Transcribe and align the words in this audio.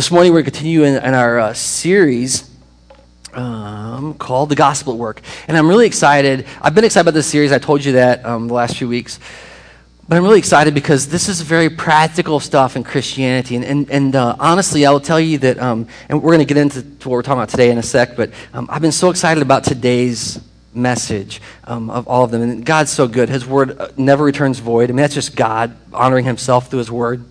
This 0.00 0.10
morning 0.10 0.32
we're 0.32 0.42
continuing 0.42 0.94
in, 0.94 1.12
our 1.12 1.38
uh, 1.38 1.52
series 1.52 2.50
um, 3.34 4.14
called 4.14 4.48
The 4.48 4.54
Gospel 4.54 4.94
at 4.94 4.98
Work. 4.98 5.20
And 5.46 5.58
I'm 5.58 5.68
really 5.68 5.84
excited. 5.84 6.46
I've 6.62 6.74
been 6.74 6.84
excited 6.84 7.06
about 7.06 7.12
this 7.12 7.26
series. 7.26 7.52
I 7.52 7.58
told 7.58 7.84
you 7.84 7.92
that 7.92 8.24
um, 8.24 8.48
the 8.48 8.54
last 8.54 8.78
few 8.78 8.88
weeks. 8.88 9.20
But 10.08 10.16
I'm 10.16 10.22
really 10.22 10.38
excited 10.38 10.72
because 10.72 11.08
this 11.08 11.28
is 11.28 11.42
very 11.42 11.68
practical 11.68 12.40
stuff 12.40 12.76
in 12.76 12.82
Christianity. 12.82 13.56
And, 13.56 13.64
and, 13.66 13.90
and 13.90 14.16
uh, 14.16 14.36
honestly, 14.38 14.86
I 14.86 14.90
will 14.90 15.00
tell 15.00 15.20
you 15.20 15.36
that, 15.36 15.58
um, 15.58 15.86
and 16.08 16.22
we're 16.22 16.32
going 16.32 16.46
to 16.46 16.54
get 16.54 16.56
into 16.56 16.80
what 16.80 17.16
we're 17.16 17.22
talking 17.22 17.40
about 17.40 17.50
today 17.50 17.70
in 17.70 17.76
a 17.76 17.82
sec, 17.82 18.16
but 18.16 18.30
um, 18.54 18.68
I've 18.70 18.80
been 18.80 18.92
so 18.92 19.10
excited 19.10 19.42
about 19.42 19.64
today's 19.64 20.40
message 20.72 21.42
um, 21.64 21.90
of 21.90 22.08
all 22.08 22.24
of 22.24 22.30
them. 22.30 22.40
And 22.40 22.64
God's 22.64 22.90
so 22.90 23.06
good. 23.06 23.28
His 23.28 23.46
word 23.46 23.78
uh, 23.78 23.88
never 23.98 24.24
returns 24.24 24.60
void. 24.60 24.84
I 24.84 24.94
mean, 24.94 25.02
that's 25.02 25.14
just 25.14 25.36
God 25.36 25.76
honoring 25.92 26.24
himself 26.24 26.70
through 26.70 26.78
his 26.78 26.90
word. 26.90 27.22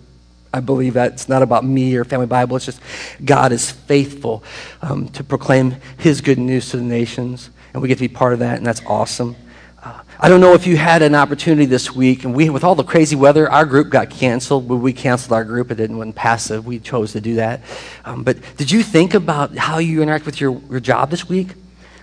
I 0.52 0.60
believe 0.60 0.94
that 0.94 1.12
it's 1.12 1.28
not 1.28 1.42
about 1.42 1.64
me 1.64 1.94
or 1.96 2.04
Family 2.04 2.26
Bible. 2.26 2.56
It's 2.56 2.66
just 2.66 2.80
God 3.24 3.52
is 3.52 3.70
faithful 3.70 4.42
um, 4.82 5.08
to 5.10 5.22
proclaim 5.22 5.76
His 5.96 6.20
good 6.20 6.38
news 6.38 6.70
to 6.70 6.76
the 6.76 6.82
nations, 6.82 7.50
and 7.72 7.82
we 7.82 7.88
get 7.88 7.96
to 7.96 8.08
be 8.08 8.08
part 8.08 8.32
of 8.32 8.40
that, 8.40 8.56
and 8.56 8.66
that's 8.66 8.82
awesome. 8.86 9.36
Uh, 9.82 10.02
I 10.18 10.28
don't 10.28 10.40
know 10.40 10.52
if 10.52 10.66
you 10.66 10.76
had 10.76 11.02
an 11.02 11.14
opportunity 11.14 11.66
this 11.66 11.94
week, 11.94 12.24
and 12.24 12.34
we, 12.34 12.50
with 12.50 12.64
all 12.64 12.74
the 12.74 12.84
crazy 12.84 13.16
weather, 13.16 13.50
our 13.50 13.64
group 13.64 13.90
got 13.90 14.10
canceled. 14.10 14.68
We 14.68 14.92
canceled 14.92 15.32
our 15.32 15.44
group. 15.44 15.70
It 15.70 15.76
didn't 15.76 15.96
went 15.96 16.14
passive. 16.16 16.66
We 16.66 16.80
chose 16.80 17.12
to 17.12 17.20
do 17.20 17.36
that. 17.36 17.62
Um, 18.04 18.24
but 18.24 18.38
did 18.56 18.70
you 18.70 18.82
think 18.82 19.14
about 19.14 19.56
how 19.56 19.78
you 19.78 20.02
interact 20.02 20.26
with 20.26 20.40
your, 20.40 20.60
your 20.68 20.80
job 20.80 21.10
this 21.10 21.28
week? 21.28 21.54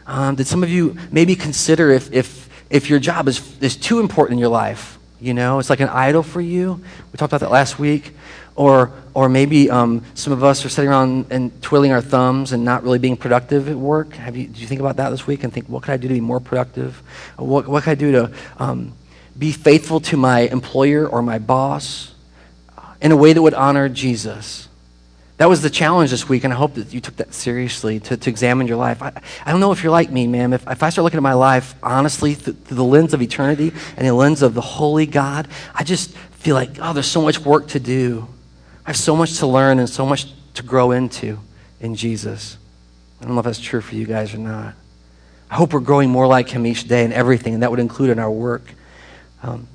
Um, 0.08 0.36
did 0.36 0.48
some 0.48 0.64
of 0.64 0.70
you 0.70 0.98
maybe 1.12 1.36
consider 1.36 1.92
if, 1.92 2.12
if, 2.14 2.50
if 2.70 2.90
your 2.90 3.00
job 3.00 3.28
is, 3.28 3.62
is 3.62 3.76
too 3.76 4.00
important 4.00 4.38
in 4.38 4.40
your 4.40 4.50
life? 4.50 4.97
You 5.20 5.34
know, 5.34 5.60
it's 5.60 5.70
like 5.70 5.80
an 5.80 5.90
idol 5.90 6.24
for 6.24 6.42
you. 6.42 6.82
We 7.12 7.18
talked 7.18 7.32
about 7.34 7.42
that 7.42 7.52
last 7.52 7.80
week. 7.80 8.14
Or, 8.56 8.92
or 9.14 9.30
maybe 9.30 9.70
um, 9.70 10.04
some 10.16 10.34
of 10.34 10.44
us 10.44 10.66
are 10.66 10.70
sitting 10.70 10.90
around 10.90 11.28
and 11.30 11.62
twiddling 11.62 11.92
our 11.92 12.02
thumbs 12.02 12.54
and 12.54 12.66
not 12.66 12.82
really 12.82 12.98
being 12.98 13.16
productive 13.16 13.70
at 13.70 13.76
work. 13.76 14.14
Have 14.14 14.36
you, 14.36 14.48
did 14.48 14.58
you 14.58 14.66
think 14.66 14.82
about 14.82 14.96
that 14.96 15.12
this 15.12 15.28
week 15.28 15.44
and 15.44 15.54
think, 15.54 15.68
what 15.68 15.84
could 15.84 15.92
I 15.92 15.98
do 15.98 16.08
to 16.08 16.14
be 16.16 16.22
more 16.22 16.40
productive? 16.40 17.04
What, 17.36 17.68
what 17.68 17.84
can 17.84 17.92
I 17.92 17.96
do 17.96 18.12
to 18.14 18.32
um, 18.58 18.94
be 19.38 19.52
faithful 19.52 20.00
to 20.00 20.18
my 20.18 20.40
employer 20.40 21.08
or 21.08 21.22
my 21.22 21.38
boss 21.38 22.16
in 23.00 23.12
a 23.12 23.16
way 23.16 23.32
that 23.32 23.40
would 23.40 23.54
honor 23.54 23.90
Jesus? 23.90 24.67
That 25.38 25.50
was 25.50 25.62
the 25.62 25.70
challenge 25.70 26.10
this 26.10 26.28
week, 26.28 26.44
and 26.44 26.54
I 26.54 26.58
hope 26.58 26.74
that 26.74 26.92
you 26.92 27.00
took 27.00 27.18
that 27.18 27.32
seriously 27.32 28.00
to, 28.02 28.18
to 28.18 28.30
examine 28.30 28.68
your 28.68 28.78
life. 28.78 29.04
I, 29.04 29.12
I 29.46 29.52
don't 29.52 29.60
know 29.60 29.72
if 29.72 29.84
you're 29.84 29.92
like 29.92 30.10
me, 30.10 30.26
man. 30.26 30.52
If, 30.52 30.68
if 30.68 30.82
I 30.82 30.90
start 30.90 31.04
looking 31.04 31.18
at 31.18 31.24
my 31.24 31.34
life 31.34 31.76
honestly 31.84 32.34
through, 32.34 32.54
through 32.54 32.78
the 32.78 32.84
lens 32.84 33.14
of 33.14 33.22
eternity 33.22 33.72
and 33.96 34.08
the 34.08 34.14
lens 34.16 34.42
of 34.42 34.56
the 34.56 34.62
holy 34.62 35.06
God, 35.06 35.48
I 35.76 35.84
just 35.84 36.18
feel 36.18 36.56
like, 36.56 36.80
oh, 36.82 36.92
there's 36.92 37.08
so 37.08 37.22
much 37.22 37.40
work 37.40 37.68
to 37.70 37.80
do. 37.80 38.28
I 38.84 38.90
have 38.90 38.98
so 38.98 39.16
much 39.16 39.38
to 39.38 39.48
learn 39.48 39.78
and 39.78 39.88
so 39.88 40.08
much 40.08 40.28
to 40.56 40.64
grow 40.64 40.90
into 40.92 41.40
in 41.80 41.94
Jesus. 41.94 42.58
I 43.22 43.26
don't 43.26 43.36
know 43.36 43.40
if 43.40 43.46
that's 43.46 43.60
true 43.60 43.82
for 43.82 43.94
you 43.94 44.08
guys 44.08 44.34
or 44.34 44.40
not. 44.40 44.74
I 45.52 45.56
hope 45.56 45.72
we're 45.72 45.82
growing 45.82 46.10
more 46.10 46.26
like 46.26 46.50
Him 46.50 46.66
each 46.66 46.88
day 46.88 47.04
in 47.06 47.14
everything, 47.14 47.54
and 47.54 47.62
that 47.64 47.70
would 47.70 47.80
include 47.80 48.10
in 48.10 48.18
our 48.18 48.32
work. 48.32 48.64
Um, 49.44 49.68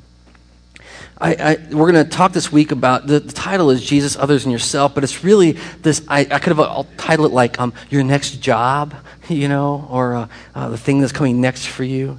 I, 1.22 1.34
I, 1.34 1.56
we're 1.72 1.92
going 1.92 2.04
to 2.04 2.10
talk 2.10 2.32
this 2.32 2.50
week 2.50 2.72
about 2.72 3.06
the, 3.06 3.20
the, 3.20 3.32
title 3.32 3.70
is 3.70 3.80
Jesus, 3.80 4.16
Others, 4.16 4.44
and 4.44 4.50
Yourself, 4.50 4.92
but 4.92 5.04
it's 5.04 5.22
really 5.22 5.52
this. 5.80 6.04
I, 6.08 6.22
I 6.22 6.40
could 6.40 6.48
have 6.48 6.58
I'll 6.58 6.88
title 6.96 7.26
it 7.26 7.32
like 7.32 7.60
um, 7.60 7.72
Your 7.90 8.02
Next 8.02 8.40
Job, 8.40 8.92
you 9.28 9.46
know, 9.46 9.86
or 9.88 10.14
uh, 10.14 10.28
uh, 10.56 10.70
the 10.70 10.76
thing 10.76 11.00
that's 11.00 11.12
coming 11.12 11.40
next 11.40 11.66
for 11.66 11.84
you. 11.84 12.18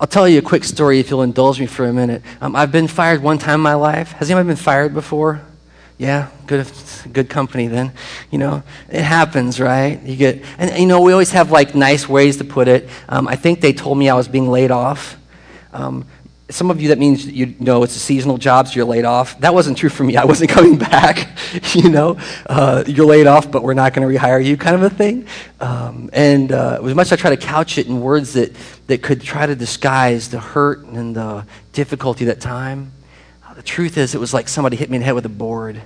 I'll 0.00 0.08
tell 0.08 0.28
you 0.28 0.40
a 0.40 0.42
quick 0.42 0.64
story 0.64 0.98
if 0.98 1.08
you'll 1.08 1.22
indulge 1.22 1.60
me 1.60 1.66
for 1.66 1.84
a 1.84 1.92
minute. 1.92 2.22
Um, 2.40 2.56
I've 2.56 2.72
been 2.72 2.88
fired 2.88 3.22
one 3.22 3.38
time 3.38 3.60
in 3.60 3.60
my 3.60 3.74
life. 3.74 4.10
Has 4.12 4.28
anyone 4.28 4.48
been 4.48 4.56
fired 4.56 4.92
before? 4.92 5.42
Yeah, 5.96 6.30
good, 6.48 6.66
good 7.12 7.30
company 7.30 7.68
then. 7.68 7.92
You 8.32 8.38
know, 8.38 8.64
it 8.88 9.02
happens, 9.02 9.60
right? 9.60 10.02
You 10.02 10.16
get, 10.16 10.42
and 10.58 10.76
you 10.80 10.86
know, 10.86 11.00
we 11.00 11.12
always 11.12 11.30
have 11.30 11.52
like 11.52 11.76
nice 11.76 12.08
ways 12.08 12.38
to 12.38 12.44
put 12.44 12.66
it. 12.66 12.88
Um, 13.08 13.28
I 13.28 13.36
think 13.36 13.60
they 13.60 13.72
told 13.72 13.98
me 13.98 14.08
I 14.08 14.16
was 14.16 14.26
being 14.26 14.48
laid 14.48 14.72
off. 14.72 15.16
Um, 15.72 16.06
some 16.50 16.70
of 16.70 16.80
you, 16.80 16.88
that 16.88 16.98
means 16.98 17.26
you 17.26 17.54
know 17.58 17.82
it's 17.82 17.96
a 17.96 18.00
seasonal 18.00 18.36
job, 18.36 18.68
so 18.68 18.74
you're 18.74 18.84
laid 18.84 19.04
off. 19.04 19.38
That 19.40 19.54
wasn't 19.54 19.78
true 19.78 19.88
for 19.88 20.04
me. 20.04 20.16
I 20.16 20.24
wasn't 20.24 20.50
coming 20.56 20.76
back. 20.76 21.28
you 21.74 21.88
know, 21.88 22.18
uh, 22.46 22.84
you're 22.86 23.06
laid 23.06 23.26
off, 23.26 23.50
but 23.50 23.62
we're 23.62 23.74
not 23.74 23.94
going 23.94 24.06
to 24.08 24.18
rehire 24.18 24.44
you, 24.44 24.56
kind 24.56 24.76
of 24.76 24.82
a 24.82 24.90
thing. 24.90 25.26
Um, 25.60 26.10
and 26.12 26.52
uh, 26.52 26.80
as 26.82 26.94
much 26.94 27.08
as 27.08 27.12
I 27.12 27.16
try 27.16 27.30
to 27.30 27.36
couch 27.36 27.78
it 27.78 27.86
in 27.86 28.00
words 28.00 28.34
that, 28.34 28.54
that 28.86 29.02
could 29.02 29.20
try 29.20 29.46
to 29.46 29.54
disguise 29.54 30.28
the 30.28 30.40
hurt 30.40 30.84
and 30.84 31.16
the 31.16 31.46
difficulty 31.72 32.26
that 32.26 32.40
time, 32.40 32.92
the 33.60 33.66
truth 33.66 33.98
is, 33.98 34.14
it 34.14 34.18
was 34.18 34.32
like 34.32 34.48
somebody 34.48 34.74
hit 34.74 34.88
me 34.88 34.96
in 34.96 35.00
the 35.00 35.04
head 35.04 35.14
with 35.14 35.26
a 35.26 35.28
board, 35.28 35.82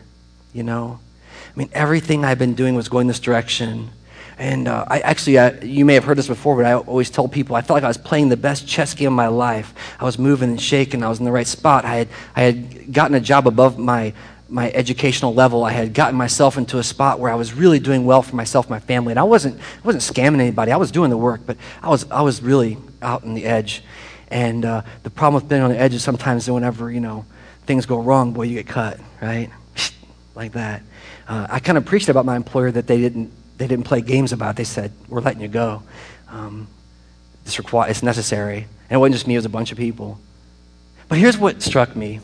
you 0.53 0.62
know? 0.62 1.00
I 1.34 1.58
mean, 1.58 1.70
everything 1.72 2.24
I've 2.24 2.38
been 2.38 2.54
doing 2.54 2.76
was 2.76 2.88
going 2.88 3.08
this 3.08 3.19
direction. 3.19 3.91
And 4.39 4.67
uh, 4.67 4.84
I 4.89 5.00
actually, 5.00 5.39
uh, 5.39 5.62
you 5.62 5.84
may 5.84 5.95
have 5.95 6.05
heard 6.05 6.19
this 6.19 6.27
before, 6.27 6.56
but 6.56 6.65
I 6.65 6.75
always 6.75 7.11
tell 7.11 7.28
people 7.28 7.55
I 7.55 7.62
felt 7.62 7.77
like 7.77 7.84
I 7.84 7.89
was 7.89 7.97
playing 7.97 8.28
the 8.28 8.37
best 8.37 8.67
chess 8.67 8.95
game 8.95 9.09
of 9.09 9.12
my 9.12 9.28
life. 9.28 9.75
I 10.00 10.05
was 10.05 10.19
moving 10.19 10.50
and 10.50 10.61
shaking. 10.61 11.05
I 11.05 11.09
was 11.09 11.19
in 11.19 11.25
the 11.25 11.33
right 11.33 11.47
spot. 11.47 11.84
I 11.84 11.97
had, 11.97 12.09
I 12.34 12.43
had 12.43 12.93
gotten 12.93 13.15
a 13.15 13.21
job 13.21 13.47
above 13.47 13.78
my, 13.78 14.12
my 14.49 14.71
educational 14.72 15.33
level. 15.33 15.65
I 15.65 15.71
had 15.71 15.95
gotten 15.95 16.17
myself 16.17 16.59
into 16.59 16.78
a 16.78 16.83
spot 16.83 17.21
where 17.21 17.31
I 17.31 17.37
was 17.37 17.55
really 17.55 17.78
doing 17.78 18.05
well 18.05 18.22
for 18.22 18.34
myself 18.34 18.69
my 18.69 18.81
family. 18.81 19.12
And 19.12 19.21
I 19.21 19.25
wasn't, 19.25 19.59
I 19.59 19.87
wasn't 19.87 20.03
scamming 20.03 20.41
anybody. 20.41 20.72
I 20.72 20.77
was 20.77 20.91
doing 20.91 21.11
the 21.11 21.16
work, 21.16 21.43
but 21.47 21.56
I 21.81 21.89
was, 21.89 22.11
I 22.11 22.22
was 22.22 22.43
really 22.43 22.77
out 23.03 23.22
on 23.22 23.34
the 23.34 23.45
edge. 23.45 23.83
And 24.28 24.65
uh, 24.65 24.83
the 25.05 25.11
problem 25.11 25.41
with 25.41 25.49
being 25.49 25.62
on 25.62 25.71
the 25.71 25.78
edge 25.78 25.95
is 25.95 26.03
sometimes 26.03 26.51
whenever, 26.51 26.91
you 26.91 27.01
know, 27.01 27.25
things 27.66 27.87
go 27.87 28.01
wrong, 28.01 28.33
boy, 28.33 28.43
you 28.43 28.55
get 28.56 28.66
cut, 28.66 28.99
right? 29.22 29.49
like 30.34 30.53
that. 30.53 30.83
Uh, 31.28 31.47
I 31.49 31.61
kind 31.61 31.78
of 31.78 31.84
preached 31.84 32.09
about 32.09 32.25
my 32.25 32.37
employer 32.37 32.71
that 32.72 32.87
they 32.87 32.99
didn't, 32.99 33.33
they 33.64 33.69
didn't 33.69 33.86
play 33.86 34.02
games 34.02 34.30
about. 34.32 34.56
They 34.56 34.64
said, 34.64 34.92
we're 35.08 35.22
letting 35.22 35.41
you 35.41 35.48
go. 35.48 35.82
Um, 36.28 36.69
it's, 37.47 37.56
requ- 37.56 37.88
it's 37.88 38.02
necessary. 38.02 38.66
And 38.91 38.92
it 38.92 38.98
wasn't 38.98 39.14
just 39.14 39.26
me, 39.26 39.36
it 39.36 39.38
was 39.38 39.47
a 39.47 39.48
bunch 39.48 39.72
of 39.72 39.78
people. 39.78 40.20
But 41.08 41.16
here's 41.16 41.38
what 41.38 41.62
struck 41.62 41.97
me. 41.97 42.20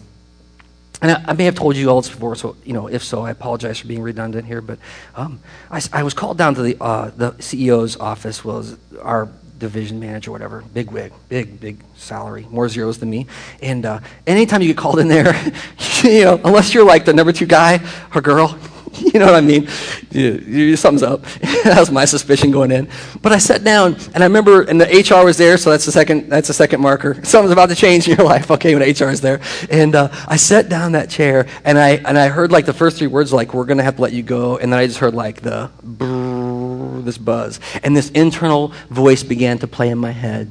And 1.00 1.12
I, 1.12 1.24
I 1.28 1.32
may 1.32 1.44
have 1.44 1.54
told 1.54 1.78
you 1.78 1.88
all 1.88 2.02
this 2.02 2.10
before, 2.10 2.36
so 2.36 2.56
you 2.62 2.74
know, 2.74 2.88
if 2.88 3.02
so, 3.02 3.22
I 3.22 3.30
apologize 3.30 3.78
for 3.78 3.88
being 3.88 4.02
redundant 4.02 4.46
here. 4.46 4.60
But 4.60 4.80
um, 5.14 5.40
I, 5.70 5.80
I, 5.94 6.02
was 6.02 6.12
called 6.12 6.36
down 6.36 6.54
to 6.56 6.62
the 6.62 6.76
uh, 6.78 7.10
the 7.16 7.30
CEO's 7.32 7.96
office, 7.96 8.44
was 8.44 8.76
our 9.00 9.30
division 9.56 9.98
manager, 9.98 10.30
whatever, 10.30 10.62
big 10.74 10.90
wig, 10.90 11.14
big, 11.30 11.58
big 11.58 11.82
salary, 11.96 12.46
more 12.50 12.68
zeros 12.68 12.98
than 12.98 13.08
me. 13.08 13.26
And 13.62 13.86
uh, 13.86 14.00
anytime 14.26 14.60
you 14.60 14.68
get 14.68 14.76
called 14.76 14.98
in 14.98 15.08
there, 15.08 15.34
you 16.02 16.24
know, 16.24 16.40
unless 16.44 16.74
you're 16.74 16.84
like 16.84 17.06
the 17.06 17.14
number 17.14 17.32
two 17.32 17.46
guy 17.46 17.80
or 18.14 18.20
girl, 18.20 18.58
you 19.12 19.20
know 19.20 19.26
what 19.26 19.34
I 19.34 19.40
mean? 19.40 19.68
You, 20.10 20.32
you, 20.46 20.76
something's 20.76 21.02
up. 21.02 21.22
that 21.64 21.78
was 21.78 21.90
my 21.90 22.04
suspicion 22.04 22.50
going 22.50 22.72
in. 22.72 22.88
But 23.22 23.32
I 23.32 23.38
sat 23.38 23.62
down, 23.62 23.94
and 24.14 24.22
I 24.22 24.26
remember, 24.26 24.62
and 24.62 24.80
the 24.80 24.86
HR 24.86 25.24
was 25.24 25.36
there, 25.36 25.56
so 25.56 25.70
that's 25.70 25.86
the 25.86 25.92
second. 25.92 26.28
That's 26.28 26.48
the 26.48 26.54
second 26.54 26.80
marker. 26.80 27.14
Something's 27.24 27.52
about 27.52 27.68
to 27.68 27.74
change 27.74 28.08
in 28.08 28.16
your 28.16 28.26
life. 28.26 28.50
Okay, 28.50 28.74
when 28.74 28.82
HR 28.82 29.10
is 29.10 29.20
there, 29.20 29.40
and 29.70 29.94
uh, 29.94 30.08
I 30.26 30.36
sat 30.36 30.68
down 30.68 30.92
that 30.92 31.08
chair, 31.08 31.46
and 31.64 31.78
I 31.78 31.90
and 31.96 32.18
I 32.18 32.28
heard 32.28 32.50
like 32.50 32.66
the 32.66 32.72
first 32.72 32.98
three 32.98 33.06
words, 33.06 33.32
like 33.32 33.54
"We're 33.54 33.64
gonna 33.64 33.84
have 33.84 33.96
to 33.96 34.02
let 34.02 34.12
you 34.12 34.22
go," 34.22 34.56
and 34.56 34.72
then 34.72 34.80
I 34.80 34.86
just 34.86 34.98
heard 34.98 35.14
like 35.14 35.40
the. 35.40 35.70
Brrr, 35.84 37.04
this 37.04 37.18
buzz. 37.18 37.60
And 37.82 37.96
this 37.96 38.10
internal 38.10 38.72
voice 38.88 39.22
began 39.22 39.58
to 39.58 39.66
play 39.66 39.90
in 39.90 39.98
my 39.98 40.10
head. 40.10 40.50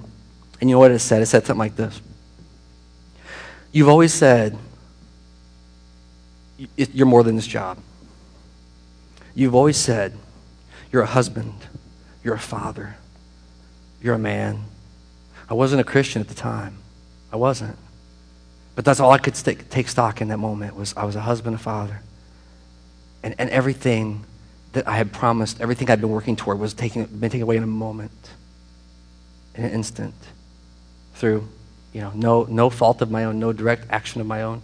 And 0.59 0.69
you 0.69 0.75
know 0.75 0.79
what 0.79 0.91
it 0.91 0.99
said? 0.99 1.21
It 1.21 1.27
said 1.27 1.45
something 1.45 1.59
like 1.59 1.75
this 1.75 2.01
You've 3.71 3.89
always 3.89 4.13
said 4.13 4.57
you're 6.75 7.07
more 7.07 7.23
than 7.23 7.35
this 7.35 7.47
job. 7.47 7.77
You've 9.35 9.55
always 9.55 9.77
said 9.77 10.13
you're 10.91 11.03
a 11.03 11.07
husband, 11.07 11.53
you're 12.23 12.35
a 12.35 12.39
father, 12.39 12.97
you're 14.01 14.15
a 14.15 14.19
man. 14.19 14.65
I 15.49 15.53
wasn't 15.53 15.81
a 15.81 15.83
Christian 15.83 16.21
at 16.21 16.27
the 16.27 16.35
time. 16.35 16.77
I 17.31 17.35
wasn't. 17.35 17.77
But 18.75 18.85
that's 18.85 18.99
all 18.99 19.11
I 19.11 19.17
could 19.17 19.35
st- 19.35 19.69
take 19.69 19.87
stock 19.87 20.21
in 20.21 20.29
that 20.29 20.37
moment 20.37 20.75
was 20.75 20.95
I 20.95 21.03
was 21.03 21.15
a 21.15 21.21
husband, 21.21 21.55
a 21.55 21.59
father. 21.59 22.01
And, 23.23 23.35
and 23.37 23.49
everything 23.49 24.23
that 24.73 24.87
I 24.87 24.95
had 24.95 25.11
promised, 25.11 25.59
everything 25.59 25.89
I'd 25.89 25.99
been 25.99 26.09
working 26.09 26.35
toward 26.35 26.59
was 26.59 26.73
taken, 26.73 27.05
been 27.05 27.29
taken 27.29 27.43
away 27.43 27.57
in 27.57 27.63
a 27.63 27.67
moment, 27.67 28.31
in 29.55 29.65
an 29.65 29.71
instant, 29.71 30.13
through, 31.15 31.47
you 31.91 32.01
know, 32.01 32.11
no, 32.15 32.43
no 32.43 32.69
fault 32.69 33.01
of 33.01 33.11
my 33.11 33.25
own, 33.25 33.39
no 33.39 33.51
direct 33.51 33.85
action 33.89 34.21
of 34.21 34.27
my 34.27 34.43
own. 34.43 34.61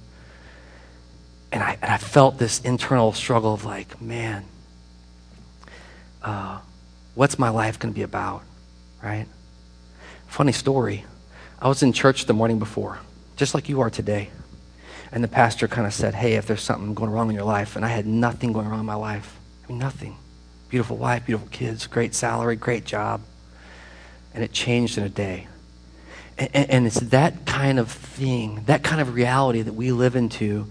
And 1.51 1.63
I, 1.63 1.77
and 1.81 1.91
I 1.91 1.97
felt 1.97 2.37
this 2.37 2.61
internal 2.61 3.11
struggle 3.11 3.53
of 3.53 3.65
like, 3.65 4.01
man, 4.01 4.45
uh, 6.25 6.59
what's 7.13 7.37
my 7.37 7.49
life 7.49 7.79
going 7.79 7.93
to 7.93 7.95
be 7.95 8.01
about, 8.01 8.41
right? 9.01 9.27
Funny 10.27 10.51
story. 10.51 11.05
I 11.59 11.67
was 11.67 11.83
in 11.83 11.93
church 11.93 12.25
the 12.25 12.33
morning 12.33 12.59
before, 12.59 12.99
just 13.37 13.53
like 13.53 13.69
you 13.69 13.79
are 13.81 13.89
today. 13.89 14.29
And 15.11 15.23
the 15.23 15.27
pastor 15.27 15.67
kind 15.67 15.87
of 15.87 15.93
said, 15.93 16.15
hey, 16.15 16.33
if 16.33 16.47
there's 16.47 16.61
something 16.61 16.93
going 16.93 17.11
wrong 17.11 17.29
in 17.29 17.35
your 17.35 17.45
life, 17.45 17.75
and 17.75 17.85
I 17.85 17.89
had 17.89 18.07
nothing 18.07 18.51
going 18.51 18.67
wrong 18.67 18.79
in 18.79 18.85
my 18.85 18.95
life. 18.95 19.37
I 19.63 19.69
mean, 19.69 19.77
nothing. 19.77 20.17
Beautiful 20.67 20.97
wife, 20.97 21.27
beautiful 21.27 21.47
kids, 21.49 21.87
great 21.87 22.15
salary, 22.15 22.55
great 22.55 22.85
job. 22.85 23.21
And 24.33 24.43
it 24.43 24.51
changed 24.51 24.97
in 24.97 25.03
a 25.03 25.09
day. 25.09 25.47
And, 26.37 26.69
and, 26.69 26.85
it's 26.85 26.99
that 26.99 27.45
kind 27.45 27.79
of 27.79 27.89
thing, 27.89 28.63
that 28.65 28.83
kind 28.83 28.99
of 28.99 29.13
reality 29.13 29.61
that 29.61 29.73
we 29.73 29.93
live 29.93 30.17
into 30.17 30.69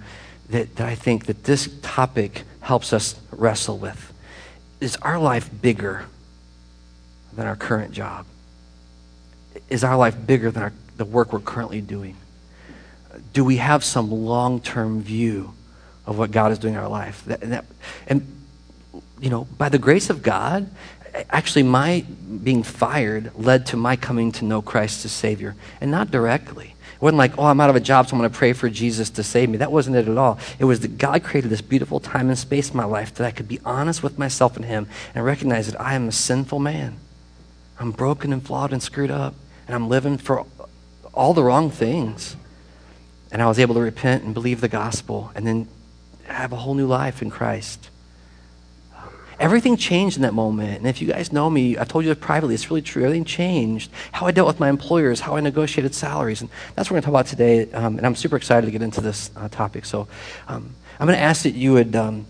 that, 0.50 0.76
that 0.76 0.86
I 0.86 0.94
think 0.94 1.24
that 1.24 1.44
this 1.44 1.70
topic 1.80 2.42
helps 2.60 2.92
us 2.92 3.18
wrestle 3.30 3.78
with. 3.78 4.12
Is 4.80 4.96
our 4.96 5.18
life 5.18 5.50
bigger 5.62 6.06
than 7.32 7.46
our 7.46 7.56
current 7.56 7.92
job? 7.92 8.26
Is 9.68 9.84
our 9.84 9.96
life 9.96 10.16
bigger 10.26 10.50
than 10.50 10.62
our, 10.62 10.72
the 10.96 11.04
work 11.04 11.32
we're 11.32 11.40
currently 11.40 11.80
doing? 11.80 12.16
Do 13.32 13.44
we 13.44 13.56
have 13.56 13.84
some 13.84 14.10
long 14.10 14.60
term 14.60 15.02
view 15.02 15.54
of 16.06 16.18
what 16.18 16.30
God 16.30 16.52
is 16.52 16.58
doing 16.58 16.74
in 16.74 16.80
our 16.80 16.88
life? 16.88 17.24
That, 17.26 17.42
and, 17.42 17.52
that, 17.52 17.64
and, 18.06 18.26
you 19.20 19.30
know, 19.30 19.44
by 19.56 19.68
the 19.68 19.78
grace 19.78 20.10
of 20.10 20.22
God, 20.22 20.68
actually, 21.30 21.62
my 21.62 22.04
being 22.42 22.62
fired 22.62 23.32
led 23.36 23.66
to 23.66 23.76
my 23.76 23.96
coming 23.96 24.32
to 24.32 24.44
know 24.44 24.60
Christ 24.60 25.04
as 25.04 25.12
Savior, 25.12 25.54
and 25.80 25.90
not 25.90 26.10
directly. 26.10 26.73
Wasn't 27.04 27.18
like, 27.18 27.36
oh, 27.36 27.44
I'm 27.44 27.60
out 27.60 27.68
of 27.68 27.76
a 27.76 27.80
job, 27.80 28.06
so 28.06 28.16
I'm 28.16 28.18
going 28.18 28.30
to 28.30 28.34
pray 28.34 28.54
for 28.54 28.70
Jesus 28.70 29.10
to 29.10 29.22
save 29.22 29.50
me. 29.50 29.58
That 29.58 29.70
wasn't 29.70 29.96
it 29.96 30.08
at 30.08 30.16
all. 30.16 30.38
It 30.58 30.64
was 30.64 30.80
that 30.80 30.96
God 30.96 31.22
created 31.22 31.50
this 31.50 31.60
beautiful 31.60 32.00
time 32.00 32.30
and 32.30 32.38
space 32.38 32.70
in 32.70 32.78
my 32.78 32.86
life 32.86 33.12
that 33.16 33.26
I 33.26 33.30
could 33.30 33.46
be 33.46 33.60
honest 33.62 34.02
with 34.02 34.18
myself 34.18 34.56
and 34.56 34.64
Him 34.64 34.88
and 35.14 35.22
recognize 35.22 35.70
that 35.70 35.78
I 35.78 35.96
am 35.96 36.08
a 36.08 36.12
sinful 36.12 36.60
man. 36.60 36.96
I'm 37.78 37.90
broken 37.90 38.32
and 38.32 38.42
flawed 38.42 38.72
and 38.72 38.82
screwed 38.82 39.10
up, 39.10 39.34
and 39.66 39.74
I'm 39.74 39.90
living 39.90 40.16
for 40.16 40.46
all 41.12 41.34
the 41.34 41.44
wrong 41.44 41.70
things. 41.70 42.36
And 43.30 43.42
I 43.42 43.48
was 43.48 43.58
able 43.58 43.74
to 43.74 43.82
repent 43.82 44.24
and 44.24 44.32
believe 44.32 44.62
the 44.62 44.68
gospel 44.68 45.30
and 45.34 45.46
then 45.46 45.68
have 46.24 46.54
a 46.54 46.56
whole 46.56 46.72
new 46.72 46.86
life 46.86 47.20
in 47.20 47.28
Christ. 47.28 47.90
Everything 49.38 49.76
changed 49.76 50.16
in 50.16 50.22
that 50.22 50.34
moment. 50.34 50.78
And 50.78 50.86
if 50.86 51.00
you 51.00 51.08
guys 51.08 51.32
know 51.32 51.50
me, 51.50 51.76
I've 51.76 51.88
told 51.88 52.04
you 52.04 52.14
privately, 52.14 52.54
it's 52.54 52.70
really 52.70 52.82
true. 52.82 53.04
Everything 53.04 53.24
changed. 53.24 53.90
How 54.12 54.26
I 54.26 54.30
dealt 54.30 54.46
with 54.46 54.60
my 54.60 54.68
employers, 54.68 55.20
how 55.20 55.36
I 55.36 55.40
negotiated 55.40 55.94
salaries. 55.94 56.40
And 56.40 56.50
that's 56.74 56.90
what 56.90 56.94
we're 56.94 57.00
going 57.00 57.02
to 57.02 57.06
talk 57.06 57.14
about 57.14 57.26
today. 57.26 57.72
Um, 57.72 57.96
and 57.98 58.06
I'm 58.06 58.14
super 58.14 58.36
excited 58.36 58.66
to 58.66 58.72
get 58.72 58.82
into 58.82 59.00
this 59.00 59.30
uh, 59.36 59.48
topic. 59.48 59.84
So 59.84 60.08
um, 60.48 60.74
I'm 61.00 61.06
going 61.06 61.18
to 61.18 61.22
ask 61.22 61.42
that 61.42 61.54
you 61.54 61.72
would 61.72 61.96
um, 61.96 62.26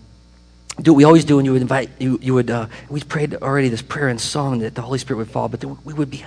do 0.81 0.91
what 0.93 0.97
we 0.97 1.03
always 1.03 1.23
do, 1.23 1.39
and 1.39 1.45
you 1.45 1.53
would 1.53 1.61
invite, 1.61 1.89
you, 1.99 2.19
you 2.21 2.33
would, 2.33 2.49
uh, 2.49 2.67
we 2.89 3.01
prayed 3.01 3.33
already 3.35 3.69
this 3.69 3.81
prayer 3.81 4.09
and 4.09 4.19
song 4.19 4.59
that 4.59 4.75
the 4.75 4.81
Holy 4.81 4.99
Spirit 4.99 5.19
would 5.19 5.29
fall, 5.29 5.47
but 5.47 5.63
we 5.63 5.93
would 5.93 6.09
be 6.09 6.25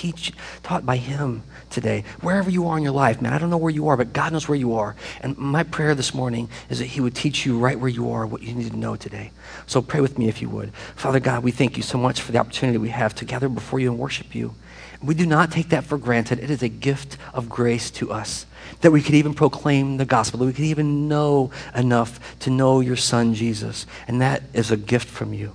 teach, 0.00 0.32
taught 0.62 0.86
by 0.86 0.96
Him 0.96 1.42
today, 1.68 2.04
wherever 2.22 2.50
you 2.50 2.66
are 2.68 2.78
in 2.78 2.82
your 2.82 2.92
life, 2.92 3.20
man. 3.20 3.32
I 3.32 3.38
don't 3.38 3.50
know 3.50 3.58
where 3.58 3.72
you 3.72 3.88
are, 3.88 3.96
but 3.96 4.12
God 4.12 4.32
knows 4.32 4.48
where 4.48 4.58
you 4.58 4.74
are. 4.74 4.96
And 5.20 5.36
my 5.36 5.62
prayer 5.62 5.94
this 5.94 6.14
morning 6.14 6.48
is 6.70 6.78
that 6.78 6.86
He 6.86 7.00
would 7.00 7.14
teach 7.14 7.44
you 7.44 7.58
right 7.58 7.78
where 7.78 7.88
you 7.88 8.10
are 8.10 8.26
what 8.26 8.42
you 8.42 8.54
need 8.54 8.70
to 8.70 8.76
know 8.76 8.96
today. 8.96 9.30
So 9.66 9.82
pray 9.82 10.00
with 10.00 10.18
me 10.18 10.28
if 10.28 10.40
you 10.40 10.48
would. 10.48 10.72
Father 10.96 11.20
God, 11.20 11.44
we 11.44 11.50
thank 11.50 11.76
you 11.76 11.82
so 11.82 11.98
much 11.98 12.22
for 12.22 12.32
the 12.32 12.38
opportunity 12.38 12.78
we 12.78 12.88
have 12.88 13.14
to 13.16 13.24
gather 13.24 13.48
before 13.48 13.78
you 13.78 13.90
and 13.90 13.98
worship 13.98 14.34
you. 14.34 14.54
We 15.02 15.14
do 15.14 15.26
not 15.26 15.50
take 15.50 15.68
that 15.70 15.84
for 15.84 15.98
granted. 15.98 16.38
It 16.40 16.50
is 16.50 16.62
a 16.62 16.68
gift 16.68 17.16
of 17.32 17.48
grace 17.48 17.90
to 17.92 18.10
us 18.10 18.46
that 18.80 18.90
we 18.90 19.02
could 19.02 19.14
even 19.14 19.34
proclaim 19.34 19.96
the 19.96 20.04
gospel, 20.04 20.40
that 20.40 20.46
we 20.46 20.52
could 20.52 20.64
even 20.64 21.08
know 21.08 21.50
enough 21.74 22.38
to 22.40 22.50
know 22.50 22.80
your 22.80 22.96
son, 22.96 23.34
Jesus. 23.34 23.86
And 24.08 24.20
that 24.20 24.42
is 24.52 24.70
a 24.70 24.76
gift 24.76 25.08
from 25.08 25.34
you 25.34 25.54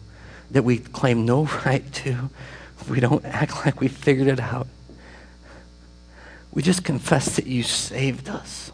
that 0.52 0.64
we 0.64 0.78
claim 0.78 1.26
no 1.26 1.46
right 1.66 1.92
to. 1.94 2.30
We 2.90 3.00
don't 3.00 3.26
act 3.26 3.66
like 3.66 3.80
we 3.80 3.88
figured 3.88 4.28
it 4.28 4.40
out. 4.40 4.68
We 6.52 6.62
just 6.62 6.84
confess 6.84 7.36
that 7.36 7.48
you 7.48 7.64
saved 7.64 8.30
us 8.30 8.72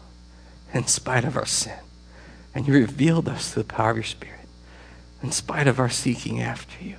in 0.72 0.86
spite 0.86 1.24
of 1.24 1.36
our 1.36 1.46
sin. 1.46 1.78
And 2.54 2.66
you 2.68 2.74
revealed 2.74 3.28
us 3.28 3.52
to 3.52 3.60
the 3.60 3.64
power 3.64 3.90
of 3.90 3.96
your 3.96 4.04
Spirit 4.04 4.42
in 5.22 5.30
spite 5.30 5.68
of 5.68 5.78
our 5.78 5.88
seeking 5.88 6.40
after 6.40 6.84
you. 6.84 6.96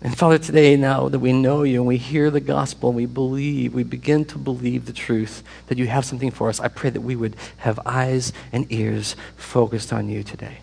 And 0.00 0.16
Father, 0.16 0.38
today, 0.38 0.76
now 0.76 1.08
that 1.08 1.18
we 1.18 1.32
know 1.32 1.62
you 1.62 1.80
and 1.80 1.86
we 1.86 1.96
hear 1.96 2.30
the 2.30 2.40
gospel 2.40 2.90
and 2.90 2.96
we 2.96 3.06
believe, 3.06 3.74
we 3.74 3.82
begin 3.82 4.24
to 4.26 4.38
believe 4.38 4.86
the 4.86 4.92
truth 4.92 5.42
that 5.66 5.78
you 5.78 5.86
have 5.86 6.04
something 6.04 6.30
for 6.30 6.48
us, 6.48 6.60
I 6.60 6.68
pray 6.68 6.90
that 6.90 7.00
we 7.00 7.16
would 7.16 7.36
have 7.58 7.80
eyes 7.86 8.32
and 8.52 8.70
ears 8.70 9.16
focused 9.36 9.92
on 9.92 10.08
you 10.08 10.22
today. 10.22 10.58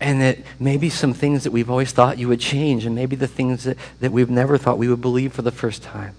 And 0.00 0.20
that 0.20 0.38
maybe 0.60 0.90
some 0.90 1.14
things 1.14 1.44
that 1.44 1.52
we've 1.52 1.70
always 1.70 1.92
thought 1.92 2.18
you 2.18 2.28
would 2.28 2.40
change, 2.40 2.84
and 2.84 2.94
maybe 2.94 3.16
the 3.16 3.26
things 3.26 3.64
that, 3.64 3.78
that 4.00 4.12
we've 4.12 4.30
never 4.30 4.58
thought 4.58 4.76
we 4.76 4.88
would 4.88 5.00
believe 5.00 5.32
for 5.32 5.42
the 5.42 5.50
first 5.50 5.82
time, 5.82 6.14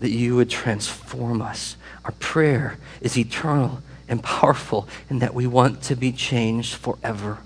that 0.00 0.10
you 0.10 0.36
would 0.36 0.50
transform 0.50 1.40
us. 1.40 1.76
Our 2.04 2.12
prayer 2.12 2.78
is 3.00 3.16
eternal 3.16 3.80
and 4.06 4.22
powerful, 4.22 4.86
and 5.08 5.22
that 5.22 5.32
we 5.32 5.46
want 5.46 5.82
to 5.84 5.96
be 5.96 6.12
changed 6.12 6.74
forever. 6.74 7.38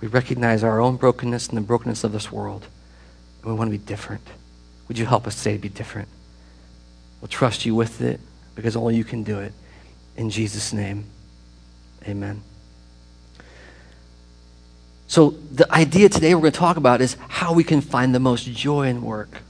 We 0.00 0.08
recognize 0.08 0.62
our 0.62 0.80
own 0.80 0.96
brokenness 0.96 1.48
and 1.48 1.56
the 1.56 1.62
brokenness 1.62 2.04
of 2.04 2.12
this 2.12 2.30
world. 2.30 2.66
And 3.42 3.50
we 3.50 3.58
want 3.58 3.72
to 3.72 3.78
be 3.78 3.84
different. 3.84 4.22
Would 4.88 4.98
you 4.98 5.06
help 5.06 5.26
us 5.26 5.42
today 5.42 5.56
to 5.56 5.62
be 5.62 5.68
different? 5.68 6.08
We'll 7.20 7.28
trust 7.28 7.66
you 7.66 7.74
with 7.74 8.00
it 8.00 8.20
because 8.54 8.76
only 8.76 8.94
you 8.94 9.04
can 9.04 9.22
do 9.24 9.40
it. 9.40 9.52
In 10.16 10.30
Jesus' 10.30 10.72
name, 10.72 11.06
amen. 12.06 12.42
So, 15.08 15.30
the 15.30 15.72
idea 15.72 16.08
today 16.08 16.34
we're 16.34 16.40
going 16.40 16.52
to 16.52 16.58
talk 16.58 16.76
about 16.76 17.00
is 17.00 17.16
how 17.28 17.52
we 17.52 17.62
can 17.62 17.80
find 17.80 18.12
the 18.12 18.18
most 18.18 18.50
joy 18.52 18.88
in 18.88 19.02
work. 19.02 19.42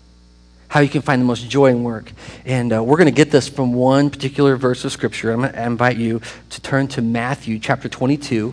How 0.68 0.80
you 0.80 0.88
can 0.88 1.00
find 1.00 1.22
the 1.22 1.26
most 1.26 1.48
joy 1.48 1.70
in 1.70 1.82
work. 1.82 2.12
And 2.44 2.74
uh, 2.74 2.82
we're 2.82 2.98
going 2.98 3.06
to 3.06 3.12
get 3.12 3.30
this 3.30 3.48
from 3.48 3.72
one 3.72 4.10
particular 4.10 4.56
verse 4.56 4.84
of 4.84 4.92
Scripture. 4.92 5.32
I'm 5.32 5.40
going 5.40 5.52
to 5.52 5.64
invite 5.64 5.96
you 5.96 6.20
to 6.50 6.60
turn 6.60 6.88
to 6.88 7.02
Matthew 7.02 7.58
chapter 7.58 7.88
22. 7.88 8.52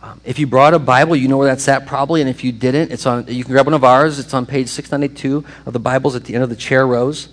Um, 0.00 0.20
if 0.24 0.38
you 0.38 0.46
brought 0.46 0.72
a 0.72 0.78
Bible, 0.78 1.16
you 1.16 1.28
know 1.28 1.36
where 1.36 1.48
that's 1.48 1.68
at 1.68 1.86
probably, 1.86 2.22
and 2.22 2.30
if 2.30 2.42
you 2.42 2.52
didn't, 2.52 2.92
it's 2.92 3.04
on. 3.04 3.26
You 3.26 3.44
can 3.44 3.52
grab 3.52 3.66
one 3.66 3.74
of 3.74 3.84
ours. 3.84 4.18
It's 4.18 4.32
on 4.32 4.46
page 4.46 4.68
692 4.68 5.44
of 5.66 5.72
the 5.74 5.80
Bibles 5.80 6.16
at 6.16 6.24
the 6.24 6.34
end 6.34 6.44
of 6.44 6.48
the 6.48 6.56
chair 6.56 6.86
rows. 6.86 7.28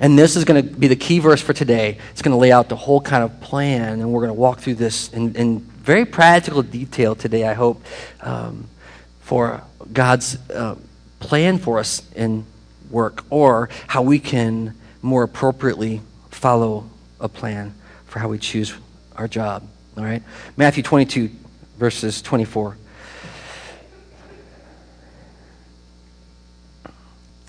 And 0.00 0.18
this 0.18 0.36
is 0.36 0.44
going 0.44 0.62
to 0.62 0.76
be 0.76 0.86
the 0.86 0.96
key 0.96 1.18
verse 1.18 1.40
for 1.40 1.54
today. 1.54 1.98
It's 2.12 2.20
going 2.22 2.32
to 2.32 2.38
lay 2.38 2.52
out 2.52 2.68
the 2.68 2.76
whole 2.76 3.00
kind 3.00 3.24
of 3.24 3.40
plan, 3.40 4.00
and 4.00 4.12
we're 4.12 4.20
going 4.20 4.34
to 4.34 4.40
walk 4.40 4.60
through 4.60 4.74
this 4.74 5.12
in, 5.12 5.34
in 5.34 5.66
very 5.88 6.04
practical 6.04 6.62
detail 6.62 7.14
today, 7.14 7.48
I 7.48 7.54
hope, 7.54 7.82
um, 8.20 8.68
for 9.20 9.62
God's 9.90 10.36
uh, 10.50 10.74
plan 11.18 11.56
for 11.56 11.78
us 11.78 12.02
in 12.14 12.44
work, 12.90 13.24
or 13.30 13.70
how 13.86 14.02
we 14.02 14.18
can 14.18 14.74
more 15.00 15.22
appropriately 15.22 16.02
follow 16.30 16.90
a 17.20 17.28
plan 17.30 17.72
for 18.04 18.18
how 18.18 18.28
we 18.28 18.36
choose 18.36 18.74
our 19.16 19.26
job. 19.26 19.66
All 19.96 20.04
right? 20.04 20.22
Matthew 20.58 20.82
22, 20.82 21.30
verses 21.78 22.20
24. 22.20 22.76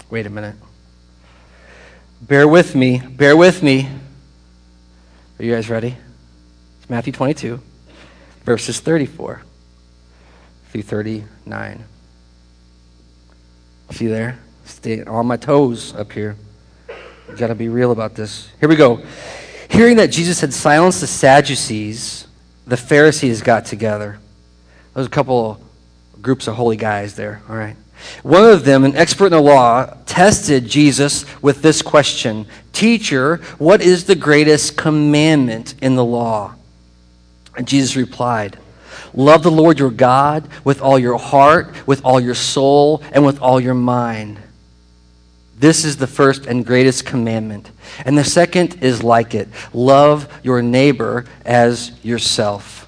Wait 0.10 0.26
a 0.26 0.30
minute. 0.30 0.56
Bear 2.22 2.48
with 2.48 2.74
me. 2.74 3.00
Bear 3.00 3.36
with 3.36 3.62
me. 3.62 3.90
Are 5.40 5.44
you 5.44 5.54
guys 5.54 5.70
ready? 5.70 5.98
It's 6.80 6.90
Matthew 6.90 7.12
22, 7.12 7.60
verses 8.44 8.80
34 8.80 9.42
through 10.72 10.82
39. 10.82 11.84
See 13.92 14.08
there? 14.08 14.40
Stay 14.66 15.04
on 15.04 15.26
my 15.26 15.38
toes 15.38 15.96
up 15.96 16.12
here. 16.12 16.36
You 17.30 17.36
got 17.36 17.48
to 17.48 17.56
be 17.56 17.70
real 17.70 17.92
about 17.92 18.16
this. 18.16 18.50
Here 18.60 18.70
we 18.70 18.76
go. 18.76 19.04
Hearing 19.70 19.98
that 19.98 20.08
Jesus 20.08 20.42
had 20.42 20.54
silenced 20.54 21.02
the 21.02 21.08
Sadducees, 21.08 22.28
the 22.66 22.78
Pharisees 22.78 23.42
got 23.42 23.66
together. 23.66 24.20
There's 24.94 25.08
a 25.08 25.12
couple 25.12 25.62
groups 26.22 26.48
of 26.48 26.56
holy 26.56 26.76
guys 26.76 27.16
there, 27.16 27.42
all 27.50 27.56
right. 27.56 27.76
One 28.24 28.46
of 28.46 28.64
them, 28.64 28.84
an 28.86 28.96
expert 28.96 29.28
in 29.28 29.32
the 29.32 29.42
law, 29.42 29.94
tested 30.06 30.68
Jesus 30.68 31.26
with 31.42 31.62
this 31.62 31.82
question 31.82 32.46
Teacher, 32.74 33.38
what 33.58 33.82
is 33.82 34.06
the 34.06 34.16
greatest 34.16 34.78
commandment 34.78 35.76
in 35.82 35.96
the 35.96 36.06
law? 36.06 36.56
And 37.60 37.68
Jesus 37.68 37.98
replied, 37.98 38.58
Love 39.14 39.44
the 39.44 39.52
Lord 39.52 39.80
your 39.80 39.92
God 39.92 40.48
with 40.64 40.82
all 40.82 40.98
your 40.98 41.18
heart, 41.18 41.86
with 41.86 42.06
all 42.06 42.18
your 42.18 42.34
soul, 42.34 43.04
and 43.12 43.26
with 43.26 43.42
all 43.42 43.60
your 43.60 43.74
mind. 43.74 44.40
This 45.58 45.84
is 45.84 45.98
the 45.98 46.08
first 46.08 46.46
and 46.46 46.66
greatest 46.66 47.06
commandment. 47.06 47.70
And 48.06 48.18
the 48.18 48.24
second 48.24 48.82
is 48.82 49.04
like 49.04 49.36
it 49.36 49.50
love 49.74 50.32
your 50.42 50.62
neighbor 50.62 51.26
as 51.44 51.92
yourself. 52.02 52.88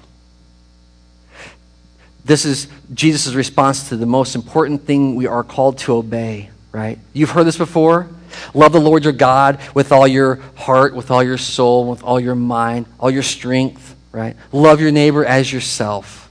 This 2.24 2.46
is 2.46 2.66
Jesus' 2.94 3.34
response 3.34 3.90
to 3.90 3.96
the 3.98 4.06
most 4.06 4.34
important 4.34 4.86
thing 4.86 5.16
we 5.16 5.26
are 5.26 5.44
called 5.44 5.76
to 5.80 5.96
obey, 5.96 6.48
right? 6.70 6.98
You've 7.12 7.30
heard 7.30 7.44
this 7.44 7.58
before. 7.58 8.08
Love 8.54 8.72
the 8.72 8.80
Lord 8.80 9.04
your 9.04 9.12
God 9.12 9.60
with 9.74 9.92
all 9.92 10.08
your 10.08 10.36
heart, 10.54 10.94
with 10.94 11.10
all 11.10 11.22
your 11.22 11.36
soul, 11.36 11.90
with 11.90 12.02
all 12.02 12.18
your 12.18 12.34
mind, 12.34 12.86
all 12.98 13.10
your 13.10 13.22
strength, 13.22 13.96
right? 14.12 14.36
Love 14.52 14.80
your 14.80 14.92
neighbor 14.92 15.24
as 15.24 15.52
yourself. 15.52 16.30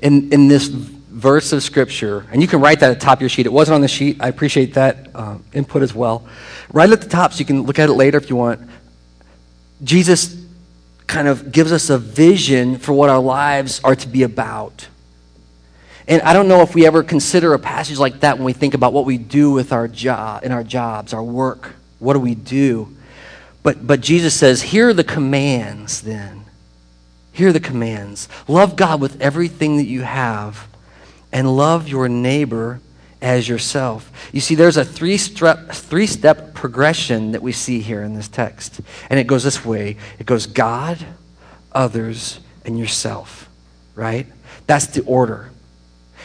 In, 0.00 0.32
in 0.32 0.48
this 0.48 0.68
verse 0.68 1.52
of 1.52 1.62
Scripture, 1.62 2.26
and 2.30 2.40
you 2.40 2.48
can 2.48 2.60
write 2.60 2.80
that 2.80 2.92
at 2.92 3.00
the 3.00 3.04
top 3.04 3.18
of 3.18 3.22
your 3.22 3.28
sheet. 3.28 3.46
It 3.46 3.52
wasn't 3.52 3.74
on 3.74 3.80
the 3.80 3.88
sheet. 3.88 4.18
I 4.20 4.28
appreciate 4.28 4.74
that 4.74 5.08
uh, 5.14 5.38
input 5.52 5.82
as 5.82 5.92
well. 5.94 6.26
Right 6.72 6.88
at 6.88 7.00
the 7.00 7.08
top 7.08 7.32
so 7.32 7.40
you 7.40 7.44
can 7.44 7.62
look 7.62 7.78
at 7.78 7.88
it 7.88 7.94
later 7.94 8.16
if 8.16 8.30
you 8.30 8.36
want. 8.36 8.60
Jesus 9.82 10.36
kind 11.06 11.26
of 11.26 11.50
gives 11.50 11.72
us 11.72 11.90
a 11.90 11.98
vision 11.98 12.78
for 12.78 12.92
what 12.92 13.10
our 13.10 13.18
lives 13.18 13.80
are 13.82 13.96
to 13.96 14.08
be 14.08 14.22
about. 14.22 14.86
And 16.06 16.22
I 16.22 16.32
don't 16.32 16.48
know 16.48 16.62
if 16.62 16.74
we 16.74 16.86
ever 16.86 17.02
consider 17.02 17.52
a 17.54 17.58
passage 17.58 17.98
like 17.98 18.20
that 18.20 18.36
when 18.38 18.44
we 18.44 18.52
think 18.52 18.74
about 18.74 18.92
what 18.92 19.04
we 19.04 19.18
do 19.18 19.50
with 19.50 19.72
our 19.72 19.88
job, 19.88 20.44
in 20.44 20.52
our 20.52 20.64
jobs, 20.64 21.12
our 21.12 21.22
work. 21.22 21.74
What 21.98 22.14
do 22.14 22.20
we 22.20 22.34
do? 22.34 22.96
But, 23.62 23.86
but 23.86 24.00
Jesus 24.00 24.34
says, 24.34 24.62
here 24.62 24.88
are 24.90 24.94
the 24.94 25.04
commands 25.04 26.02
then. 26.02 26.44
Here 27.32 27.50
are 27.50 27.52
the 27.52 27.60
commands 27.60 28.28
love 28.48 28.74
God 28.74 29.00
with 29.00 29.20
everything 29.20 29.76
that 29.76 29.86
you 29.86 30.02
have, 30.02 30.66
and 31.32 31.56
love 31.56 31.88
your 31.88 32.08
neighbor 32.08 32.80
as 33.20 33.48
yourself. 33.48 34.10
You 34.32 34.40
see, 34.40 34.54
there's 34.54 34.76
a 34.76 34.84
three 34.84 35.16
step, 35.16 35.70
three 35.70 36.06
step 36.06 36.54
progression 36.54 37.32
that 37.32 37.42
we 37.42 37.52
see 37.52 37.80
here 37.80 38.02
in 38.02 38.14
this 38.14 38.28
text. 38.28 38.80
And 39.10 39.18
it 39.18 39.26
goes 39.26 39.44
this 39.44 39.64
way 39.64 39.96
it 40.18 40.26
goes 40.26 40.46
God, 40.46 41.04
others, 41.72 42.40
and 42.64 42.78
yourself, 42.78 43.48
right? 43.94 44.26
That's 44.66 44.86
the 44.88 45.02
order. 45.04 45.50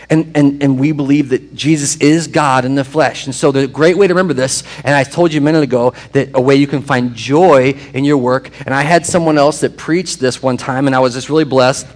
And, 0.09 0.35
and, 0.35 0.61
and 0.61 0.79
we 0.79 0.91
believe 0.91 1.29
that 1.29 1.55
Jesus 1.55 1.95
is 1.97 2.27
God 2.27 2.65
in 2.65 2.75
the 2.75 2.83
flesh. 2.83 3.25
And 3.25 3.33
so, 3.33 3.51
the 3.51 3.67
great 3.67 3.97
way 3.97 4.07
to 4.07 4.13
remember 4.13 4.33
this, 4.33 4.63
and 4.83 4.93
I 4.93 5.03
told 5.03 5.33
you 5.33 5.39
a 5.39 5.43
minute 5.43 5.63
ago 5.63 5.93
that 6.11 6.31
a 6.33 6.41
way 6.41 6.55
you 6.55 6.67
can 6.67 6.81
find 6.81 7.15
joy 7.15 7.75
in 7.93 8.03
your 8.03 8.17
work. 8.17 8.49
And 8.65 8.73
I 8.73 8.81
had 8.81 9.05
someone 9.05 9.37
else 9.37 9.61
that 9.61 9.77
preached 9.77 10.19
this 10.19 10.43
one 10.43 10.57
time, 10.57 10.87
and 10.87 10.95
I 10.95 10.99
was 10.99 11.13
just 11.13 11.29
really 11.29 11.45
blessed 11.45 11.87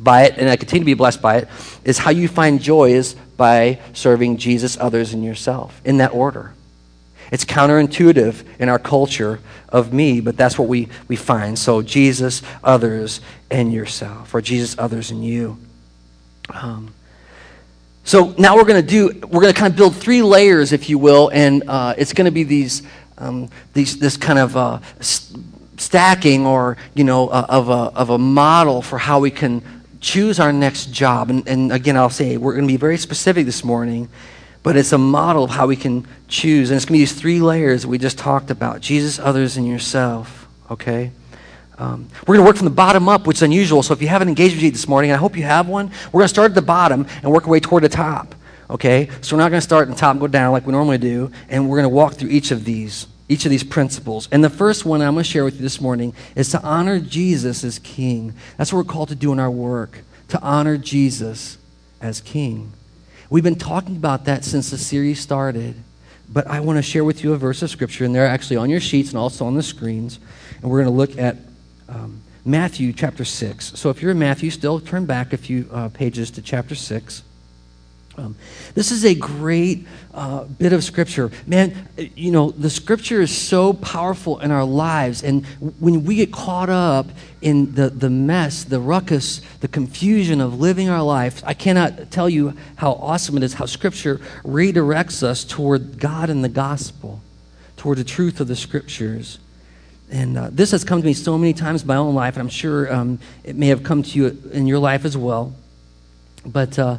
by 0.00 0.24
it, 0.24 0.36
and 0.36 0.48
I 0.48 0.56
continue 0.56 0.82
to 0.82 0.86
be 0.86 0.94
blessed 0.94 1.22
by 1.22 1.38
it, 1.38 1.48
is 1.84 1.98
how 1.98 2.10
you 2.10 2.26
find 2.26 2.60
joy 2.60 2.90
is 2.90 3.14
by 3.36 3.78
serving 3.92 4.36
Jesus, 4.38 4.76
others, 4.78 5.12
and 5.12 5.24
yourself 5.24 5.80
in 5.84 5.98
that 5.98 6.12
order. 6.12 6.52
It's 7.30 7.44
counterintuitive 7.44 8.44
in 8.58 8.68
our 8.68 8.78
culture 8.78 9.40
of 9.68 9.92
me, 9.92 10.20
but 10.20 10.36
that's 10.36 10.58
what 10.58 10.68
we, 10.68 10.88
we 11.08 11.16
find. 11.16 11.58
So, 11.58 11.80
Jesus, 11.80 12.42
others, 12.62 13.20
and 13.50 13.72
yourself, 13.72 14.34
or 14.34 14.42
Jesus, 14.42 14.76
others, 14.78 15.10
and 15.10 15.24
you. 15.24 15.56
Um, 16.50 16.92
so 18.04 18.34
now 18.36 18.56
we're 18.56 18.64
going 18.64 18.84
to 18.84 18.88
do, 18.88 19.08
we're 19.28 19.40
going 19.40 19.52
to 19.52 19.58
kind 19.58 19.72
of 19.72 19.76
build 19.76 19.94
three 19.94 20.22
layers, 20.22 20.72
if 20.72 20.88
you 20.88 20.98
will, 20.98 21.30
and 21.32 21.62
uh, 21.68 21.94
it's 21.96 22.12
going 22.12 22.24
to 22.24 22.32
be 22.32 22.42
these, 22.42 22.82
um, 23.18 23.48
these, 23.74 23.98
this 23.98 24.16
kind 24.16 24.38
of 24.38 24.56
uh, 24.56 24.80
st- 25.00 25.44
stacking 25.76 26.44
or, 26.44 26.76
you 26.94 27.04
know, 27.04 27.28
uh, 27.28 27.46
of, 27.48 27.68
a, 27.68 27.96
of 27.96 28.10
a 28.10 28.18
model 28.18 28.82
for 28.82 28.98
how 28.98 29.20
we 29.20 29.30
can 29.30 29.62
choose 30.00 30.40
our 30.40 30.52
next 30.52 30.92
job. 30.92 31.30
And, 31.30 31.46
and 31.46 31.72
again, 31.72 31.96
I'll 31.96 32.10
say 32.10 32.36
we're 32.36 32.54
going 32.54 32.66
to 32.66 32.72
be 32.72 32.76
very 32.76 32.98
specific 32.98 33.46
this 33.46 33.62
morning, 33.62 34.08
but 34.64 34.76
it's 34.76 34.92
a 34.92 34.98
model 34.98 35.44
of 35.44 35.50
how 35.50 35.68
we 35.68 35.76
can 35.76 36.06
choose. 36.26 36.70
And 36.70 36.76
it's 36.76 36.84
going 36.84 36.94
to 36.94 36.98
be 36.98 37.02
these 37.02 37.12
three 37.12 37.40
layers 37.40 37.86
we 37.86 37.98
just 37.98 38.18
talked 38.18 38.50
about 38.50 38.80
Jesus, 38.80 39.20
others, 39.20 39.56
and 39.56 39.66
yourself, 39.66 40.48
okay? 40.70 41.12
Um, 41.82 42.08
we're 42.28 42.36
going 42.36 42.44
to 42.44 42.48
work 42.48 42.56
from 42.56 42.66
the 42.66 42.70
bottom 42.70 43.08
up, 43.08 43.26
which 43.26 43.38
is 43.38 43.42
unusual. 43.42 43.82
So 43.82 43.92
if 43.92 44.00
you 44.00 44.06
have 44.06 44.22
an 44.22 44.28
engagement 44.28 44.60
sheet 44.60 44.70
this 44.70 44.86
morning, 44.86 45.10
and 45.10 45.16
I 45.16 45.20
hope 45.20 45.36
you 45.36 45.42
have 45.42 45.66
one, 45.66 45.90
we're 46.12 46.20
going 46.20 46.26
to 46.26 46.28
start 46.28 46.52
at 46.52 46.54
the 46.54 46.62
bottom 46.62 47.06
and 47.22 47.32
work 47.32 47.44
our 47.44 47.50
way 47.50 47.58
toward 47.58 47.82
the 47.82 47.88
top. 47.88 48.36
Okay? 48.70 49.10
So 49.20 49.34
we're 49.34 49.42
not 49.42 49.48
going 49.48 49.58
to 49.58 49.66
start 49.66 49.88
at 49.88 49.94
the 49.94 49.98
top 49.98 50.12
and 50.12 50.20
go 50.20 50.28
down 50.28 50.52
like 50.52 50.64
we 50.64 50.70
normally 50.70 50.98
do, 50.98 51.32
and 51.48 51.68
we're 51.68 51.78
going 51.78 51.90
to 51.90 51.94
walk 51.94 52.14
through 52.14 52.30
each 52.30 52.52
of 52.52 52.64
these, 52.64 53.08
each 53.28 53.44
of 53.46 53.50
these 53.50 53.64
principles. 53.64 54.28
And 54.30 54.44
the 54.44 54.50
first 54.50 54.84
one 54.84 55.02
I'm 55.02 55.14
going 55.14 55.24
to 55.24 55.28
share 55.28 55.42
with 55.42 55.56
you 55.56 55.60
this 55.60 55.80
morning 55.80 56.14
is 56.36 56.50
to 56.50 56.62
honor 56.62 57.00
Jesus 57.00 57.64
as 57.64 57.80
King. 57.80 58.32
That's 58.58 58.72
what 58.72 58.86
we're 58.86 58.92
called 58.92 59.08
to 59.08 59.16
do 59.16 59.32
in 59.32 59.40
our 59.40 59.50
work, 59.50 59.98
to 60.28 60.40
honor 60.40 60.76
Jesus 60.76 61.58
as 62.00 62.20
King. 62.20 62.72
We've 63.28 63.42
been 63.42 63.56
talking 63.56 63.96
about 63.96 64.26
that 64.26 64.44
since 64.44 64.70
the 64.70 64.78
series 64.78 65.18
started, 65.18 65.74
but 66.28 66.46
I 66.46 66.60
want 66.60 66.76
to 66.76 66.82
share 66.82 67.02
with 67.02 67.24
you 67.24 67.32
a 67.32 67.36
verse 67.36 67.60
of 67.60 67.70
Scripture, 67.70 68.04
and 68.04 68.14
they're 68.14 68.24
actually 68.24 68.58
on 68.58 68.70
your 68.70 68.80
sheets 68.80 69.08
and 69.08 69.18
also 69.18 69.46
on 69.46 69.56
the 69.56 69.64
screens. 69.64 70.20
And 70.60 70.70
we're 70.70 70.84
going 70.84 70.94
to 70.94 70.96
look 70.96 71.18
at 71.18 71.36
um, 71.92 72.20
Matthew 72.44 72.92
chapter 72.92 73.24
6. 73.24 73.78
So 73.78 73.90
if 73.90 74.02
you're 74.02 74.10
in 74.10 74.18
Matthew, 74.18 74.50
still 74.50 74.80
turn 74.80 75.06
back 75.06 75.32
a 75.32 75.36
few 75.36 75.68
uh, 75.70 75.88
pages 75.90 76.30
to 76.32 76.42
chapter 76.42 76.74
6. 76.74 77.22
Um, 78.18 78.36
this 78.74 78.90
is 78.90 79.06
a 79.06 79.14
great 79.14 79.86
uh, 80.12 80.44
bit 80.44 80.74
of 80.74 80.84
scripture. 80.84 81.30
Man, 81.46 81.88
you 81.96 82.30
know, 82.30 82.50
the 82.50 82.68
scripture 82.68 83.22
is 83.22 83.34
so 83.34 83.72
powerful 83.72 84.38
in 84.40 84.50
our 84.50 84.64
lives. 84.64 85.22
And 85.22 85.46
when 85.80 86.04
we 86.04 86.16
get 86.16 86.30
caught 86.30 86.68
up 86.68 87.06
in 87.40 87.74
the, 87.74 87.88
the 87.88 88.10
mess, 88.10 88.64
the 88.64 88.80
ruckus, 88.80 89.40
the 89.60 89.68
confusion 89.68 90.42
of 90.42 90.60
living 90.60 90.90
our 90.90 91.02
life, 91.02 91.42
I 91.46 91.54
cannot 91.54 92.10
tell 92.10 92.28
you 92.28 92.54
how 92.76 92.92
awesome 92.92 93.38
it 93.38 93.42
is 93.42 93.54
how 93.54 93.66
scripture 93.66 94.20
redirects 94.44 95.22
us 95.22 95.42
toward 95.42 95.98
God 95.98 96.28
and 96.28 96.44
the 96.44 96.50
gospel, 96.50 97.22
toward 97.78 97.96
the 97.96 98.04
truth 98.04 98.40
of 98.40 98.48
the 98.48 98.56
scriptures. 98.56 99.38
And 100.12 100.36
uh, 100.36 100.50
this 100.52 100.72
has 100.72 100.84
come 100.84 101.00
to 101.00 101.06
me 101.06 101.14
so 101.14 101.38
many 101.38 101.54
times 101.54 101.82
in 101.82 101.88
my 101.88 101.96
own 101.96 102.14
life, 102.14 102.34
and 102.34 102.42
I'm 102.42 102.50
sure 102.50 102.92
um, 102.92 103.18
it 103.44 103.56
may 103.56 103.68
have 103.68 103.82
come 103.82 104.02
to 104.02 104.18
you 104.18 104.38
in 104.52 104.66
your 104.66 104.78
life 104.78 105.06
as 105.06 105.16
well. 105.16 105.54
But 106.44 106.78
uh, 106.78 106.98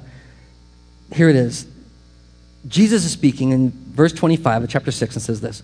here 1.14 1.30
it 1.30 1.36
is. 1.36 1.68
Jesus 2.68 3.06
is 3.06 3.12
speaking 3.12 3.52
in 3.52 3.70
verse 3.70 4.14
25 4.14 4.64
of 4.64 4.70
chapter 4.70 4.90
6 4.90 5.16
and 5.16 5.22
says 5.22 5.42
this 5.42 5.62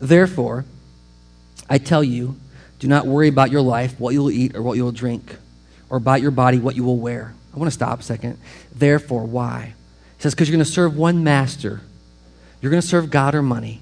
Therefore, 0.00 0.64
I 1.68 1.78
tell 1.78 2.02
you, 2.02 2.34
do 2.80 2.88
not 2.88 3.06
worry 3.06 3.28
about 3.28 3.52
your 3.52 3.60
life, 3.60 4.00
what 4.00 4.12
you 4.12 4.22
will 4.22 4.30
eat 4.32 4.56
or 4.56 4.62
what 4.62 4.76
you 4.76 4.82
will 4.82 4.90
drink, 4.90 5.36
or 5.90 5.96
about 5.96 6.20
your 6.20 6.32
body, 6.32 6.58
what 6.58 6.74
you 6.74 6.82
will 6.82 6.98
wear. 6.98 7.32
I 7.54 7.58
want 7.58 7.68
to 7.68 7.74
stop 7.74 8.00
a 8.00 8.02
second. 8.02 8.36
Therefore, 8.74 9.24
why? 9.24 9.74
He 10.16 10.22
says, 10.22 10.34
because 10.34 10.48
you're 10.48 10.56
going 10.56 10.64
to 10.64 10.72
serve 10.72 10.96
one 10.96 11.22
master. 11.22 11.82
You're 12.60 12.70
going 12.70 12.82
to 12.82 12.88
serve 12.88 13.10
God 13.10 13.36
or 13.36 13.42
money. 13.42 13.80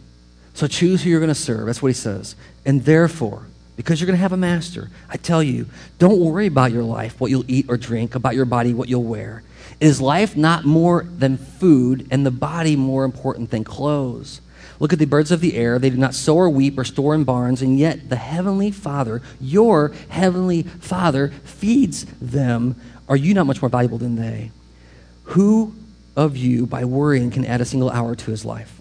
So 0.52 0.66
choose 0.66 1.02
who 1.02 1.10
you're 1.10 1.20
going 1.20 1.28
to 1.28 1.34
serve. 1.36 1.66
That's 1.66 1.80
what 1.80 1.88
he 1.88 1.94
says. 1.94 2.34
And 2.68 2.84
therefore, 2.84 3.46
because 3.76 3.98
you're 3.98 4.06
going 4.06 4.18
to 4.18 4.22
have 4.22 4.34
a 4.34 4.36
master, 4.36 4.90
I 5.08 5.16
tell 5.16 5.42
you, 5.42 5.66
don't 5.98 6.20
worry 6.20 6.48
about 6.48 6.70
your 6.70 6.82
life, 6.82 7.18
what 7.18 7.30
you'll 7.30 7.50
eat 7.50 7.64
or 7.70 7.78
drink, 7.78 8.14
about 8.14 8.34
your 8.34 8.44
body, 8.44 8.74
what 8.74 8.90
you'll 8.90 9.04
wear. 9.04 9.42
Is 9.80 10.02
life 10.02 10.36
not 10.36 10.66
more 10.66 11.04
than 11.04 11.38
food, 11.38 12.06
and 12.10 12.26
the 12.26 12.30
body 12.30 12.76
more 12.76 13.04
important 13.04 13.50
than 13.50 13.64
clothes? 13.64 14.42
Look 14.80 14.92
at 14.92 14.98
the 14.98 15.06
birds 15.06 15.30
of 15.30 15.40
the 15.40 15.56
air. 15.56 15.78
They 15.78 15.88
do 15.88 15.96
not 15.96 16.14
sow 16.14 16.36
or 16.36 16.50
weep 16.50 16.78
or 16.78 16.84
store 16.84 17.14
in 17.14 17.24
barns, 17.24 17.62
and 17.62 17.78
yet 17.78 18.10
the 18.10 18.16
heavenly 18.16 18.70
Father, 18.70 19.22
your 19.40 19.94
heavenly 20.10 20.64
Father, 20.64 21.28
feeds 21.44 22.04
them. 22.20 22.76
Are 23.08 23.16
you 23.16 23.32
not 23.32 23.46
much 23.46 23.62
more 23.62 23.70
valuable 23.70 23.96
than 23.96 24.16
they? 24.16 24.50
Who 25.22 25.74
of 26.16 26.36
you, 26.36 26.66
by 26.66 26.84
worrying, 26.84 27.30
can 27.30 27.46
add 27.46 27.62
a 27.62 27.64
single 27.64 27.88
hour 27.88 28.14
to 28.14 28.30
his 28.30 28.44
life? 28.44 28.77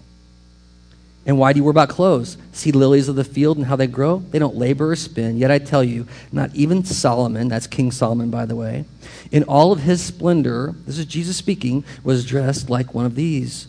And 1.28 1.38
why 1.38 1.52
do 1.52 1.58
you 1.58 1.64
worry 1.64 1.72
about 1.72 1.90
clothes? 1.90 2.38
See 2.52 2.72
lilies 2.72 3.06
of 3.06 3.14
the 3.14 3.22
field 3.22 3.58
and 3.58 3.66
how 3.66 3.76
they 3.76 3.86
grow? 3.86 4.20
They 4.30 4.38
don't 4.38 4.56
labor 4.56 4.92
or 4.92 4.96
spin. 4.96 5.36
Yet 5.36 5.50
I 5.50 5.58
tell 5.58 5.84
you, 5.84 6.06
not 6.32 6.54
even 6.54 6.84
Solomon, 6.84 7.48
that's 7.48 7.66
King 7.66 7.92
Solomon, 7.92 8.30
by 8.30 8.46
the 8.46 8.56
way, 8.56 8.86
in 9.30 9.42
all 9.42 9.70
of 9.70 9.80
his 9.80 10.02
splendor, 10.02 10.74
this 10.86 10.96
is 10.96 11.04
Jesus 11.04 11.36
speaking, 11.36 11.84
was 12.02 12.24
dressed 12.24 12.70
like 12.70 12.94
one 12.94 13.04
of 13.04 13.14
these. 13.14 13.66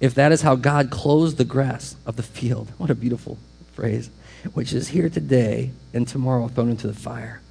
If 0.00 0.14
that 0.14 0.32
is 0.32 0.40
how 0.40 0.56
God 0.56 0.90
clothes 0.90 1.34
the 1.34 1.44
grass 1.44 1.96
of 2.06 2.16
the 2.16 2.22
field, 2.22 2.72
what 2.78 2.88
a 2.88 2.94
beautiful 2.94 3.36
phrase, 3.74 4.08
which 4.54 4.72
is 4.72 4.88
here 4.88 5.10
today 5.10 5.70
and 5.92 6.08
tomorrow 6.08 6.48
thrown 6.48 6.70
into 6.70 6.86
the 6.86 6.94
fire, 6.94 7.42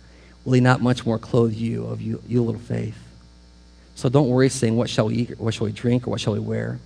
will 0.44 0.54
he 0.54 0.60
not 0.60 0.82
much 0.82 1.06
more 1.06 1.20
clothe 1.20 1.54
you 1.54 1.86
of 1.86 2.02
you, 2.02 2.20
you 2.28 2.42
little 2.42 2.60
faith? 2.60 2.98
So 3.94 4.10
don't 4.10 4.30
worry 4.30 4.50
saying, 4.50 4.76
What 4.76 4.90
shall 4.90 5.06
we 5.06 5.16
eat, 5.18 5.32
or 5.34 5.36
what 5.36 5.54
shall 5.54 5.66
we 5.66 5.72
drink, 5.72 6.08
or 6.08 6.10
what 6.10 6.20
shall 6.20 6.34
we 6.34 6.40
wear? 6.40 6.80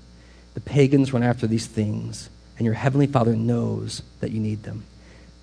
The 0.58 0.62
pagans 0.62 1.14
run 1.14 1.22
after 1.22 1.46
these 1.46 1.68
things, 1.68 2.32
and 2.58 2.66
your 2.66 2.74
heavenly 2.74 3.06
Father 3.06 3.36
knows 3.36 4.02
that 4.22 4.32
you 4.32 4.40
need 4.40 4.64
them. 4.64 4.86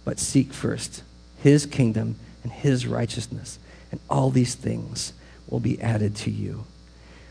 But 0.05 0.19
seek 0.19 0.53
first 0.53 1.05
his 1.41 1.67
kingdom 1.67 2.17
and 2.43 2.51
his 2.51 2.89
righteousness, 2.89 3.61
and 3.93 4.01
all 4.11 4.31
these 4.31 4.57
things 4.57 5.13
will 5.49 5.61
be 5.61 5.81
added 5.81 6.17
to 6.17 6.33
you. 6.33 6.65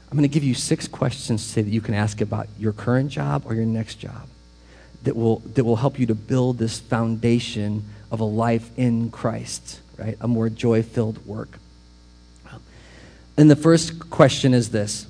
I'm 0.09 0.17
going 0.17 0.21
to 0.21 0.33
give 0.33 0.45
you 0.45 0.53
six 0.53 0.87
questions 0.87 1.49
today 1.49 1.63
that 1.63 1.71
you 1.71 1.81
can 1.81 1.93
ask 1.93 2.21
about 2.21 2.47
your 2.57 2.71
current 2.71 3.11
job 3.11 3.43
or 3.45 3.53
your 3.53 3.65
next 3.65 3.95
job 3.95 4.29
that 5.03 5.17
will, 5.17 5.39
that 5.39 5.65
will 5.65 5.75
help 5.75 5.99
you 5.99 6.05
to 6.05 6.15
build 6.15 6.59
this 6.59 6.79
foundation 6.79 7.83
of 8.09 8.21
a 8.21 8.23
life 8.23 8.71
in 8.77 9.11
Christ, 9.11 9.81
right? 9.97 10.15
A 10.21 10.27
more 10.29 10.47
joy 10.47 10.83
filled 10.83 11.27
work. 11.27 11.59
And 13.35 13.51
the 13.51 13.57
first 13.57 14.09
question 14.09 14.53
is 14.53 14.69
this 14.69 15.05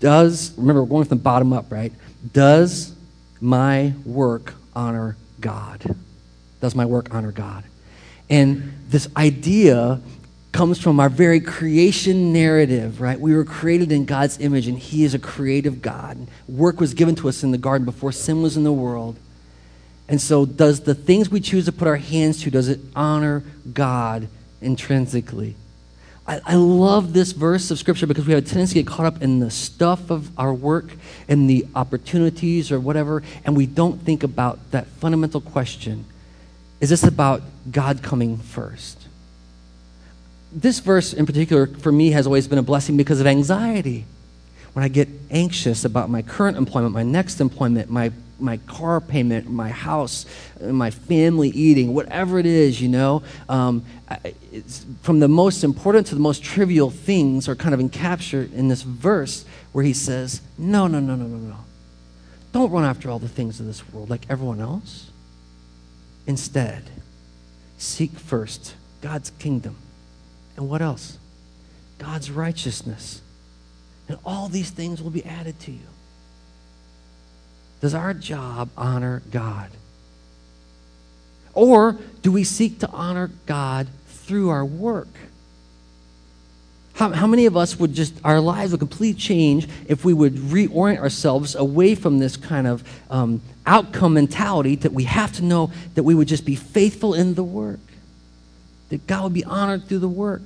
does, 0.00 0.56
remember, 0.56 0.82
we're 0.82 0.88
going 0.88 1.04
from 1.04 1.18
the 1.18 1.22
bottom 1.22 1.52
up, 1.52 1.70
right? 1.70 1.92
Does 2.32 2.94
my 3.40 3.92
work 4.04 4.54
honor 4.74 5.16
God? 5.40 5.96
Does 6.60 6.74
my 6.74 6.86
work 6.86 7.14
honor 7.14 7.32
God? 7.32 7.64
And 8.30 8.72
this 8.88 9.08
idea 9.16 10.00
comes 10.52 10.80
from 10.80 11.00
our 11.00 11.08
very 11.08 11.40
creation 11.40 12.32
narrative, 12.32 13.00
right? 13.00 13.18
We 13.18 13.34
were 13.34 13.44
created 13.44 13.90
in 13.90 14.04
God's 14.04 14.40
image, 14.40 14.68
and 14.68 14.78
He 14.78 15.04
is 15.04 15.12
a 15.12 15.18
creative 15.18 15.82
God. 15.82 16.28
Work 16.48 16.80
was 16.80 16.94
given 16.94 17.16
to 17.16 17.28
us 17.28 17.42
in 17.42 17.50
the 17.50 17.58
garden 17.58 17.84
before 17.84 18.12
sin 18.12 18.40
was 18.40 18.56
in 18.56 18.62
the 18.64 18.72
world. 18.72 19.18
And 20.08 20.20
so, 20.20 20.46
does 20.46 20.80
the 20.80 20.94
things 20.94 21.28
we 21.28 21.40
choose 21.40 21.64
to 21.64 21.72
put 21.72 21.88
our 21.88 21.96
hands 21.96 22.42
to, 22.42 22.50
does 22.50 22.68
it 22.68 22.78
honor 22.94 23.42
God 23.72 24.28
intrinsically? 24.60 25.56
I, 26.26 26.40
I 26.44 26.54
love 26.54 27.12
this 27.12 27.32
verse 27.32 27.70
of 27.70 27.78
Scripture 27.78 28.06
because 28.06 28.26
we 28.26 28.32
have 28.32 28.42
a 28.42 28.46
tendency 28.46 28.74
to 28.74 28.82
get 28.82 28.86
caught 28.86 29.06
up 29.06 29.22
in 29.22 29.40
the 29.40 29.50
stuff 29.50 30.10
of 30.10 30.30
our 30.38 30.54
work 30.54 30.86
and 31.28 31.48
the 31.48 31.66
opportunities 31.74 32.72
or 32.72 32.80
whatever, 32.80 33.22
and 33.44 33.56
we 33.56 33.66
don't 33.66 34.00
think 34.00 34.22
about 34.22 34.58
that 34.70 34.86
fundamental 34.86 35.40
question 35.40 36.06
is 36.80 36.90
this 36.90 37.04
about 37.04 37.40
God 37.70 38.02
coming 38.02 38.36
first? 38.36 39.08
This 40.52 40.80
verse 40.80 41.14
in 41.14 41.24
particular, 41.24 41.66
for 41.66 41.90
me, 41.90 42.10
has 42.10 42.26
always 42.26 42.46
been 42.46 42.58
a 42.58 42.62
blessing 42.62 42.98
because 42.98 43.20
of 43.20 43.26
anxiety. 43.26 44.04
When 44.74 44.84
I 44.84 44.88
get 44.88 45.08
anxious 45.30 45.86
about 45.86 46.10
my 46.10 46.20
current 46.20 46.58
employment, 46.58 46.92
my 46.92 47.02
next 47.02 47.40
employment, 47.40 47.88
my 47.88 48.12
my 48.38 48.56
car 48.58 49.00
payment, 49.00 49.48
my 49.48 49.70
house, 49.70 50.26
my 50.60 50.90
family 50.90 51.50
eating, 51.50 51.94
whatever 51.94 52.38
it 52.38 52.46
is, 52.46 52.80
you 52.80 52.88
know. 52.88 53.22
Um, 53.48 53.84
from 55.02 55.20
the 55.20 55.28
most 55.28 55.64
important 55.64 56.06
to 56.08 56.14
the 56.14 56.20
most 56.20 56.42
trivial 56.42 56.90
things 56.90 57.48
are 57.48 57.54
kind 57.54 57.74
of 57.74 57.80
encaptured 57.80 58.52
in 58.52 58.68
this 58.68 58.82
verse 58.82 59.44
where 59.72 59.84
he 59.84 59.92
says, 59.92 60.40
No, 60.58 60.86
no, 60.86 61.00
no, 61.00 61.16
no, 61.16 61.26
no, 61.26 61.36
no. 61.36 61.56
Don't 62.52 62.70
run 62.70 62.84
after 62.84 63.10
all 63.10 63.18
the 63.18 63.28
things 63.28 63.58
of 63.58 63.66
this 63.66 63.88
world 63.92 64.10
like 64.10 64.26
everyone 64.30 64.60
else. 64.60 65.10
Instead, 66.26 66.84
seek 67.78 68.12
first 68.12 68.74
God's 69.00 69.30
kingdom. 69.38 69.76
And 70.56 70.68
what 70.68 70.80
else? 70.80 71.18
God's 71.98 72.30
righteousness. 72.30 73.20
And 74.08 74.18
all 74.24 74.48
these 74.48 74.70
things 74.70 75.02
will 75.02 75.10
be 75.10 75.24
added 75.24 75.58
to 75.60 75.72
you. 75.72 75.86
Does 77.84 77.94
our 77.94 78.14
job 78.14 78.70
honor 78.78 79.20
God? 79.30 79.68
Or 81.52 81.98
do 82.22 82.32
we 82.32 82.42
seek 82.42 82.78
to 82.78 82.88
honor 82.88 83.30
God 83.44 83.88
through 84.06 84.48
our 84.48 84.64
work? 84.64 85.08
How, 86.94 87.10
how 87.10 87.26
many 87.26 87.44
of 87.44 87.58
us 87.58 87.78
would 87.78 87.92
just, 87.92 88.14
our 88.24 88.40
lives 88.40 88.70
would 88.70 88.80
completely 88.80 89.20
change 89.20 89.68
if 89.86 90.02
we 90.02 90.14
would 90.14 90.32
reorient 90.32 90.96
ourselves 90.96 91.54
away 91.54 91.94
from 91.94 92.20
this 92.20 92.38
kind 92.38 92.66
of 92.66 92.82
um, 93.10 93.42
outcome 93.66 94.14
mentality 94.14 94.76
that 94.76 94.94
we 94.94 95.04
have 95.04 95.32
to 95.32 95.44
know 95.44 95.70
that 95.94 96.04
we 96.04 96.14
would 96.14 96.26
just 96.26 96.46
be 96.46 96.56
faithful 96.56 97.12
in 97.12 97.34
the 97.34 97.44
work, 97.44 97.80
that 98.88 99.06
God 99.06 99.24
would 99.24 99.34
be 99.34 99.44
honored 99.44 99.86
through 99.88 99.98
the 99.98 100.08
work? 100.08 100.40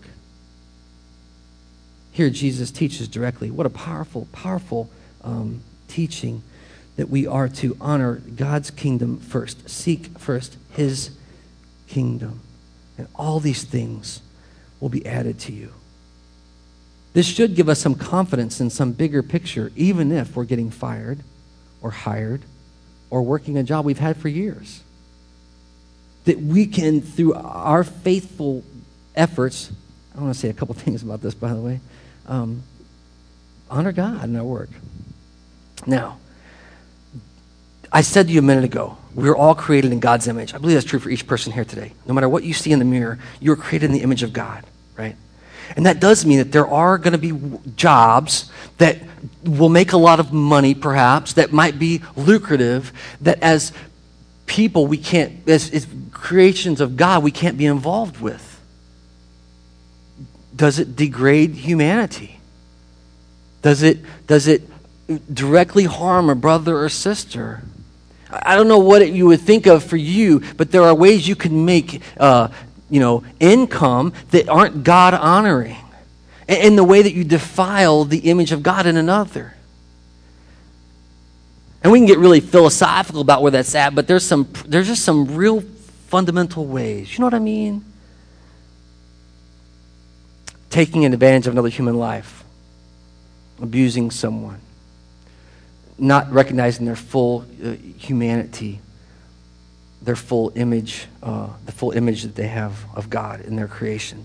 Here, 2.11 2.31
Jesus 2.31 2.73
teaches 2.73 3.07
directly. 3.07 3.49
What 3.49 3.65
a 3.65 3.71
powerful, 3.71 4.27
powerful 4.33 4.91
um, 5.23 5.61
teaching 5.87 6.43
that 6.99 7.09
we 7.09 7.29
are 7.29 7.49
to 7.49 7.77
honor 7.81 8.17
God's 8.17 8.73
kingdom 8.73 9.21
first, 9.21 9.71
seek 9.71 10.19
first 10.19 10.57
His 10.73 11.11
kingdom. 11.87 12.41
And 12.99 13.07
all 13.15 13.39
these 13.39 13.63
things 13.63 14.21
will 14.81 14.89
be 14.89 15.07
added 15.07 15.39
to 15.41 15.53
you. 15.53 15.73
This 17.13 17.25
should 17.25 17.55
give 17.55 17.69
us 17.69 17.79
some 17.79 17.95
confidence 17.95 18.61
in 18.61 18.69
some 18.69 18.91
bigger 18.91 19.23
picture, 19.23 19.71
even 19.77 20.11
if 20.11 20.35
we're 20.35 20.45
getting 20.45 20.71
fired 20.71 21.21
or 21.81 21.93
hired 21.93 22.43
or 23.11 23.23
working 23.23 23.57
a 23.57 23.63
job 23.63 23.85
we've 23.85 24.01
had 24.01 24.17
for 24.17 24.29
years. 24.29 24.83
That 26.25 26.41
we 26.41 26.67
can, 26.67 27.01
through 27.01 27.35
our 27.35 27.85
faithful 27.85 28.65
efforts, 29.15 29.71
I 30.17 30.21
want 30.21 30.35
to 30.35 30.39
say 30.39 30.49
a 30.49 30.53
couple 30.53 30.75
things 30.75 31.05
about 31.05 31.23
this, 31.23 31.35
by 31.35 31.55
the 31.55 31.61
way, 31.61 31.79
um, 32.27 32.65
honor 33.71 33.93
God 33.93 34.25
in 34.25 34.35
our 34.35 34.43
work. 34.43 34.71
Now, 35.87 36.19
I 37.93 38.03
said 38.03 38.27
to 38.27 38.33
you 38.33 38.41
a 38.41 38.43
minute 38.43 38.65
ago, 38.65 38.99
we 39.15 39.29
are 39.29 39.37
all 39.37 39.55
created 39.55 39.93
in 39.93 40.01
God's 40.01 40.29
image. 40.29 40.55
I 40.55 40.59
believe 40.59 40.75
that's 40.75 40.87
true 40.87 40.99
for 40.99 41.11
each 41.11 41.27
person 41.27 41.53
here 41.53 41.65
today. 41.65 41.93
No 42.07 42.15
matter 42.15 42.29
what 42.29 42.45
you 42.45 42.53
see 42.53 42.73
in 42.73 42.79
the 42.79 42.85
mirror, 42.85 43.19
you 43.41 43.53
are 43.53 43.57
created 43.57 43.87
in 43.87 43.93
the 43.93 44.03
image 44.03 44.23
of 44.23 44.33
God, 44.33 44.65
right? 44.97 45.17
And 45.77 45.87
that 45.87 46.01
does 46.01 46.25
mean 46.25 46.39
that 46.39 46.53
there 46.53 46.67
are 46.67 46.99
going 46.99 47.13
to 47.13 47.19
be 47.19 47.59
jobs 47.77 48.51
that 48.79 48.99
will 49.45 49.69
make 49.69 49.93
a 49.93 49.97
lot 49.97 50.21
of 50.21 50.33
money, 50.33 50.75
perhaps, 50.75 51.35
that 51.35 51.53
might 51.53 51.79
be 51.79 52.03
lucrative, 52.17 52.93
that 53.21 53.43
as 53.43 53.73
people 54.47 54.87
we 54.87 54.99
can't, 54.99 55.49
as, 55.49 55.71
as 55.73 55.87
creations 56.13 56.81
of 56.81 56.97
God, 56.97 57.23
we 57.23 57.31
can't 57.31 57.59
be 57.59 57.67
involved 57.67 58.21
with. 58.21 58.61
Does 60.55 60.79
it 60.79 60.97
degrade 60.97 61.55
humanity? 61.55 62.41
Does 63.63 63.83
it, 63.83 63.99
does 64.27 64.47
it 64.47 64.63
directly 65.33 65.85
harm 65.85 66.31
a 66.31 66.35
brother 66.35 66.79
or 66.79 66.89
sister? 66.89 67.63
I 68.31 68.57
don't 68.57 68.69
know 68.69 68.79
what 68.79 69.11
you 69.11 69.27
would 69.27 69.41
think 69.41 69.67
of 69.67 69.83
for 69.83 69.97
you, 69.97 70.43
but 70.57 70.71
there 70.71 70.83
are 70.83 70.95
ways 70.95 71.27
you 71.27 71.37
can 71.37 71.65
make 71.65 72.03
uh, 72.19 72.49
you 72.91 73.01
know, 73.01 73.25
income 73.41 74.13
that 74.31 74.49
aren't 74.49 74.85
God 74.85 75.15
honoring, 75.15 75.77
in 76.47 76.77
the 76.77 76.85
way 76.85 77.03
that 77.03 77.13
you 77.13 77.25
defile 77.25 78.05
the 78.05 78.31
image 78.31 78.53
of 78.53 78.63
God 78.63 78.87
in 78.87 78.97
another. 78.97 79.55
And 81.83 81.93
we 81.93 81.99
can 81.99 82.07
get 82.07 82.19
really 82.19 82.41
philosophical 82.41 83.21
about 83.21 83.43
where 83.43 83.53
that's 83.53 83.75
at, 83.75 83.95
but 83.95 84.07
there's 84.07 84.25
some 84.25 84.49
there's 84.67 84.89
just 84.89 85.05
some 85.05 85.37
real 85.37 85.61
fundamental 86.09 86.67
ways. 86.67 87.13
You 87.13 87.21
know 87.21 87.27
what 87.27 87.35
I 87.35 87.39
mean? 87.39 87.85
Taking 90.71 91.05
advantage 91.05 91.47
of 91.47 91.53
another 91.53 91.69
human 91.69 91.97
life, 91.97 92.45
abusing 93.61 94.11
someone, 94.11 94.61
not 95.99 96.31
recognizing 96.31 96.87
their 96.87 96.97
full 96.97 97.45
uh, 97.63 97.73
humanity 97.73 98.81
their 100.03 100.17
full 100.17 100.53
image, 100.55 101.07
uh, 101.23 101.49
the 101.67 101.73
full 101.73 101.91
image 101.93 102.23
that 102.23 102.35
they 102.35 102.47
have 102.47 102.85
of 102.95 103.11
God 103.11 103.41
in 103.41 103.57
their 103.57 103.69
creation. 103.69 104.25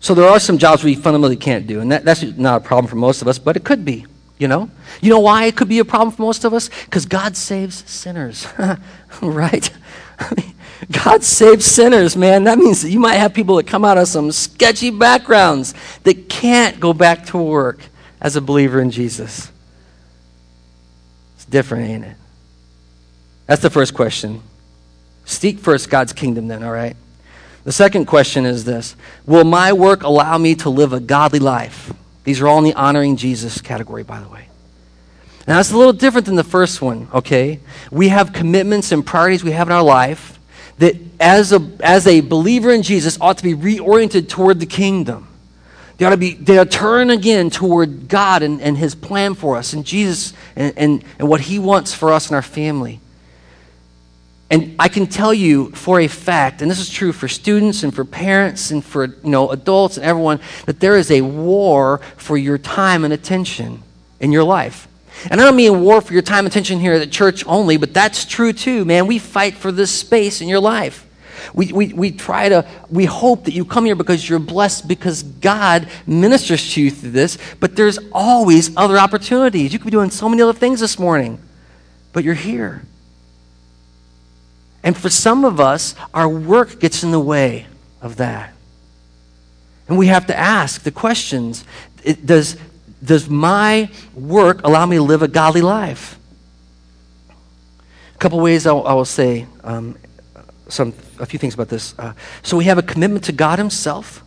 So 0.00 0.14
there 0.14 0.28
are 0.28 0.40
some 0.40 0.56
jobs 0.56 0.82
we 0.82 0.94
fundamentally 0.94 1.36
can't 1.36 1.66
do, 1.66 1.80
and 1.80 1.92
that, 1.92 2.04
that's 2.04 2.22
not 2.22 2.62
a 2.62 2.64
problem 2.64 2.88
for 2.88 2.96
most 2.96 3.20
of 3.20 3.28
us, 3.28 3.38
but 3.38 3.56
it 3.56 3.64
could 3.64 3.84
be, 3.84 4.06
you 4.38 4.48
know? 4.48 4.70
You 5.02 5.10
know 5.10 5.20
why 5.20 5.44
it 5.44 5.56
could 5.56 5.68
be 5.68 5.78
a 5.78 5.84
problem 5.84 6.10
for 6.10 6.22
most 6.22 6.44
of 6.44 6.54
us? 6.54 6.70
Because 6.86 7.04
God 7.04 7.36
saves 7.36 7.88
sinners, 7.88 8.46
right? 9.22 9.70
God 10.90 11.22
saves 11.22 11.66
sinners, 11.66 12.16
man. 12.16 12.44
That 12.44 12.56
means 12.56 12.80
that 12.80 12.90
you 12.90 12.98
might 12.98 13.16
have 13.16 13.34
people 13.34 13.56
that 13.56 13.66
come 13.66 13.84
out 13.84 13.98
of 13.98 14.08
some 14.08 14.32
sketchy 14.32 14.88
backgrounds 14.88 15.74
that 16.04 16.30
can't 16.30 16.80
go 16.80 16.94
back 16.94 17.26
to 17.26 17.38
work 17.38 17.89
as 18.20 18.36
a 18.36 18.40
believer 18.40 18.80
in 18.80 18.90
Jesus. 18.90 19.50
It's 21.36 21.44
different, 21.46 21.88
ain't 21.88 22.04
it? 22.04 22.16
That's 23.46 23.62
the 23.62 23.70
first 23.70 23.94
question. 23.94 24.42
Seek 25.24 25.58
first 25.58 25.90
God's 25.90 26.12
kingdom, 26.12 26.48
then, 26.48 26.62
all 26.62 26.72
right? 26.72 26.96
The 27.64 27.72
second 27.72 28.06
question 28.06 28.46
is 28.46 28.64
this 28.64 28.96
Will 29.26 29.44
my 29.44 29.72
work 29.72 30.02
allow 30.02 30.38
me 30.38 30.54
to 30.56 30.70
live 30.70 30.92
a 30.92 31.00
godly 31.00 31.38
life? 31.38 31.92
These 32.24 32.40
are 32.40 32.48
all 32.48 32.58
in 32.58 32.64
the 32.64 32.74
honoring 32.74 33.16
Jesus 33.16 33.60
category, 33.60 34.02
by 34.02 34.20
the 34.20 34.28
way. 34.28 34.46
Now, 35.46 35.56
that's 35.56 35.72
a 35.72 35.76
little 35.76 35.92
different 35.92 36.26
than 36.26 36.36
the 36.36 36.44
first 36.44 36.82
one, 36.82 37.08
okay? 37.14 37.60
We 37.90 38.08
have 38.08 38.32
commitments 38.32 38.92
and 38.92 39.04
priorities 39.04 39.42
we 39.42 39.52
have 39.52 39.68
in 39.68 39.72
our 39.72 39.82
life 39.82 40.38
that, 40.78 40.96
as 41.18 41.52
a, 41.52 41.70
as 41.80 42.06
a 42.06 42.20
believer 42.20 42.70
in 42.70 42.82
Jesus, 42.82 43.18
ought 43.20 43.38
to 43.38 43.42
be 43.42 43.54
reoriented 43.54 44.28
toward 44.28 44.60
the 44.60 44.66
kingdom. 44.66 45.26
They 46.00 46.06
ought 46.06 46.10
to 46.10 46.16
be, 46.16 46.32
they 46.32 46.56
ought 46.56 46.70
to 46.70 46.78
turn 46.78 47.10
again 47.10 47.50
toward 47.50 48.08
God 48.08 48.42
and, 48.42 48.62
and 48.62 48.74
His 48.74 48.94
plan 48.94 49.34
for 49.34 49.58
us, 49.58 49.74
and 49.74 49.84
Jesus 49.84 50.32
and, 50.56 50.72
and, 50.78 51.04
and 51.18 51.28
what 51.28 51.42
He 51.42 51.58
wants 51.58 51.92
for 51.92 52.10
us 52.10 52.28
and 52.28 52.36
our 52.36 52.42
family. 52.42 53.00
And 54.48 54.76
I 54.78 54.88
can 54.88 55.06
tell 55.06 55.34
you 55.34 55.72
for 55.72 56.00
a 56.00 56.08
fact, 56.08 56.62
and 56.62 56.70
this 56.70 56.80
is 56.80 56.88
true 56.88 57.12
for 57.12 57.28
students 57.28 57.82
and 57.82 57.94
for 57.94 58.06
parents 58.06 58.70
and 58.70 58.82
for 58.82 59.08
you 59.08 59.28
know, 59.28 59.50
adults 59.50 59.98
and 59.98 60.06
everyone, 60.06 60.40
that 60.64 60.80
there 60.80 60.96
is 60.96 61.10
a 61.10 61.20
war 61.20 61.98
for 62.16 62.38
your 62.38 62.56
time 62.56 63.04
and 63.04 63.12
attention 63.12 63.82
in 64.20 64.32
your 64.32 64.44
life. 64.44 64.88
And 65.30 65.38
I 65.38 65.44
don't 65.44 65.54
mean 65.54 65.82
war 65.82 66.00
for 66.00 66.14
your 66.14 66.22
time 66.22 66.46
and 66.46 66.48
attention 66.48 66.80
here 66.80 66.94
at 66.94 67.10
church 67.12 67.46
only, 67.46 67.76
but 67.76 67.92
that's 67.92 68.24
true 68.24 68.54
too, 68.54 68.86
man. 68.86 69.06
We 69.06 69.18
fight 69.18 69.52
for 69.52 69.70
this 69.70 69.90
space 69.90 70.40
in 70.40 70.48
your 70.48 70.60
life. 70.60 71.06
We, 71.54 71.72
we, 71.72 71.92
we 71.92 72.10
try 72.12 72.48
to, 72.48 72.66
we 72.90 73.04
hope 73.04 73.44
that 73.44 73.52
you 73.52 73.64
come 73.64 73.84
here 73.84 73.94
because 73.94 74.28
you're 74.28 74.38
blessed 74.38 74.88
because 74.88 75.22
God 75.22 75.88
ministers 76.06 76.74
to 76.74 76.82
you 76.82 76.90
through 76.90 77.10
this, 77.10 77.38
but 77.60 77.76
there's 77.76 77.98
always 78.12 78.76
other 78.76 78.98
opportunities. 78.98 79.72
You 79.72 79.78
could 79.78 79.86
be 79.86 79.90
doing 79.90 80.10
so 80.10 80.28
many 80.28 80.42
other 80.42 80.52
things 80.52 80.80
this 80.80 80.98
morning, 80.98 81.40
but 82.12 82.24
you're 82.24 82.34
here. 82.34 82.82
And 84.82 84.96
for 84.96 85.10
some 85.10 85.44
of 85.44 85.60
us, 85.60 85.94
our 86.14 86.28
work 86.28 86.80
gets 86.80 87.02
in 87.02 87.10
the 87.10 87.20
way 87.20 87.66
of 88.00 88.16
that. 88.16 88.54
And 89.88 89.98
we 89.98 90.06
have 90.06 90.26
to 90.28 90.38
ask 90.38 90.82
the 90.82 90.92
questions 90.92 91.64
does, 92.24 92.56
does 93.04 93.28
my 93.28 93.90
work 94.14 94.62
allow 94.64 94.86
me 94.86 94.96
to 94.96 95.02
live 95.02 95.22
a 95.22 95.28
godly 95.28 95.60
life? 95.60 96.18
A 98.14 98.18
couple 98.18 98.40
ways 98.40 98.66
I 98.66 98.72
I 98.72 98.94
will 98.94 99.04
say 99.04 99.46
um, 99.64 99.96
some, 100.68 100.92
a 101.20 101.26
few 101.26 101.38
things 101.38 101.54
about 101.54 101.68
this. 101.68 101.94
Uh, 101.98 102.12
so 102.42 102.56
we 102.56 102.64
have 102.64 102.78
a 102.78 102.82
commitment 102.82 103.24
to 103.26 103.32
God 103.32 103.58
Himself. 103.58 104.24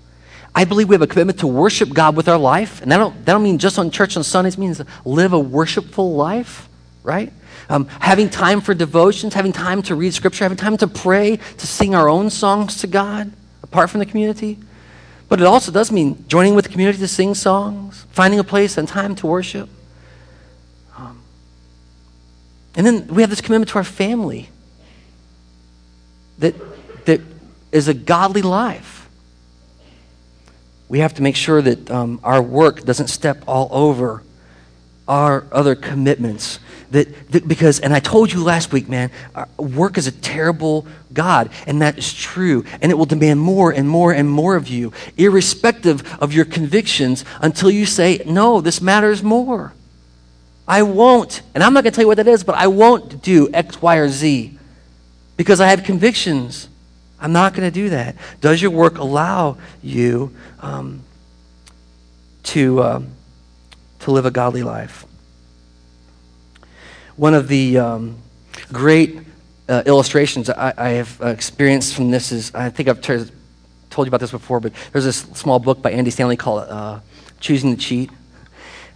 I 0.55 0.65
believe 0.65 0.87
we 0.87 0.93
have 0.93 1.01
a 1.01 1.07
commitment 1.07 1.39
to 1.39 1.47
worship 1.47 1.89
God 1.89 2.15
with 2.15 2.29
our 2.29 2.37
life. 2.37 2.81
And 2.81 2.91
that 2.91 2.97
don't, 2.97 3.25
that 3.25 3.33
don't 3.33 3.43
mean 3.43 3.57
just 3.57 3.79
on 3.79 3.89
church 3.89 4.15
on 4.15 4.23
Sundays, 4.23 4.53
it 4.53 4.59
means 4.59 4.81
live 5.03 5.33
a 5.33 5.39
worshipful 5.39 6.13
life, 6.15 6.69
right? 7.01 7.33
Um, 7.69 7.87
having 7.87 8.29
time 8.29 8.61
for 8.61 8.73
devotions, 8.73 9.33
having 9.33 9.51
time 9.51 9.81
to 9.83 9.95
read 9.95 10.13
scripture, 10.13 10.45
having 10.45 10.57
time 10.57 10.77
to 10.77 10.87
pray, 10.87 11.37
to 11.37 11.67
sing 11.67 11.95
our 11.95 12.07
own 12.07 12.29
songs 12.29 12.77
to 12.81 12.87
God 12.87 13.31
apart 13.63 13.89
from 13.89 13.99
the 13.99 14.05
community. 14.05 14.59
But 15.29 15.39
it 15.41 15.47
also 15.47 15.71
does 15.71 15.91
mean 15.91 16.25
joining 16.27 16.53
with 16.53 16.65
the 16.65 16.71
community 16.71 16.99
to 16.99 17.07
sing 17.07 17.33
songs, 17.33 18.05
finding 18.11 18.39
a 18.39 18.43
place 18.43 18.77
and 18.77 18.87
time 18.87 19.15
to 19.15 19.27
worship. 19.27 19.69
Um, 20.95 21.19
and 22.75 22.85
then 22.85 23.07
we 23.07 23.23
have 23.23 23.31
this 23.31 23.41
commitment 23.41 23.69
to 23.69 23.79
our 23.79 23.83
family 23.83 24.49
that, 26.37 26.53
is 27.73 27.87
a 27.87 27.93
godly 27.93 28.41
life. 28.41 29.09
We 30.87 30.99
have 30.99 31.15
to 31.15 31.21
make 31.21 31.35
sure 31.35 31.61
that 31.61 31.89
um, 31.89 32.19
our 32.23 32.41
work 32.41 32.83
doesn't 32.83 33.07
step 33.07 33.43
all 33.47 33.67
over 33.71 34.21
our 35.07 35.45
other 35.51 35.75
commitments. 35.75 36.59
That, 36.91 37.31
that, 37.31 37.47
because, 37.47 37.79
and 37.79 37.93
I 37.93 37.99
told 37.99 38.31
you 38.31 38.43
last 38.43 38.71
week, 38.71 38.87
man, 38.87 39.09
work 39.57 39.97
is 39.97 40.05
a 40.05 40.11
terrible 40.11 40.85
God, 41.11 41.49
and 41.65 41.81
that 41.81 41.97
is 41.97 42.13
true. 42.13 42.63
And 42.81 42.91
it 42.91 42.95
will 42.95 43.05
demand 43.05 43.39
more 43.39 43.71
and 43.71 43.89
more 43.89 44.13
and 44.13 44.29
more 44.29 44.55
of 44.55 44.67
you, 44.67 44.93
irrespective 45.17 46.07
of 46.21 46.31
your 46.31 46.45
convictions, 46.45 47.25
until 47.41 47.71
you 47.71 47.85
say, 47.85 48.21
no, 48.25 48.61
this 48.61 48.79
matters 48.79 49.23
more. 49.23 49.73
I 50.67 50.83
won't, 50.83 51.41
and 51.55 51.63
I'm 51.63 51.73
not 51.73 51.83
going 51.83 51.91
to 51.91 51.95
tell 51.95 52.03
you 52.03 52.07
what 52.07 52.17
that 52.17 52.27
is, 52.27 52.43
but 52.43 52.55
I 52.55 52.67
won't 52.67 53.21
do 53.21 53.49
X, 53.53 53.81
Y, 53.81 53.95
or 53.97 54.07
Z 54.07 54.57
because 55.35 55.59
I 55.59 55.67
have 55.67 55.83
convictions. 55.83 56.69
I'm 57.23 57.31
not 57.31 57.53
going 57.53 57.65
to 57.65 57.73
do 57.73 57.89
that. 57.91 58.17
Does 58.41 58.61
your 58.61 58.71
work 58.71 58.97
allow 58.97 59.57
you 59.81 60.35
um, 60.59 61.03
to, 62.43 62.83
um, 62.83 63.07
to 63.99 64.11
live 64.11 64.25
a 64.25 64.31
godly 64.31 64.61
life? 64.61 65.05
One 67.15 67.33
of 67.33 67.47
the 67.47 67.77
um, 67.77 68.17
great 68.73 69.19
uh, 69.69 69.83
illustrations 69.85 70.49
I, 70.49 70.73
I 70.77 70.89
have 70.89 71.21
experienced 71.21 71.95
from 71.95 72.11
this 72.11 72.33
is 72.33 72.53
I 72.53 72.69
think 72.69 72.89
I've 72.89 72.99
t- 72.99 73.31
told 73.89 74.05
you 74.05 74.09
about 74.09 74.19
this 74.19 74.31
before, 74.31 74.59
but 74.59 74.73
there's 74.91 75.05
this 75.05 75.19
small 75.19 75.59
book 75.59 75.81
by 75.81 75.91
Andy 75.91 76.11
Stanley 76.11 76.35
called 76.35 76.67
uh, 76.67 76.99
Choosing 77.39 77.73
to 77.73 77.81
Cheat. 77.81 78.09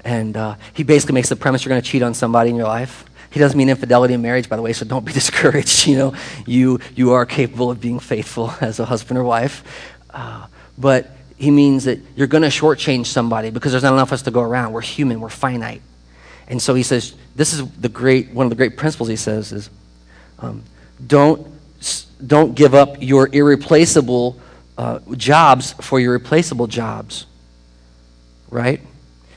And 0.04 0.36
uh, 0.36 0.56
he 0.74 0.84
basically 0.84 1.14
makes 1.14 1.30
the 1.30 1.38
premise 1.38 1.64
you're 1.64 1.70
going 1.70 1.82
to 1.82 1.88
cheat 1.88 2.04
on 2.04 2.14
somebody 2.14 2.50
in 2.50 2.58
your 2.58 2.68
life. 2.68 3.06
He 3.30 3.40
doesn't 3.40 3.58
mean 3.58 3.70
infidelity 3.70 4.14
in 4.14 4.22
marriage, 4.22 4.50
by 4.50 4.56
the 4.56 4.62
way, 4.62 4.74
so 4.74 4.86
don't 4.86 5.06
be 5.06 5.14
discouraged. 5.22 5.88
You 5.88 5.98
know, 5.98 6.14
you, 6.46 6.80
you 6.96 7.14
are 7.14 7.26
capable 7.26 7.72
of 7.72 7.82
being 7.82 8.00
faithful 8.00 8.54
as 8.62 8.80
a 8.80 8.86
husband 8.86 9.18
or 9.18 9.24
wife. 9.24 9.64
Uh, 10.10 10.48
but 10.78 11.12
he 11.38 11.52
means 11.52 11.86
that 11.86 12.00
you're 12.16 12.28
going 12.28 12.44
to 12.44 12.50
shortchange 12.50 13.08
somebody 13.08 13.50
because 13.50 13.72
there's 13.72 13.84
not 13.84 13.94
enough 13.94 14.10
of 14.10 14.14
us 14.14 14.22
to 14.24 14.32
go 14.32 14.42
around. 14.42 14.74
We're 14.74 14.82
human, 14.82 15.20
we're 15.20 15.30
finite. 15.30 15.82
And 16.48 16.62
so 16.62 16.74
he 16.74 16.84
says, 16.84 17.16
this 17.36 17.54
is 17.54 17.70
the 17.72 17.90
great, 17.90 18.32
one 18.32 18.46
of 18.46 18.50
the 18.50 18.56
great 18.56 18.78
principles 18.78 19.10
he 19.10 19.16
says 19.16 19.52
is 19.52 19.70
um, 20.40 20.64
don't, 21.06 21.48
don't 22.26 22.56
give 22.56 22.74
up 22.74 22.96
your 23.02 23.30
irreplaceable 23.32 24.40
uh, 24.78 25.00
jobs 25.16 25.74
for 25.74 26.00
your 26.00 26.14
replaceable 26.14 26.68
jobs. 26.68 27.26
Right? 28.50 28.82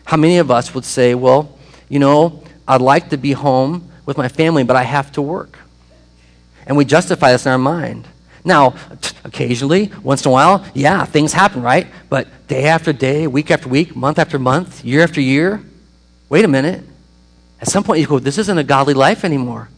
How 0.05 0.17
many 0.17 0.39
of 0.39 0.51
us 0.51 0.75
would 0.75 0.85
say, 0.85 1.15
well, 1.15 1.59
you 1.89 1.99
know, 1.99 2.43
I'd 2.71 2.81
like 2.81 3.09
to 3.09 3.17
be 3.17 3.33
home 3.33 3.91
with 4.07 4.17
my 4.17 4.29
family, 4.29 4.63
but 4.63 4.77
I 4.77 4.85
have 4.85 5.11
to 5.13 5.23
work? 5.23 5.59
And 6.67 6.77
we 6.77 6.85
justify 6.85 7.33
this 7.33 7.45
in 7.45 7.51
our 7.51 7.59
mind. 7.59 8.07
Now, 8.45 8.71
t- 9.01 9.17
occasionally, 9.25 9.91
once 10.05 10.25
in 10.25 10.29
a 10.29 10.33
while, 10.33 10.65
yeah, 10.73 11.05
things 11.05 11.33
happen, 11.33 11.63
right? 11.63 11.89
But 12.09 12.29
day 12.47 12.67
after 12.67 12.93
day, 12.93 13.27
week 13.27 13.51
after 13.51 13.69
week, 13.69 13.97
month 13.97 14.21
after 14.21 14.39
month, 14.39 14.85
year 14.85 15.03
after 15.03 15.21
year, 15.21 15.61
wait 16.29 16.45
a 16.45 16.49
minute. 16.49 16.85
At 17.61 17.67
some 17.67 17.83
point, 17.83 18.01
you 18.01 18.07
go, 18.07 18.21
this 18.21 18.39
isn't 18.39 18.57
a 18.57 18.63
godly 18.63 18.95
life 18.95 19.25
anymore. 19.25 19.69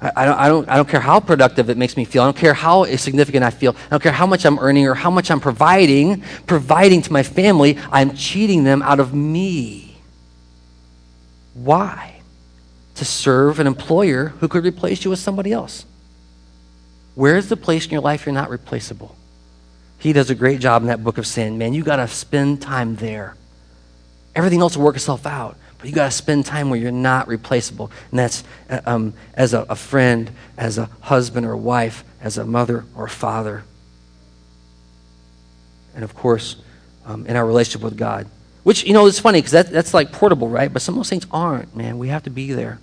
I, 0.00 0.10
I, 0.16 0.24
don't, 0.24 0.38
I, 0.38 0.48
don't, 0.48 0.68
I 0.68 0.76
don't 0.78 0.88
care 0.88 1.00
how 1.00 1.20
productive 1.20 1.70
it 1.70 1.76
makes 1.76 1.96
me 1.96 2.04
feel. 2.04 2.22
I 2.22 2.26
don't 2.26 2.36
care 2.36 2.54
how 2.54 2.84
significant 2.96 3.44
I 3.44 3.50
feel. 3.50 3.76
I 3.86 3.90
don't 3.90 4.02
care 4.02 4.10
how 4.10 4.26
much 4.26 4.44
I'm 4.44 4.58
earning 4.58 4.88
or 4.88 4.94
how 4.94 5.10
much 5.10 5.30
I'm 5.30 5.40
providing, 5.40 6.24
providing 6.48 7.02
to 7.02 7.12
my 7.12 7.22
family. 7.22 7.78
I'm 7.92 8.16
cheating 8.16 8.64
them 8.64 8.82
out 8.82 8.98
of 8.98 9.14
me. 9.14 9.89
Why? 11.64 12.20
To 12.96 13.04
serve 13.04 13.60
an 13.60 13.66
employer 13.66 14.28
who 14.40 14.48
could 14.48 14.64
replace 14.64 15.04
you 15.04 15.10
with 15.10 15.18
somebody 15.18 15.52
else. 15.52 15.84
Where's 17.14 17.48
the 17.48 17.56
place 17.56 17.84
in 17.84 17.90
your 17.90 18.00
life 18.00 18.24
you're 18.24 18.34
not 18.34 18.50
replaceable? 18.50 19.16
He 19.98 20.12
does 20.12 20.30
a 20.30 20.34
great 20.34 20.60
job 20.60 20.82
in 20.82 20.88
that 20.88 21.04
book 21.04 21.18
of 21.18 21.26
sin. 21.26 21.58
Man, 21.58 21.74
you 21.74 21.82
got 21.82 21.96
to 21.96 22.08
spend 22.08 22.62
time 22.62 22.96
there. 22.96 23.36
Everything 24.34 24.60
else 24.60 24.76
will 24.76 24.84
work 24.84 24.96
itself 24.96 25.26
out. 25.26 25.56
But 25.78 25.88
you 25.88 25.94
got 25.94 26.06
to 26.06 26.10
spend 26.10 26.46
time 26.46 26.70
where 26.70 26.78
you're 26.78 26.92
not 26.92 27.28
replaceable. 27.28 27.90
And 28.10 28.18
that's 28.18 28.44
uh, 28.68 28.80
um, 28.86 29.14
as 29.34 29.54
a, 29.54 29.62
a 29.62 29.76
friend, 29.76 30.30
as 30.56 30.78
a 30.78 30.90
husband 31.00 31.46
or 31.46 31.56
wife, 31.56 32.04
as 32.20 32.38
a 32.38 32.44
mother 32.44 32.84
or 32.94 33.08
father. 33.08 33.64
And 35.94 36.04
of 36.04 36.14
course, 36.14 36.56
um, 37.06 37.26
in 37.26 37.36
our 37.36 37.46
relationship 37.46 37.82
with 37.82 37.96
God. 37.96 38.26
Which, 38.62 38.84
you 38.84 38.92
know, 38.92 39.06
it's 39.06 39.18
funny 39.18 39.38
because 39.38 39.52
that, 39.52 39.70
that's 39.70 39.94
like 39.94 40.12
portable, 40.12 40.48
right? 40.48 40.72
But 40.72 40.82
some 40.82 40.94
of 40.94 40.98
those 40.98 41.10
things 41.10 41.26
aren't, 41.30 41.74
man. 41.74 41.98
We 41.98 42.08
have 42.08 42.24
to 42.24 42.30
be 42.30 42.52
there. 42.52 42.78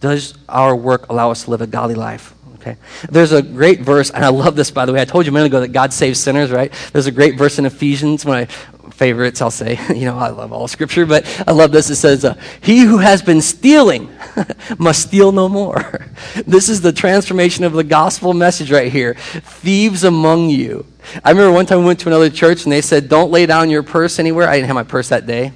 Does 0.00 0.34
our 0.48 0.74
work 0.74 1.08
allow 1.08 1.30
us 1.30 1.44
to 1.44 1.50
live 1.50 1.60
a 1.60 1.66
godly 1.66 1.94
life? 1.94 2.34
Okay. 2.54 2.76
There's 3.10 3.32
a 3.32 3.40
great 3.40 3.80
verse, 3.80 4.10
and 4.10 4.22
I 4.22 4.28
love 4.28 4.54
this, 4.54 4.70
by 4.70 4.84
the 4.84 4.92
way. 4.92 5.00
I 5.00 5.06
told 5.06 5.24
you 5.24 5.30
a 5.30 5.32
minute 5.32 5.46
ago 5.46 5.60
that 5.60 5.68
God 5.68 5.94
saves 5.94 6.20
sinners, 6.20 6.50
right? 6.50 6.70
There's 6.92 7.06
a 7.06 7.12
great 7.12 7.38
verse 7.38 7.58
in 7.58 7.64
Ephesians 7.64 8.24
when 8.24 8.36
I 8.36 8.44
favorites, 8.92 9.40
I'll 9.40 9.50
say. 9.50 9.78
you 9.94 10.04
know, 10.04 10.18
I 10.18 10.28
love 10.28 10.52
all 10.52 10.68
scripture, 10.68 11.06
but 11.06 11.24
I 11.46 11.52
love 11.52 11.72
this. 11.72 11.88
It 11.88 11.96
says, 11.96 12.24
uh, 12.24 12.34
He 12.60 12.80
who 12.80 12.98
has 12.98 13.22
been 13.22 13.40
stealing 13.40 14.10
must 14.78 15.02
steal 15.02 15.32
no 15.32 15.48
more. 15.48 16.06
this 16.46 16.68
is 16.68 16.82
the 16.82 16.92
transformation 16.92 17.64
of 17.64 17.72
the 17.72 17.84
gospel 17.84 18.34
message 18.34 18.70
right 18.70 18.92
here. 18.92 19.14
Thieves 19.14 20.04
among 20.04 20.50
you. 20.50 20.86
I 21.24 21.30
remember 21.30 21.52
one 21.52 21.66
time 21.66 21.80
we 21.80 21.84
went 21.84 22.00
to 22.00 22.08
another 22.08 22.30
church 22.30 22.64
and 22.64 22.72
they 22.72 22.80
said, 22.80 23.08
Don't 23.08 23.30
lay 23.30 23.46
down 23.46 23.70
your 23.70 23.82
purse 23.82 24.18
anywhere. 24.18 24.48
I 24.48 24.56
didn't 24.56 24.66
have 24.66 24.76
my 24.76 24.82
purse 24.82 25.08
that 25.08 25.26
day. 25.26 25.52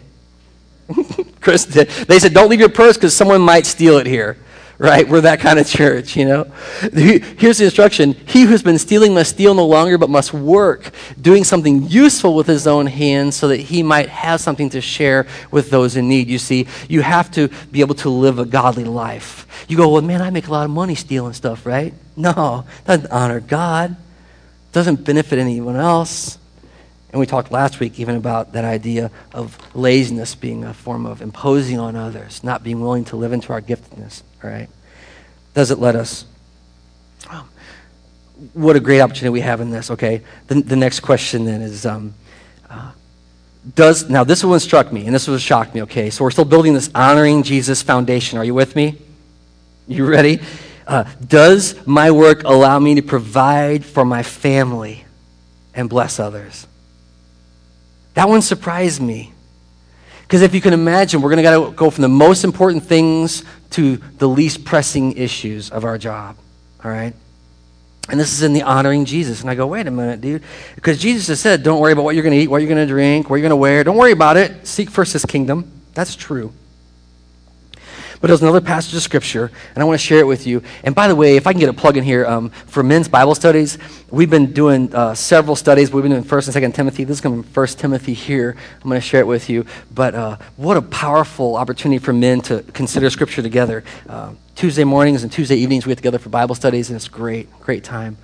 Chris 1.40 1.64
did. 1.64 1.88
They 1.88 2.18
said, 2.18 2.34
Don't 2.34 2.48
leave 2.48 2.60
your 2.60 2.68
purse 2.68 2.96
because 2.96 3.14
someone 3.14 3.40
might 3.40 3.66
steal 3.66 3.98
it 3.98 4.06
here 4.06 4.36
right? 4.78 5.08
We're 5.08 5.22
that 5.22 5.40
kind 5.40 5.58
of 5.58 5.66
church, 5.66 6.16
you 6.16 6.24
know? 6.24 6.44
Here's 6.92 7.58
the 7.58 7.64
instruction 7.64 8.12
He 8.26 8.42
who's 8.42 8.62
been 8.62 8.78
stealing 8.78 9.14
must 9.14 9.30
steal 9.30 9.54
no 9.54 9.66
longer, 9.66 9.98
but 9.98 10.10
must 10.10 10.32
work, 10.32 10.90
doing 11.20 11.44
something 11.44 11.88
useful 11.88 12.34
with 12.34 12.46
his 12.46 12.66
own 12.66 12.86
hands 12.86 13.36
so 13.36 13.48
that 13.48 13.58
he 13.58 13.82
might 13.82 14.08
have 14.08 14.40
something 14.40 14.70
to 14.70 14.80
share 14.80 15.26
with 15.50 15.70
those 15.70 15.96
in 15.96 16.08
need. 16.08 16.28
You 16.28 16.38
see, 16.38 16.66
you 16.88 17.02
have 17.02 17.30
to 17.32 17.48
be 17.70 17.80
able 17.80 17.94
to 17.96 18.08
live 18.08 18.38
a 18.38 18.44
godly 18.44 18.84
life. 18.84 19.66
You 19.68 19.76
go, 19.76 19.88
well, 19.88 20.02
man, 20.02 20.22
I 20.22 20.30
make 20.30 20.48
a 20.48 20.52
lot 20.52 20.64
of 20.64 20.70
money 20.70 20.94
stealing 20.94 21.32
stuff, 21.32 21.66
right? 21.66 21.94
No, 22.16 22.64
doesn't 22.86 23.10
honor 23.10 23.40
God, 23.40 23.96
doesn't 24.74 25.04
benefit 25.04 25.38
anyone 25.38 25.76
else. 25.76 26.36
And 27.10 27.20
we 27.20 27.26
talked 27.26 27.52
last 27.52 27.78
week 27.78 28.00
even 28.00 28.16
about 28.16 28.54
that 28.54 28.64
idea 28.64 29.12
of 29.32 29.56
laziness 29.74 30.34
being 30.34 30.64
a 30.64 30.74
form 30.74 31.06
of 31.06 31.22
imposing 31.22 31.78
on 31.78 31.94
others, 31.94 32.42
not 32.42 32.64
being 32.64 32.80
willing 32.80 33.04
to 33.06 33.16
live 33.16 33.32
into 33.32 33.52
our 33.52 33.62
giftedness, 33.62 34.22
all 34.42 34.50
right? 34.50 34.68
Does 35.54 35.70
it 35.70 35.78
let 35.78 35.94
us? 35.94 36.24
Oh, 37.30 37.46
what 38.52 38.74
a 38.74 38.80
great 38.80 39.00
opportunity 39.00 39.28
we 39.28 39.42
have 39.42 39.60
in 39.60 39.70
this, 39.70 39.92
okay? 39.92 40.22
The, 40.48 40.60
the 40.60 40.74
next 40.74 41.00
question 41.00 41.44
then 41.44 41.62
is 41.62 41.86
um, 41.86 42.12
uh, 42.68 42.90
Does, 43.76 44.10
now 44.10 44.24
this 44.24 44.42
one 44.42 44.58
struck 44.58 44.92
me, 44.92 45.06
and 45.06 45.14
this 45.14 45.28
one 45.28 45.38
shocked 45.38 45.72
me, 45.72 45.82
okay? 45.82 46.10
So 46.10 46.24
we're 46.24 46.32
still 46.32 46.44
building 46.44 46.74
this 46.74 46.90
honoring 46.96 47.44
Jesus 47.44 47.80
foundation. 47.80 48.40
Are 48.40 48.44
you 48.44 48.54
with 48.54 48.74
me? 48.74 48.98
You 49.86 50.04
ready? 50.04 50.40
Uh, 50.86 51.04
does 51.26 51.86
my 51.86 52.10
work 52.10 52.44
allow 52.44 52.78
me 52.78 52.96
to 52.96 53.02
provide 53.02 53.84
for 53.84 54.04
my 54.04 54.22
family 54.22 55.04
and 55.74 55.88
bless 55.88 56.20
others? 56.20 56.66
That 58.14 58.28
one 58.28 58.42
surprised 58.42 59.00
me. 59.00 59.32
Because 60.22 60.42
if 60.42 60.54
you 60.54 60.60
can 60.60 60.72
imagine, 60.72 61.20
we're 61.20 61.34
going 61.34 61.44
to 61.44 61.72
go 61.74 61.90
from 61.90 62.02
the 62.02 62.08
most 62.08 62.44
important 62.44 62.84
things 62.84 63.44
to 63.70 63.96
the 64.18 64.28
least 64.28 64.64
pressing 64.64 65.16
issues 65.16 65.70
of 65.70 65.84
our 65.84 65.98
job. 65.98 66.36
All 66.82 66.90
right? 66.90 67.14
And 68.08 68.20
this 68.20 68.32
is 68.32 68.42
in 68.42 68.52
the 68.52 68.62
honoring 68.62 69.04
Jesus. 69.04 69.40
And 69.40 69.50
I 69.50 69.54
go, 69.54 69.66
wait 69.66 69.86
a 69.86 69.90
minute, 69.90 70.20
dude. 70.20 70.42
Because 70.74 70.98
Jesus 70.98 71.28
has 71.28 71.40
said, 71.40 71.62
don't 71.62 71.80
worry 71.80 71.92
about 71.92 72.04
what 72.04 72.14
you're 72.14 72.22
going 72.22 72.36
to 72.36 72.42
eat, 72.42 72.48
what 72.48 72.58
you're 72.58 72.68
going 72.68 72.86
to 72.86 72.92
drink, 72.92 73.30
what 73.30 73.36
you're 73.36 73.42
going 73.42 73.50
to 73.50 73.56
wear. 73.56 73.84
Don't 73.84 73.96
worry 73.96 74.12
about 74.12 74.36
it. 74.36 74.66
Seek 74.66 74.90
first 74.90 75.12
his 75.14 75.24
kingdom. 75.24 75.70
That's 75.94 76.14
true. 76.14 76.52
But 78.24 78.28
there's 78.28 78.40
another 78.40 78.62
passage 78.62 78.94
of 78.94 79.02
Scripture, 79.02 79.50
and 79.74 79.82
I 79.82 79.84
want 79.84 80.00
to 80.00 80.06
share 80.06 80.20
it 80.20 80.26
with 80.26 80.46
you. 80.46 80.62
And 80.82 80.94
by 80.94 81.08
the 81.08 81.14
way, 81.14 81.36
if 81.36 81.46
I 81.46 81.52
can 81.52 81.60
get 81.60 81.68
a 81.68 81.74
plug 81.74 81.98
in 81.98 82.04
here, 82.04 82.24
um, 82.24 82.48
for 82.48 82.82
men's 82.82 83.06
Bible 83.06 83.34
studies, 83.34 83.76
we've 84.10 84.30
been 84.30 84.54
doing 84.54 84.94
uh, 84.94 85.14
several 85.14 85.54
studies. 85.54 85.92
We've 85.92 86.02
been 86.02 86.12
doing 86.12 86.24
1st 86.24 86.56
and 86.56 86.72
2nd 86.72 86.74
Timothy. 86.74 87.04
This 87.04 87.18
is 87.18 87.20
going 87.20 87.42
to 87.42 87.46
be 87.46 87.54
1st 87.54 87.76
Timothy 87.76 88.14
here. 88.14 88.56
I'm 88.76 88.88
going 88.88 88.98
to 88.98 89.06
share 89.06 89.20
it 89.20 89.26
with 89.26 89.50
you. 89.50 89.66
But 89.94 90.14
uh, 90.14 90.38
what 90.56 90.78
a 90.78 90.80
powerful 90.80 91.56
opportunity 91.56 91.98
for 91.98 92.14
men 92.14 92.40
to 92.44 92.62
consider 92.72 93.10
Scripture 93.10 93.42
together. 93.42 93.84
Uh, 94.08 94.32
Tuesday 94.54 94.84
mornings 94.84 95.22
and 95.22 95.30
Tuesday 95.30 95.56
evenings, 95.56 95.84
we 95.84 95.90
get 95.90 95.98
together 95.98 96.18
for 96.18 96.30
Bible 96.30 96.54
studies, 96.54 96.88
and 96.88 96.96
it's 96.96 97.08
great, 97.08 97.52
great 97.60 97.84
time. 97.84 98.16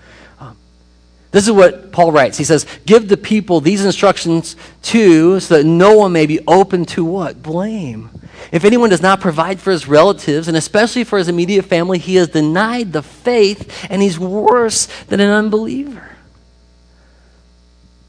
This 1.31 1.47
is 1.47 1.53
what 1.53 1.93
Paul 1.93 2.11
writes. 2.11 2.37
He 2.39 2.45
says, 2.45 2.67
Give 2.87 3.09
the 3.09 3.17
people 3.17 3.61
these 3.61 3.85
instructions 3.85 4.57
too, 4.83 5.39
so 5.41 5.57
that 5.57 5.65
no 5.65 5.97
one 5.97 6.13
may 6.13 6.27
be 6.27 6.41
open 6.47 6.85
to 6.87 7.05
what? 7.05 7.43
Blame. 7.43 8.11
If 8.51 8.65
anyone 8.65 8.91
does 8.91 9.03
not 9.03 9.21
provide 9.21 9.61
for 9.61 9.71
his 9.71 9.87
relatives, 9.87 10.49
and 10.49 10.57
especially 10.57 11.05
for 11.05 11.19
his 11.19 11.29
immediate 11.29 11.67
family, 11.67 11.99
he 11.99 12.17
has 12.17 12.29
denied 12.29 12.93
the 12.93 13.03
faith 13.03 13.87
and 13.91 14.03
he's 14.03 14.19
worse 14.19 14.87
than 15.05 15.21
an 15.21 15.31
unbeliever. 15.31 16.17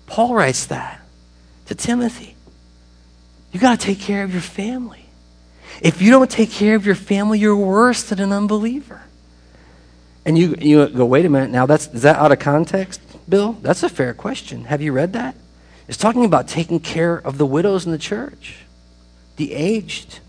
Paul 0.07 0.33
writes 0.33 0.65
that 0.67 1.01
to 1.67 1.75
Timothy. 1.75 2.35
You 3.51 3.59
got 3.59 3.79
to 3.79 3.85
take 3.85 3.99
care 3.99 4.23
of 4.23 4.31
your 4.31 4.41
family. 4.41 5.05
If 5.81 6.01
you 6.01 6.11
don't 6.11 6.29
take 6.29 6.51
care 6.51 6.75
of 6.75 6.85
your 6.85 6.95
family, 6.95 7.39
you're 7.39 7.55
worse 7.55 8.03
than 8.03 8.19
an 8.19 8.31
unbeliever. 8.31 9.01
And 10.25 10.37
you, 10.37 10.55
you 10.59 10.87
go, 10.87 11.05
wait 11.05 11.25
a 11.25 11.29
minute, 11.29 11.49
now 11.49 11.65
that's, 11.65 11.87
is 11.87 12.03
that 12.03 12.17
out 12.17 12.31
of 12.31 12.39
context, 12.39 13.01
Bill? 13.31 13.53
That's 13.63 13.81
a 13.81 13.89
fair 13.89 14.13
question. 14.13 14.65
Have 14.65 14.83
you 14.83 14.91
read 14.91 15.13
that? 15.13 15.35
It's 15.87 15.97
talking 15.97 16.23
about 16.23 16.47
taking 16.47 16.79
care 16.79 17.17
of 17.17 17.39
the 17.39 17.45
widows 17.47 17.87
in 17.87 17.91
the 17.91 17.97
church 17.97 18.57
the 19.37 19.53
aged, 19.53 20.19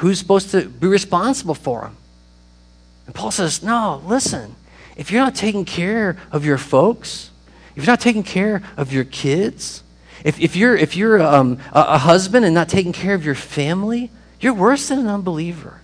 Who's 0.00 0.18
supposed 0.18 0.50
to 0.52 0.66
be 0.66 0.86
responsible 0.86 1.54
for 1.54 1.82
them? 1.82 1.96
And 3.04 3.14
Paul 3.14 3.30
says, 3.30 3.62
No, 3.62 4.02
listen. 4.06 4.56
If 4.96 5.10
you're 5.10 5.22
not 5.22 5.34
taking 5.34 5.66
care 5.66 6.16
of 6.32 6.42
your 6.42 6.56
folks, 6.56 7.30
if 7.76 7.84
you're 7.84 7.92
not 7.92 8.00
taking 8.00 8.22
care 8.22 8.62
of 8.78 8.94
your 8.94 9.04
kids, 9.04 9.82
if, 10.24 10.40
if 10.40 10.56
you're, 10.56 10.74
if 10.74 10.96
you're 10.96 11.20
um, 11.20 11.58
a, 11.72 11.80
a 11.80 11.98
husband 11.98 12.46
and 12.46 12.54
not 12.54 12.70
taking 12.70 12.92
care 12.94 13.14
of 13.14 13.24
your 13.24 13.34
family, 13.34 14.10
you're 14.40 14.54
worse 14.54 14.88
than 14.88 15.00
an 15.00 15.08
unbeliever. 15.08 15.82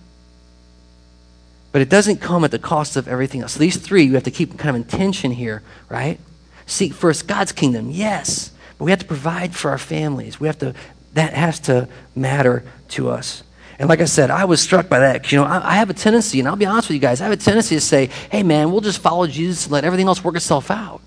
But 1.77 1.83
it 1.83 1.89
doesn't 1.89 2.21
come 2.21 2.43
at 2.43 2.49
the 2.49 2.57
cost 2.57 2.97
of 2.97 3.07
everything 3.07 3.43
else. 3.43 3.51
So 3.51 3.59
these 3.59 3.77
three, 3.77 4.01
you 4.01 4.15
have 4.15 4.23
to 4.23 4.31
keep 4.31 4.57
kind 4.57 4.75
of 4.75 4.77
in 4.77 4.83
tension 4.85 5.29
here, 5.29 5.61
right? 5.89 6.19
Seek 6.65 6.91
first 6.91 7.27
God's 7.27 7.51
kingdom, 7.51 7.91
yes. 7.91 8.49
But 8.79 8.85
we 8.85 8.89
have 8.89 9.01
to 9.01 9.05
provide 9.05 9.55
for 9.55 9.69
our 9.69 9.77
families. 9.77 10.39
We 10.39 10.47
have 10.47 10.57
to, 10.57 10.73
that 11.13 11.33
has 11.33 11.59
to 11.59 11.87
matter 12.15 12.63
to 12.87 13.11
us. 13.11 13.43
And 13.77 13.87
like 13.89 14.01
I 14.01 14.05
said, 14.05 14.31
I 14.31 14.45
was 14.45 14.59
struck 14.59 14.89
by 14.89 14.97
that. 14.97 15.31
You 15.31 15.37
know, 15.37 15.43
I, 15.43 15.73
I, 15.73 15.75
have 15.75 15.91
a 15.91 15.93
tendency, 15.93 16.39
and 16.39 16.47
I'll 16.47 16.55
be 16.55 16.65
honest 16.65 16.87
with 16.89 16.95
you 16.95 16.99
guys, 16.99 17.21
I 17.21 17.25
have 17.25 17.33
a 17.33 17.37
tendency 17.37 17.75
to 17.75 17.81
say, 17.81 18.09
hey, 18.31 18.41
man, 18.41 18.71
we'll 18.71 18.81
just 18.81 18.97
follow 18.97 19.27
Jesus 19.27 19.65
and 19.65 19.73
let 19.73 19.83
everything 19.83 20.07
else 20.07 20.23
work 20.23 20.35
itself 20.35 20.71
out. 20.71 21.01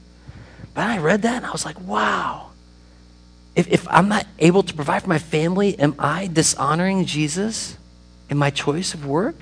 But 0.73 0.85
I 0.85 0.99
read 0.99 1.23
that, 1.23 1.39
and 1.39 1.47
I 1.47 1.51
was 1.51 1.65
like, 1.65 1.81
wow. 1.81 2.51
If, 3.57 3.67
if 3.67 3.89
I'm 3.89 4.09
not 4.09 4.25
able 4.39 4.63
to 4.63 4.73
provide 4.73 5.03
for 5.03 5.09
my 5.09 5.19
family, 5.19 5.77
am 5.81 5.97
I 5.99 6.29
dishonoring 6.29 7.07
Jesus 7.07 7.77
in 8.29 8.39
my 8.39 8.51
choice 8.51 8.95
of 8.95 9.05
work? 9.05 9.35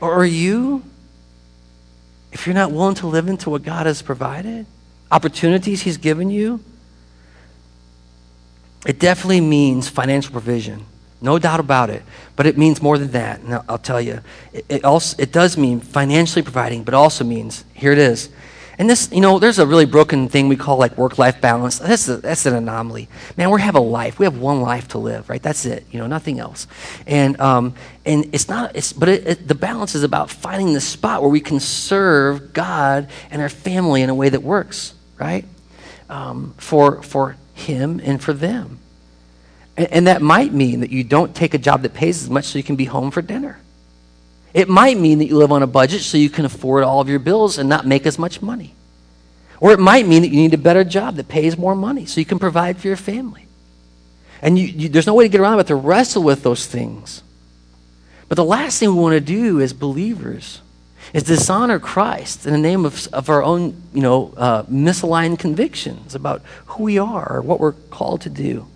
Or 0.00 0.24
you? 0.24 0.82
If 2.32 2.46
you're 2.46 2.54
not 2.54 2.70
willing 2.70 2.96
to 2.96 3.06
live 3.06 3.28
into 3.28 3.50
what 3.50 3.62
God 3.62 3.86
has 3.86 4.02
provided, 4.02 4.66
opportunities 5.10 5.82
He's 5.82 5.96
given 5.96 6.30
you, 6.30 6.60
it 8.86 8.98
definitely 8.98 9.40
means 9.40 9.88
financial 9.88 10.32
provision. 10.32 10.84
No 11.20 11.38
doubt 11.38 11.60
about 11.60 11.90
it. 11.90 12.02
But 12.36 12.46
it 12.46 12.58
means 12.58 12.82
more 12.82 12.98
than 12.98 13.10
that. 13.12 13.40
And 13.40 13.54
I'll 13.68 13.78
tell 13.78 14.00
you. 14.00 14.20
It, 14.52 14.66
it, 14.68 14.84
also, 14.84 15.16
it 15.20 15.32
does 15.32 15.56
mean 15.56 15.80
financially 15.80 16.42
providing, 16.42 16.84
but 16.84 16.94
also 16.94 17.24
means, 17.24 17.64
here 17.74 17.92
it 17.92 17.98
is. 17.98 18.28
And 18.78 18.90
this, 18.90 19.10
you 19.10 19.22
know, 19.22 19.38
there's 19.38 19.58
a 19.58 19.66
really 19.66 19.86
broken 19.86 20.28
thing 20.28 20.48
we 20.48 20.56
call 20.56 20.76
like 20.76 20.98
work 20.98 21.16
life 21.18 21.40
balance. 21.40 21.78
That's, 21.78 22.08
a, 22.08 22.18
that's 22.18 22.44
an 22.44 22.54
anomaly. 22.54 23.08
Man, 23.36 23.50
we 23.50 23.60
have 23.62 23.74
a 23.74 23.80
life. 23.80 24.18
We 24.18 24.26
have 24.26 24.38
one 24.38 24.60
life 24.60 24.88
to 24.88 24.98
live, 24.98 25.30
right? 25.30 25.42
That's 25.42 25.64
it, 25.64 25.86
you 25.90 25.98
know, 25.98 26.06
nothing 26.06 26.38
else. 26.38 26.66
And, 27.06 27.40
um, 27.40 27.74
and 28.04 28.28
it's 28.34 28.48
not, 28.48 28.76
it's, 28.76 28.92
but 28.92 29.08
it, 29.08 29.26
it, 29.26 29.48
the 29.48 29.54
balance 29.54 29.94
is 29.94 30.02
about 30.02 30.30
finding 30.30 30.74
the 30.74 30.80
spot 30.80 31.22
where 31.22 31.30
we 31.30 31.40
can 31.40 31.58
serve 31.58 32.52
God 32.52 33.08
and 33.30 33.40
our 33.40 33.48
family 33.48 34.02
in 34.02 34.10
a 34.10 34.14
way 34.14 34.28
that 34.28 34.42
works, 34.42 34.92
right? 35.18 35.46
Um, 36.10 36.54
for, 36.58 37.02
for 37.02 37.36
Him 37.54 38.00
and 38.04 38.22
for 38.22 38.34
them. 38.34 38.78
And, 39.78 39.90
and 39.90 40.06
that 40.06 40.20
might 40.20 40.52
mean 40.52 40.80
that 40.80 40.90
you 40.90 41.02
don't 41.02 41.34
take 41.34 41.54
a 41.54 41.58
job 41.58 41.82
that 41.82 41.94
pays 41.94 42.22
as 42.22 42.28
much 42.28 42.44
so 42.44 42.58
you 42.58 42.64
can 42.64 42.76
be 42.76 42.84
home 42.84 43.10
for 43.10 43.22
dinner. 43.22 43.58
It 44.56 44.70
might 44.70 44.98
mean 44.98 45.18
that 45.18 45.26
you 45.26 45.36
live 45.36 45.52
on 45.52 45.62
a 45.62 45.66
budget 45.66 46.00
so 46.00 46.16
you 46.16 46.30
can 46.30 46.46
afford 46.46 46.82
all 46.82 47.02
of 47.02 47.10
your 47.10 47.18
bills 47.18 47.58
and 47.58 47.68
not 47.68 47.86
make 47.86 48.06
as 48.06 48.18
much 48.18 48.40
money. 48.40 48.74
Or 49.60 49.72
it 49.72 49.78
might 49.78 50.08
mean 50.08 50.22
that 50.22 50.28
you 50.28 50.36
need 50.36 50.54
a 50.54 50.58
better 50.58 50.82
job 50.82 51.16
that 51.16 51.28
pays 51.28 51.58
more 51.58 51.74
money 51.74 52.06
so 52.06 52.20
you 52.20 52.24
can 52.24 52.38
provide 52.38 52.78
for 52.78 52.86
your 52.86 52.96
family. 52.96 53.48
And 54.40 54.58
you, 54.58 54.66
you, 54.66 54.88
there's 54.88 55.06
no 55.06 55.12
way 55.12 55.26
to 55.26 55.28
get 55.28 55.42
around 55.42 55.54
it 55.54 55.56
but 55.58 55.66
to 55.66 55.74
wrestle 55.74 56.22
with 56.22 56.42
those 56.42 56.64
things. 56.64 57.22
But 58.30 58.36
the 58.36 58.46
last 58.46 58.78
thing 58.80 58.88
we 58.94 58.98
want 58.98 59.12
to 59.12 59.20
do 59.20 59.60
as 59.60 59.74
believers 59.74 60.62
is 61.12 61.24
dishonor 61.24 61.78
Christ 61.78 62.46
in 62.46 62.52
the 62.52 62.58
name 62.58 62.86
of, 62.86 63.08
of 63.08 63.28
our 63.28 63.42
own, 63.42 63.82
you 63.92 64.00
know, 64.00 64.32
uh, 64.38 64.62
misaligned 64.62 65.38
convictions 65.38 66.14
about 66.14 66.40
who 66.64 66.84
we 66.84 66.98
are 66.98 67.30
or 67.30 67.42
what 67.42 67.60
we're 67.60 67.72
called 67.72 68.22
to 68.22 68.30
do. 68.30 68.66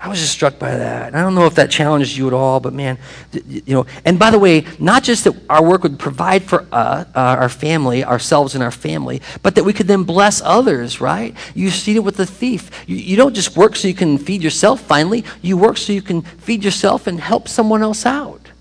I 0.00 0.06
was 0.06 0.20
just 0.20 0.32
struck 0.32 0.60
by 0.60 0.76
that. 0.76 1.14
I 1.14 1.20
don't 1.20 1.34
know 1.34 1.46
if 1.46 1.56
that 1.56 1.72
challenged 1.72 2.16
you 2.16 2.28
at 2.28 2.32
all, 2.32 2.60
but 2.60 2.72
man, 2.72 2.98
you 3.32 3.74
know. 3.74 3.86
And 4.04 4.16
by 4.16 4.30
the 4.30 4.38
way, 4.38 4.64
not 4.78 5.02
just 5.02 5.24
that 5.24 5.34
our 5.50 5.62
work 5.62 5.82
would 5.82 5.98
provide 5.98 6.44
for 6.44 6.66
uh, 6.70 7.04
uh, 7.14 7.36
our 7.40 7.48
family, 7.48 8.04
ourselves 8.04 8.54
and 8.54 8.62
our 8.62 8.70
family, 8.70 9.20
but 9.42 9.56
that 9.56 9.64
we 9.64 9.72
could 9.72 9.88
then 9.88 10.04
bless 10.04 10.40
others, 10.40 11.00
right? 11.00 11.34
You 11.52 11.70
see 11.70 11.96
it 11.96 12.04
with 12.04 12.16
the 12.16 12.26
thief. 12.26 12.70
You, 12.86 12.94
you 12.94 13.16
don't 13.16 13.34
just 13.34 13.56
work 13.56 13.74
so 13.74 13.88
you 13.88 13.94
can 13.94 14.18
feed 14.18 14.40
yourself, 14.40 14.80
finally. 14.80 15.24
You 15.42 15.56
work 15.56 15.76
so 15.76 15.92
you 15.92 16.02
can 16.02 16.22
feed 16.22 16.62
yourself 16.62 17.08
and 17.08 17.18
help 17.18 17.48
someone 17.48 17.82
else 17.82 18.06
out 18.06 18.52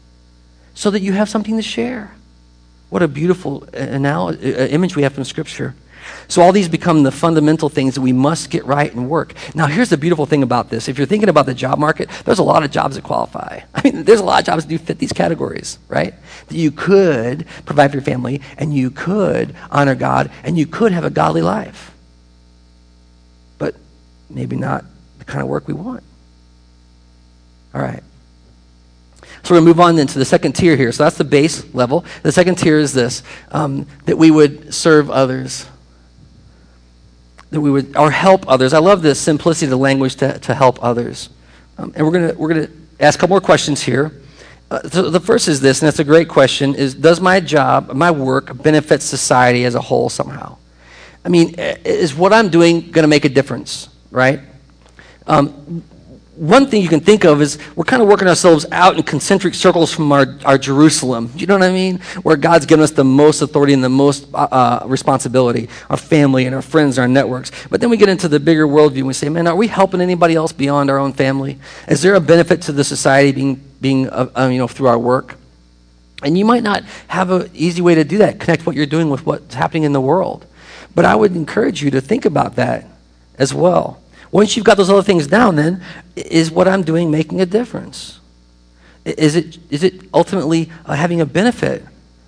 so 0.73 0.89
that 0.89 1.01
you 1.01 1.13
have 1.13 1.29
something 1.29 1.55
to 1.55 1.61
share. 1.61 2.15
What 2.89 3.03
a 3.03 3.07
beautiful 3.07 3.67
uh, 3.75 3.77
uh, 3.77 4.31
image 4.69 4.95
we 4.95 5.03
have 5.03 5.13
from 5.13 5.23
Scripture. 5.23 5.75
So 6.27 6.41
all 6.41 6.51
these 6.51 6.67
become 6.67 7.03
the 7.03 7.11
fundamental 7.11 7.69
things 7.69 7.95
that 7.95 8.01
we 8.01 8.13
must 8.13 8.49
get 8.49 8.65
right 8.65 8.93
and 8.93 9.09
work. 9.09 9.33
Now, 9.55 9.67
here's 9.67 9.89
the 9.89 9.97
beautiful 9.97 10.25
thing 10.25 10.43
about 10.43 10.69
this. 10.69 10.87
If 10.87 10.97
you're 10.97 11.07
thinking 11.07 11.29
about 11.29 11.45
the 11.45 11.53
job 11.53 11.79
market, 11.79 12.09
there's 12.25 12.39
a 12.39 12.43
lot 12.43 12.63
of 12.63 12.71
jobs 12.71 12.95
that 12.95 13.03
qualify. 13.03 13.61
I 13.75 13.81
mean, 13.83 14.03
there's 14.03 14.19
a 14.19 14.25
lot 14.25 14.39
of 14.39 14.45
jobs 14.45 14.65
that 14.65 14.69
do 14.69 14.77
fit 14.77 14.97
these 14.99 15.13
categories, 15.13 15.79
right? 15.87 16.13
That 16.47 16.57
you 16.57 16.71
could 16.71 17.47
provide 17.65 17.91
for 17.91 17.97
your 17.97 18.03
family, 18.03 18.41
and 18.57 18.73
you 18.73 18.91
could 18.91 19.55
honor 19.71 19.95
God, 19.95 20.31
and 20.43 20.57
you 20.57 20.65
could 20.65 20.91
have 20.91 21.05
a 21.05 21.09
godly 21.09 21.41
life. 21.41 21.93
But 23.57 23.75
maybe 24.29 24.55
not 24.55 24.85
the 25.19 25.25
kind 25.25 25.41
of 25.41 25.47
work 25.47 25.67
we 25.67 25.73
want. 25.73 26.03
All 27.73 27.81
right. 27.81 28.03
So 29.43 29.53
we're 29.53 29.61
going 29.61 29.65
to 29.65 29.73
move 29.75 29.79
on 29.79 29.95
then 29.95 30.07
to 30.07 30.19
the 30.19 30.25
second 30.25 30.53
tier 30.53 30.75
here. 30.75 30.91
So 30.91 31.03
that's 31.03 31.17
the 31.17 31.23
base 31.23 31.73
level. 31.73 32.03
The 32.23 32.31
second 32.31 32.55
tier 32.55 32.79
is 32.79 32.91
this 32.91 33.23
um, 33.51 33.87
that 34.05 34.17
we 34.17 34.29
would 34.29 34.73
serve 34.73 35.09
others 35.09 35.65
that 37.51 37.61
we 37.61 37.71
would, 37.71 37.95
or 37.95 38.11
help 38.11 38.47
others. 38.47 38.73
I 38.73 38.79
love 38.79 39.01
the 39.01 39.15
simplicity 39.15 39.67
of 39.67 39.71
the 39.71 39.77
language 39.77 40.15
to, 40.17 40.37
to 40.39 40.53
help 40.53 40.83
others. 40.83 41.29
Um, 41.77 41.93
and 41.95 42.05
we're 42.05 42.11
going 42.11 42.37
we're 42.37 42.49
gonna 42.49 42.69
ask 42.99 43.17
a 43.17 43.21
couple 43.21 43.35
more 43.35 43.41
questions 43.41 43.81
here. 43.81 44.11
Uh, 44.69 44.81
so 44.89 45.09
the 45.09 45.19
first 45.19 45.47
is 45.47 45.61
this, 45.61 45.81
and 45.81 45.87
that's 45.87 45.99
a 45.99 46.03
great 46.03 46.27
question, 46.27 46.75
is 46.75 46.93
does 46.93 47.21
my 47.21 47.39
job, 47.39 47.93
my 47.93 48.11
work, 48.11 48.61
benefit 48.61 49.01
society 49.01 49.63
as 49.63 49.75
a 49.75 49.81
whole 49.81 50.09
somehow? 50.09 50.57
I 51.23 51.29
mean, 51.29 51.55
is 51.57 52.13
what 52.15 52.33
I'm 52.33 52.49
doing 52.49 52.91
going 52.91 53.03
to 53.03 53.07
make 53.07 53.25
a 53.25 53.29
difference, 53.29 53.89
right? 54.11 54.41
Um, 55.25 55.83
one 56.37 56.67
thing 56.67 56.83
you 56.83 56.87
can 56.87 56.99
think 56.99 57.25
of 57.25 57.41
is 57.41 57.57
we're 57.75 57.83
kind 57.83 58.01
of 58.01 58.07
working 58.07 58.27
ourselves 58.27 58.65
out 58.71 58.95
in 58.95 59.01
concentric 59.01 59.55
circles 59.55 59.91
from 59.91 60.11
our, 60.11 60.37
our 60.45 60.57
Jerusalem. 60.59 61.31
You 61.35 61.47
know 61.47 61.55
what 61.55 61.63
I 61.63 61.71
mean? 61.71 61.97
Where 62.21 62.37
God's 62.37 62.67
given 62.67 62.83
us 62.83 62.91
the 62.91 63.03
most 63.03 63.41
authority 63.41 63.73
and 63.73 63.83
the 63.83 63.89
most 63.89 64.27
uh, 64.35 64.47
uh, 64.51 64.83
responsibility, 64.85 65.67
our 65.89 65.97
family 65.97 66.45
and 66.45 66.53
our 66.53 66.61
friends, 66.61 66.99
our 66.99 67.07
networks. 67.07 67.51
But 67.69 67.81
then 67.81 67.89
we 67.89 67.97
get 67.97 68.09
into 68.09 68.27
the 68.27 68.39
bigger 68.39 68.67
worldview 68.67 68.97
and 68.97 69.07
we 69.07 69.13
say, 69.13 69.29
man, 69.29 69.47
are 69.47 69.55
we 69.55 69.67
helping 69.67 69.99
anybody 69.99 70.35
else 70.35 70.51
beyond 70.51 70.91
our 70.91 70.99
own 70.99 71.13
family? 71.13 71.57
Is 71.87 72.03
there 72.03 72.13
a 72.13 72.21
benefit 72.21 72.61
to 72.63 72.71
the 72.71 72.83
society 72.83 73.31
being, 73.31 73.55
being 73.81 74.09
uh, 74.09 74.29
uh 74.37 74.47
you 74.51 74.59
know, 74.59 74.67
through 74.67 74.87
our 74.87 74.99
work? 74.99 75.37
And 76.21 76.37
you 76.37 76.45
might 76.45 76.63
not 76.63 76.83
have 77.07 77.31
an 77.31 77.49
easy 77.55 77.81
way 77.81 77.95
to 77.95 78.03
do 78.03 78.19
that, 78.19 78.39
connect 78.39 78.67
what 78.67 78.75
you're 78.75 78.85
doing 78.85 79.09
with 79.09 79.25
what's 79.25 79.55
happening 79.55 79.83
in 79.83 79.93
the 79.93 80.01
world. 80.01 80.45
But 80.93 81.05
I 81.05 81.15
would 81.15 81.35
encourage 81.35 81.81
you 81.81 81.89
to 81.91 82.01
think 82.01 82.25
about 82.25 82.55
that 82.57 82.85
as 83.39 83.53
well. 83.53 84.01
Once 84.37 84.55
you've 84.55 84.63
got 84.63 84.77
those 84.77 84.91
other 84.91 85.01
things 85.01 85.25
down, 85.25 85.55
then, 85.55 85.81
is 86.15 86.51
what 86.51 86.67
I'm 86.67 86.83
doing 86.83 87.09
making 87.09 87.41
a 87.41 87.45
difference? 87.47 88.19
Is 89.03 89.35
it, 89.35 89.57
is 89.71 89.81
it 89.81 89.95
ultimately 90.13 90.69
uh, 90.85 90.93
having 90.93 91.21
a 91.21 91.25
benefit 91.25 91.83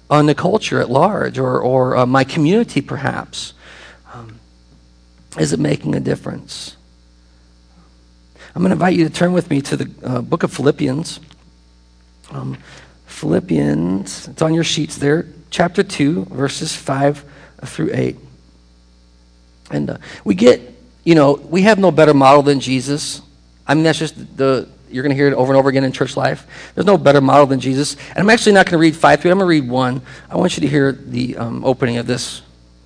on 0.09 0.25
the 0.25 0.33
culture 0.33 0.81
at 0.81 0.89
large 0.89 1.37
or, 1.37 1.61
or 1.61 1.95
uh, 1.95 2.07
my 2.07 2.23
community, 2.23 2.81
perhaps? 2.81 3.53
Um, 4.11 4.39
is 5.37 5.53
it 5.53 5.59
making 5.59 5.93
a 5.93 5.99
difference? 5.99 6.77
I'm 8.55 8.63
going 8.63 8.71
to 8.71 8.73
invite 8.73 8.95
you 8.95 9.07
to 9.07 9.13
turn 9.13 9.31
with 9.31 9.51
me 9.51 9.61
to 9.61 9.77
the 9.77 9.91
uh, 10.03 10.21
book 10.21 10.41
of 10.41 10.51
Philippians. 10.51 11.19
Um, 12.31 12.57
Philippians, 13.05 14.29
it's 14.29 14.41
on 14.41 14.55
your 14.55 14.63
sheets 14.63 14.97
there, 14.97 15.27
chapter 15.51 15.83
2, 15.83 16.25
verses 16.25 16.75
5 16.75 17.23
through 17.65 17.91
8. 17.93 18.17
And 19.69 19.91
uh, 19.91 19.97
we 20.23 20.33
get 20.33 20.78
you 21.03 21.15
know, 21.15 21.33
we 21.33 21.63
have 21.63 21.79
no 21.79 21.91
better 21.91 22.13
model 22.13 22.41
than 22.41 22.59
Jesus. 22.59 23.21
I 23.67 23.73
mean, 23.73 23.83
that's 23.83 23.99
just 23.99 24.37
the, 24.37 24.67
you're 24.89 25.03
going 25.03 25.11
to 25.11 25.15
hear 25.15 25.27
it 25.27 25.33
over 25.33 25.51
and 25.51 25.57
over 25.57 25.69
again 25.69 25.83
in 25.83 25.91
church 25.91 26.17
life. 26.17 26.71
There's 26.75 26.87
no 26.87 26.97
better 26.97 27.21
model 27.21 27.45
than 27.45 27.59
Jesus. 27.59 27.95
And 28.09 28.19
I'm 28.19 28.29
actually 28.29 28.53
not 28.53 28.65
going 28.65 28.73
to 28.73 28.77
read 28.77 28.95
5 28.95 29.21
through, 29.21 29.31
I'm 29.31 29.37
going 29.37 29.45
to 29.45 29.61
read 29.61 29.69
1. 29.69 30.01
I 30.29 30.37
want 30.37 30.57
you 30.57 30.61
to 30.61 30.67
hear 30.67 30.91
the 30.91 31.37
um, 31.37 31.63
opening 31.63 31.97
of 31.97 32.07
this 32.07 32.41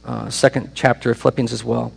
uh, 0.06 0.30
second 0.30 0.72
chapter 0.76 1.12
of 1.12 1.18
Philippians 1.18 1.54
as 1.54 1.64
well. 1.64 1.92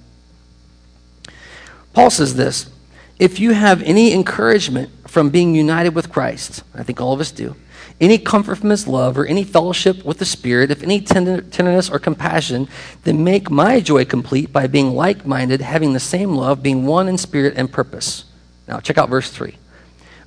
Paul 1.93 2.11
says 2.11 2.35
this 2.35 2.71
If 3.19 3.41
you 3.41 3.53
have 3.53 3.83
any 3.83 4.13
encouragement 4.13 4.91
from 5.09 5.31
being 5.31 5.55
united 5.55 5.95
with 5.95 6.13
Christ, 6.13 6.63
I 6.75 6.83
think 6.83 7.01
all 7.01 7.13
of 7.13 7.21
us 7.21 7.31
do, 7.31 7.57
any 8.01 8.19
comfort 8.19 8.57
from 8.57 8.71
his 8.71 8.87
love, 8.87 9.17
or 9.17 9.25
any 9.25 9.43
fellowship 9.43 10.05
with 10.05 10.19
the 10.19 10.25
Spirit, 10.25 10.71
if 10.71 10.83
any 10.83 11.01
tender, 11.01 11.41
tenderness 11.41 11.89
or 11.89 11.99
compassion, 11.99 12.69
then 13.05 13.25
make 13.25 13.51
my 13.51 13.81
joy 13.81 14.05
complete 14.05 14.53
by 14.53 14.67
being 14.67 14.91
like 14.91 15.25
minded, 15.25 15.63
having 15.63 15.95
the 15.95 16.01
same 16.01 16.35
love, 16.35 16.63
being 16.63 16.85
one 16.85 17.09
in 17.09 17.17
spirit 17.17 17.55
and 17.57 17.73
purpose. 17.73 18.25
Now, 18.69 18.81
check 18.81 18.99
out 18.99 19.09
verse 19.09 19.31
3. 19.31 19.57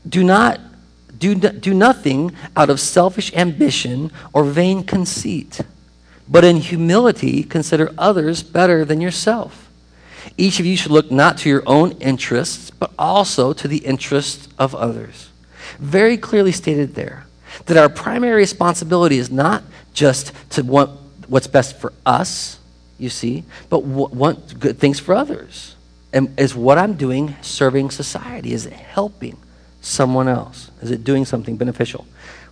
Do 0.08 0.24
not 0.24 0.60
do, 1.20 1.36
do 1.36 1.74
nothing 1.74 2.34
out 2.56 2.70
of 2.70 2.80
selfish 2.80 3.34
ambition 3.36 4.12
or 4.34 4.46
vain 4.46 4.84
conceit, 4.84 5.60
but 6.28 6.46
in 6.46 6.58
humility 6.58 7.44
consider 7.44 7.94
others 7.98 8.42
better 8.42 8.86
than 8.86 9.02
yourself. 9.02 9.70
Each 10.38 10.60
of 10.60 10.66
you 10.66 10.78
should 10.78 10.92
look 10.92 11.12
not 11.12 11.38
to 11.40 11.50
your 11.50 11.64
own 11.66 11.92
interests, 11.94 12.72
but 12.72 12.92
also 12.98 13.52
to 13.54 13.68
the 13.68 13.80
interests 13.80 14.48
of 14.58 14.74
others. 14.74 15.30
Very 15.78 16.18
clearly 16.18 16.52
stated 16.52 16.96
there 16.96 17.26
that 17.70 17.78
our 17.78 17.88
primary 17.88 18.36
responsibility 18.36 19.20
is 19.20 19.30
not 19.30 19.64
just 19.94 20.34
to 20.52 20.64
want 20.64 20.90
what's 21.28 21.48
best 21.48 21.78
for 21.78 21.94
us, 22.06 22.60
you 22.98 23.10
see, 23.10 23.44
but 23.70 23.84
want 23.84 24.60
good 24.60 24.80
things 24.80 25.00
for 25.00 25.14
others. 25.14 25.76
And 26.12 26.38
is 26.40 26.56
what 26.56 26.80
I'm 26.80 26.96
doing 26.96 27.36
serving 27.42 27.92
society? 27.92 28.54
Is 28.54 28.66
it 28.66 28.74
helping 28.74 29.38
someone 29.82 30.28
else? 30.28 30.72
Is 30.82 30.90
it 30.90 31.04
doing 31.04 31.26
something 31.26 31.58
beneficial? 31.58 32.08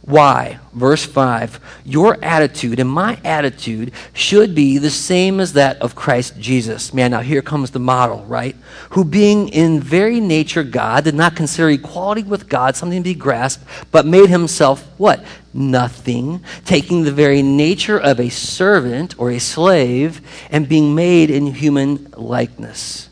Why? 0.08 0.60
Verse 0.72 1.04
5 1.04 1.82
Your 1.84 2.18
attitude 2.24 2.80
and 2.80 2.90
my 2.90 3.20
attitude 3.26 3.92
should 4.14 4.56
be 4.56 4.78
the 4.78 4.90
same 4.90 5.42
as 5.42 5.52
that 5.54 5.82
of 5.82 5.96
Christ 5.96 6.40
Jesus. 6.40 6.94
Man, 6.94 7.12
now 7.12 7.20
here 7.20 7.42
comes 7.42 7.72
the 7.72 7.80
model, 7.80 8.24
right? 8.24 8.56
Who, 8.92 9.04
being 9.04 9.50
in 9.50 9.82
very 9.82 10.22
nature 10.22 10.64
God, 10.64 11.04
did 11.04 11.14
not 11.14 11.36
consider 11.36 11.70
equality 11.72 12.24
with 12.24 12.48
God 12.48 12.78
something 12.78 13.04
to 13.04 13.10
be 13.10 13.16
grasped, 13.16 13.66
but 13.92 14.06
made 14.06 14.30
himself 14.30 14.88
what? 14.98 15.26
Nothing, 15.54 16.42
taking 16.64 17.04
the 17.04 17.12
very 17.12 17.42
nature 17.42 18.00
of 18.00 18.22
a 18.22 18.30
servant 18.30 19.20
or 19.20 19.32
a 19.32 19.40
slave 19.40 20.22
and 20.50 20.70
being 20.70 20.96
made 20.96 21.30
in 21.30 21.48
human 21.48 22.14
likeness 22.16 23.10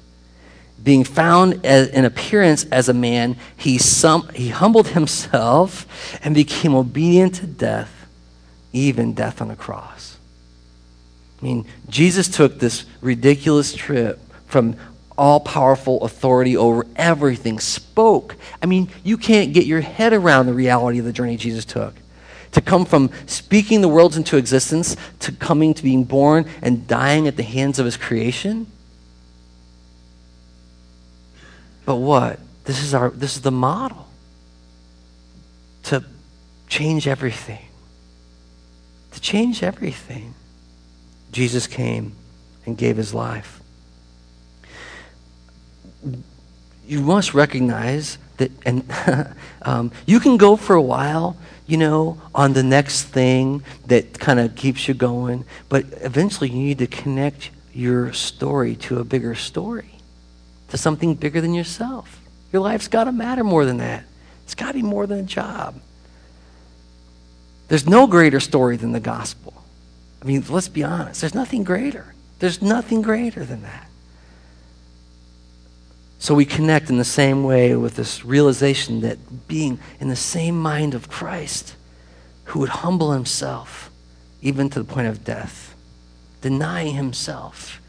being 0.86 1.04
found 1.04 1.65
as, 1.65 1.88
in 1.89 2.06
appearance 2.06 2.63
as 2.65 2.88
a 2.88 2.93
man, 2.93 3.36
he, 3.58 3.78
sum, 3.80 4.30
he 4.36 4.50
humbled 4.50 4.89
himself 4.89 5.88
and 6.24 6.36
became 6.36 6.76
obedient 6.76 7.36
to 7.36 7.48
death, 7.48 8.08
even 8.71 9.13
death 9.15 9.41
on 9.41 9.50
a 9.50 9.56
cross. 9.56 10.17
I 11.41 11.43
mean, 11.43 11.65
Jesus 11.89 12.30
took 12.30 12.60
this 12.60 12.86
ridiculous 13.02 13.74
trip 13.74 14.19
from 14.45 14.76
all 15.17 15.39
powerful 15.39 16.04
authority 16.04 16.56
over 16.56 16.86
everything, 16.95 17.60
spoke. 17.60 18.36
I 18.62 18.67
mean, 18.67 18.89
you 19.04 19.17
can't 19.17 19.54
get 19.54 19.65
your 19.65 19.82
head 19.82 20.13
around 20.13 20.45
the 20.45 20.54
reality 20.54 21.00
of 21.00 21.06
the 21.06 21.13
journey 21.13 21.36
Jesus 21.36 21.65
took. 21.65 21.95
To 22.52 22.62
come 22.62 22.86
from 22.86 23.10
speaking 23.26 23.82
the 23.82 23.89
worlds 23.89 24.17
into 24.17 24.38
existence 24.38 24.95
to 25.21 25.32
coming 25.32 25.74
to 25.74 25.84
being 25.84 26.04
born 26.04 26.45
and 26.62 26.88
dying 26.88 27.28
at 27.28 27.38
the 27.38 27.43
hands 27.43 27.80
of 27.80 27.86
his 27.86 27.98
creation. 27.98 28.67
But 31.86 31.98
what? 31.98 32.39
This 32.65 32.82
is 32.82 32.93
our 32.93 33.12
this 33.12 33.36
is 33.36 33.41
the 33.41 33.52
model 33.52 34.08
to 35.84 36.04
change 36.67 37.08
everything. 37.08 37.65
To 39.12 39.21
change 39.21 39.62
everything. 39.63 40.34
Jesus 41.32 41.67
came 41.67 42.13
and 42.65 42.78
gave 42.78 42.98
his 42.98 43.13
life. 43.13 43.62
You 46.88 47.02
must 47.02 47.34
recognize 47.34 48.17
that, 48.38 48.52
and 48.65 48.84
um, 49.62 49.91
you 50.06 50.19
can 50.19 50.38
go 50.38 50.56
for 50.56 50.76
a 50.76 50.82
while, 50.82 51.38
you 51.67 51.78
know, 51.78 52.19
on 52.34 52.54
the 52.54 52.63
next 52.63 53.04
thing 53.04 53.63
that 53.88 54.19
kind 54.19 54.39
of 54.39 54.56
keeps 54.56 54.88
you 54.88 54.93
going, 54.93 55.45
but 55.69 55.86
eventually 56.02 56.50
you 56.50 56.58
need 56.58 56.78
to 56.80 56.88
connect 56.88 57.52
your 57.74 58.13
story 58.13 58.76
to 58.76 59.00
a 59.00 59.04
bigger 59.04 59.36
story 59.36 59.94
to 60.69 60.78
something 60.78 61.15
bigger 61.15 61.41
than 61.41 61.54
yourself. 61.54 62.21
Your 62.51 62.62
life's 62.62 62.88
got 62.88 63.06
to 63.06 63.12
matter 63.12 63.43
more 63.43 63.65
than 63.65 63.78
that. 63.78 64.06
It's 64.43 64.56
got 64.56 64.67
to 64.67 64.73
be 64.73 64.82
more 64.84 65.08
than 65.08 65.19
a 65.19 65.23
job. 65.23 65.75
There's 67.67 67.88
no 67.88 68.08
greater 68.08 68.39
story 68.39 68.78
than 68.78 68.91
the 68.91 68.99
gospel. 68.99 69.63
I 70.21 70.25
mean, 70.25 70.43
let's 70.49 70.69
be 70.69 70.84
honest. 70.84 71.21
There's 71.21 71.36
nothing 71.36 71.63
greater. 71.63 72.13
There's 72.39 72.62
nothing 72.62 73.01
greater 73.01 73.43
than 73.43 73.63
that. 73.63 73.89
So 76.19 76.34
we 76.34 76.45
connect 76.45 76.89
in 76.89 76.97
the 76.97 77.04
same 77.04 77.43
way 77.43 77.75
with 77.75 77.95
this 77.95 78.25
realization 78.25 79.01
that 79.01 79.47
being 79.47 79.80
in 79.99 80.10
the 80.10 80.15
same 80.15 80.60
mind 80.60 80.95
of 80.95 81.10
Christ, 81.10 81.75
who 82.45 82.60
would 82.60 82.69
humble 82.69 83.12
himself 83.12 83.91
even 84.41 84.69
to 84.71 84.80
the 84.80 84.86
point 84.86 85.08
of 85.08 85.23
death, 85.23 85.75
denying 86.41 86.95
himself 86.95 87.82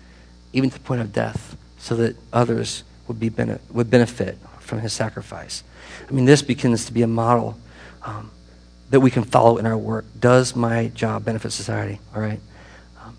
even 0.52 0.70
to 0.70 0.78
the 0.78 0.84
point 0.84 1.00
of 1.00 1.12
death 1.12 1.55
so 1.86 1.94
that 1.94 2.16
others 2.32 2.82
would, 3.06 3.20
be 3.20 3.28
bene- 3.28 3.60
would 3.70 3.88
benefit 3.88 4.36
from 4.58 4.80
his 4.80 4.92
sacrifice. 4.92 5.62
I 6.08 6.10
mean, 6.10 6.24
this 6.24 6.42
begins 6.42 6.84
to 6.86 6.92
be 6.92 7.02
a 7.02 7.06
model 7.06 7.56
um, 8.02 8.32
that 8.90 8.98
we 8.98 9.08
can 9.08 9.22
follow 9.22 9.58
in 9.58 9.66
our 9.66 9.78
work. 9.78 10.04
Does 10.18 10.56
my 10.56 10.88
job 10.88 11.24
benefit 11.24 11.52
society? 11.52 12.00
All 12.12 12.20
right. 12.20 12.40
Um, 13.04 13.16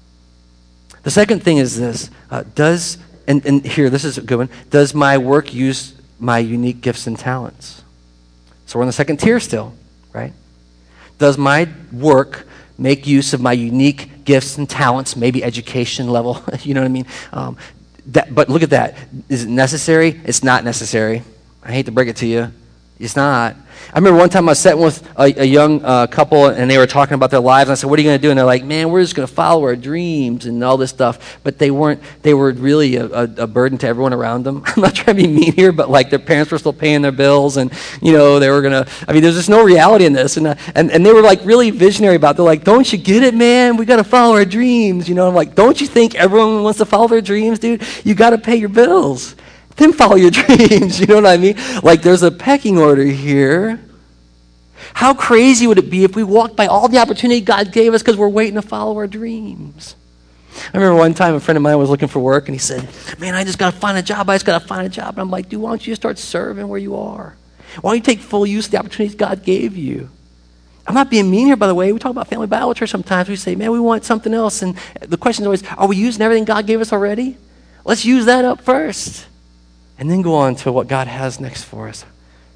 the 1.03 1.11
second 1.11 1.43
thing 1.43 1.59
is 1.59 1.79
this 1.79 2.09
uh, 2.29 2.43
Does, 2.55 2.97
and, 3.25 3.45
and 3.45 3.65
here, 3.65 3.89
this 3.89 4.03
is 4.03 4.17
a 4.17 4.21
good 4.21 4.37
one. 4.37 4.49
Does 4.69 4.93
my 4.93 5.17
work 5.17 5.53
use 5.53 5.95
my 6.19 6.39
unique 6.39 6.81
gifts 6.81 7.07
and 7.07 7.17
talents? 7.17 7.83
So 8.65 8.79
we're 8.79 8.83
in 8.83 8.87
the 8.87 8.93
second 8.93 9.21
tier 9.21 9.39
still, 9.39 9.73
right? 10.11 10.33
Does 11.19 11.37
my 11.37 11.69
work 11.93 12.45
make 12.77 13.07
use 13.07 13.33
of 13.33 13.39
my 13.39 13.53
unique 13.53 14.25
gifts 14.25 14.57
and 14.57 14.69
talents, 14.69 15.15
maybe 15.15 15.41
education 15.41 16.09
level, 16.09 16.43
you 16.63 16.73
know 16.73 16.81
what 16.81 16.87
I 16.87 16.89
mean? 16.89 17.05
Um, 17.31 17.57
that, 18.07 18.33
but 18.33 18.49
look 18.49 18.63
at 18.63 18.69
that. 18.71 18.95
Is 19.29 19.43
it 19.43 19.49
necessary? 19.49 20.19
It's 20.23 20.43
not 20.43 20.63
necessary. 20.63 21.23
I 21.63 21.71
hate 21.71 21.85
to 21.87 21.91
break 21.91 22.07
it 22.07 22.17
to 22.17 22.27
you. 22.27 22.51
It's 22.99 23.15
not. 23.15 23.55
I 23.93 23.99
remember 23.99 24.19
one 24.19 24.29
time 24.29 24.49
I 24.49 24.51
was 24.51 24.59
sitting 24.59 24.81
with 24.81 25.07
a, 25.17 25.41
a 25.41 25.45
young 25.45 25.83
uh, 25.83 26.07
couple 26.07 26.47
and 26.47 26.69
they 26.69 26.79
were 26.79 26.87
talking 26.87 27.13
about 27.13 27.29
their 27.29 27.39
lives. 27.39 27.69
And 27.69 27.73
I 27.73 27.75
said, 27.75 27.89
What 27.89 27.99
are 27.99 28.01
you 28.01 28.09
going 28.09 28.17
to 28.17 28.21
do? 28.21 28.31
And 28.31 28.37
they're 28.37 28.45
like, 28.45 28.63
Man, 28.63 28.89
we're 28.89 29.01
just 29.01 29.15
going 29.15 29.27
to 29.27 29.33
follow 29.33 29.63
our 29.63 29.75
dreams 29.75 30.47
and 30.47 30.63
all 30.63 30.77
this 30.77 30.89
stuff. 30.89 31.39
But 31.43 31.59
they 31.59 31.69
weren't, 31.69 32.01
they 32.23 32.33
were 32.33 32.51
really 32.51 32.95
a, 32.95 33.05
a, 33.05 33.23
a, 33.37 33.47
burden 33.47 33.77
to 33.79 33.87
everyone 33.87 34.13
around 34.13 34.43
them. 34.43 34.63
I'm 34.65 34.81
not 34.81 34.95
trying 34.95 35.17
to 35.17 35.23
be 35.23 35.27
mean 35.27 35.53
here, 35.53 35.71
but 35.71 35.91
like 35.91 36.09
their 36.09 36.19
parents 36.19 36.51
were 36.51 36.57
still 36.57 36.73
paying 36.73 37.03
their 37.03 37.11
bills 37.11 37.57
and, 37.57 37.71
you 38.01 38.13
know, 38.13 38.39
they 38.39 38.49
were 38.49 38.61
going 38.61 38.83
to, 38.83 38.91
I 39.07 39.13
mean, 39.13 39.21
there's 39.21 39.35
just 39.35 39.49
no 39.49 39.63
reality 39.63 40.05
in 40.05 40.13
this. 40.13 40.37
And, 40.37 40.47
uh, 40.47 40.55
and, 40.73 40.91
and 40.91 41.05
they 41.05 41.13
were 41.13 41.21
like 41.21 41.45
really 41.45 41.69
visionary 41.69 42.15
about 42.15 42.31
it. 42.31 42.37
They're 42.37 42.45
like, 42.45 42.63
Don't 42.63 42.91
you 42.91 42.97
get 42.97 43.21
it, 43.21 43.35
man? 43.35 43.77
We 43.77 43.85
got 43.85 43.97
to 43.97 44.03
follow 44.03 44.35
our 44.35 44.45
dreams. 44.45 45.07
You 45.07 45.13
know, 45.13 45.27
I'm 45.27 45.35
like, 45.35 45.53
Don't 45.53 45.79
you 45.79 45.87
think 45.87 46.15
everyone 46.15 46.63
wants 46.63 46.79
to 46.79 46.85
follow 46.85 47.07
their 47.07 47.21
dreams, 47.21 47.59
dude? 47.59 47.83
You 48.03 48.15
got 48.15 48.31
to 48.31 48.39
pay 48.39 48.55
your 48.55 48.69
bills 48.69 49.35
then 49.77 49.93
follow 49.93 50.15
your 50.15 50.31
dreams. 50.31 50.99
You 50.99 51.07
know 51.07 51.15
what 51.15 51.25
I 51.25 51.37
mean? 51.37 51.55
Like 51.81 52.01
there's 52.01 52.23
a 52.23 52.31
pecking 52.31 52.77
order 52.77 53.05
here. 53.05 53.79
How 54.93 55.13
crazy 55.13 55.67
would 55.67 55.77
it 55.77 55.89
be 55.89 56.03
if 56.03 56.15
we 56.15 56.23
walked 56.23 56.55
by 56.55 56.67
all 56.67 56.87
the 56.87 56.97
opportunity 56.97 57.41
God 57.41 57.71
gave 57.71 57.93
us 57.93 58.01
because 58.01 58.17
we're 58.17 58.27
waiting 58.27 58.55
to 58.55 58.61
follow 58.61 58.95
our 58.97 59.07
dreams? 59.07 59.95
I 60.73 60.77
remember 60.77 60.95
one 60.95 61.13
time 61.13 61.35
a 61.35 61.39
friend 61.39 61.55
of 61.55 61.61
mine 61.61 61.77
was 61.77 61.89
looking 61.89 62.07
for 62.07 62.19
work 62.19 62.47
and 62.47 62.55
he 62.55 62.59
said, 62.59 62.87
Man, 63.19 63.35
I 63.35 63.43
just 63.43 63.59
got 63.59 63.73
to 63.73 63.79
find 63.79 63.97
a 63.97 64.01
job. 64.01 64.29
I 64.29 64.35
just 64.35 64.45
got 64.45 64.61
to 64.61 64.67
find 64.67 64.85
a 64.85 64.89
job. 64.89 65.09
And 65.09 65.19
I'm 65.19 65.29
like, 65.29 65.49
Dude, 65.49 65.61
why 65.61 65.69
don't 65.69 65.85
you 65.85 65.93
start 65.95 66.17
serving 66.17 66.67
where 66.67 66.79
you 66.79 66.95
are? 66.95 67.35
Why 67.81 67.91
don't 67.91 67.97
you 67.97 68.03
take 68.03 68.19
full 68.19 68.45
use 68.45 68.65
of 68.65 68.71
the 68.71 68.79
opportunities 68.79 69.15
God 69.15 69.43
gave 69.43 69.77
you? 69.77 70.09
I'm 70.87 70.95
not 70.95 71.11
being 71.11 71.29
mean 71.29 71.47
here, 71.47 71.57
by 71.57 71.67
the 71.67 71.75
way. 71.75 71.91
We 71.91 71.99
talk 71.99 72.11
about 72.11 72.27
family 72.27 72.47
Bible 72.47 72.73
church 72.73 72.89
sometimes. 72.89 73.29
We 73.29 73.35
say, 73.35 73.55
Man, 73.55 73.71
we 73.71 73.79
want 73.79 74.03
something 74.03 74.33
else. 74.33 74.63
And 74.63 74.75
the 75.01 75.17
question 75.17 75.43
is 75.43 75.45
always, 75.45 75.63
Are 75.77 75.87
we 75.87 75.97
using 75.97 76.21
everything 76.23 76.45
God 76.45 76.65
gave 76.65 76.81
us 76.81 76.91
already? 76.91 77.37
Let's 77.85 78.03
use 78.03 78.25
that 78.25 78.45
up 78.45 78.61
first 78.61 79.27
and 79.99 80.09
then 80.09 80.21
go 80.21 80.35
on 80.35 80.55
to 80.55 80.71
what 80.71 80.87
God 80.87 81.07
has 81.07 81.39
next 81.39 81.63
for 81.63 81.87
us 81.87 82.05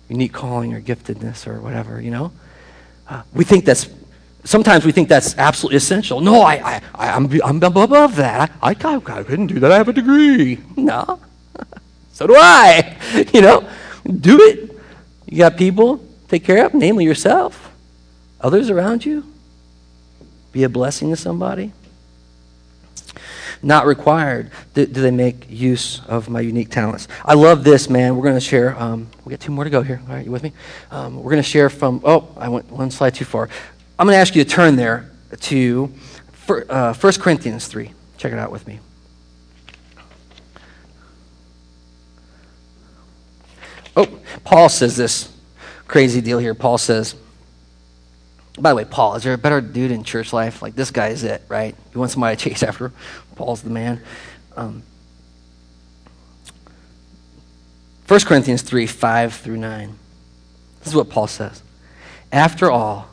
unique 0.09 0.33
calling 0.33 0.73
or 0.73 0.81
giftedness 0.81 1.47
or 1.47 1.61
whatever, 1.61 2.01
you 2.01 2.11
know? 2.11 2.33
Uh, 3.07 3.23
we 3.33 3.45
think 3.45 3.63
that's, 3.63 3.87
sometimes 4.43 4.85
we 4.85 4.91
think 4.91 5.07
that's 5.07 5.37
absolutely 5.37 5.77
essential. 5.77 6.19
No, 6.19 6.41
I, 6.41 6.55
I, 6.55 6.81
I, 6.93 7.07
am 7.15 7.31
I'm, 7.45 7.63
I'm 7.63 7.77
above 7.77 8.17
that. 8.17 8.51
I, 8.61 8.71
I, 8.71 8.95
I 8.95 9.23
couldn't 9.23 9.47
do 9.47 9.59
that. 9.61 9.71
I 9.71 9.77
have 9.77 9.87
a 9.87 9.93
degree. 9.93 10.59
No. 10.75 11.21
so 12.11 12.27
do 12.27 12.35
I. 12.35 12.97
You 13.33 13.41
know, 13.41 13.69
do 14.19 14.37
it. 14.41 14.77
You 15.27 15.37
got 15.37 15.55
people, 15.55 16.05
take 16.27 16.43
care 16.43 16.65
of, 16.65 16.73
namely 16.73 17.05
yourself, 17.05 17.73
others 18.41 18.69
around 18.69 19.05
you. 19.05 19.25
Be 20.51 20.63
a 20.63 20.69
blessing 20.69 21.09
to 21.11 21.15
somebody 21.15 21.71
not 23.63 23.85
required 23.85 24.51
do, 24.73 24.85
do, 24.85 25.01
they 25.01 25.11
make 25.11 25.45
use 25.49 26.01
of 26.07 26.29
my 26.29 26.39
unique 26.41 26.69
talents. 26.69 27.07
I 27.23 27.35
love 27.35 27.63
this, 27.63 27.89
man. 27.89 28.15
We're 28.15 28.23
going 28.23 28.35
to 28.35 28.41
share. 28.41 28.79
Um, 28.79 29.07
we 29.23 29.31
got 29.31 29.39
two 29.39 29.51
more 29.51 29.63
to 29.63 29.69
go 29.69 29.81
here. 29.81 30.01
All 30.07 30.15
right, 30.15 30.25
you 30.25 30.31
with 30.31 30.43
me? 30.43 30.53
Um, 30.89 31.17
we're 31.17 31.31
going 31.31 31.43
to 31.43 31.49
share 31.49 31.69
from, 31.69 32.01
oh, 32.03 32.27
I 32.37 32.49
went 32.49 32.71
one 32.71 32.91
slide 32.91 33.15
too 33.15 33.25
far. 33.25 33.49
I'm 33.99 34.07
going 34.07 34.15
to 34.15 34.19
ask 34.19 34.35
you 34.35 34.43
to 34.43 34.49
turn 34.49 34.75
there 34.75 35.11
to 35.41 35.91
uh, 36.49 36.93
1 36.93 37.13
Corinthians 37.13 37.67
3. 37.67 37.93
Check 38.17 38.33
it 38.33 38.39
out 38.39 38.51
with 38.51 38.67
me. 38.67 38.79
Oh, 43.95 44.07
Paul 44.43 44.69
says 44.69 44.95
this 44.95 45.31
crazy 45.87 46.21
deal 46.21 46.39
here. 46.39 46.55
Paul 46.55 46.77
says, 46.77 47.15
by 48.59 48.71
the 48.71 48.75
way, 48.75 48.85
Paul, 48.85 49.15
is 49.15 49.23
there 49.23 49.33
a 49.33 49.37
better 49.37 49.61
dude 49.61 49.91
in 49.91 50.03
church 50.03 50.33
life? 50.33 50.61
Like, 50.61 50.75
this 50.75 50.91
guy 50.91 51.07
is 51.07 51.23
it, 51.23 51.41
right? 51.47 51.75
You 51.93 51.99
want 51.99 52.11
somebody 52.11 52.35
to 52.35 52.49
chase 52.49 52.63
after? 52.63 52.91
Paul's 53.35 53.61
the 53.61 53.69
man. 53.69 54.01
Um, 54.57 54.83
1 58.07 58.19
Corinthians 58.21 58.61
3 58.61 58.87
5 58.87 59.33
through 59.35 59.57
9. 59.57 59.95
This 60.79 60.87
is 60.89 60.95
what 60.95 61.09
Paul 61.09 61.27
says. 61.27 61.61
After 62.31 62.69
all, 62.69 63.07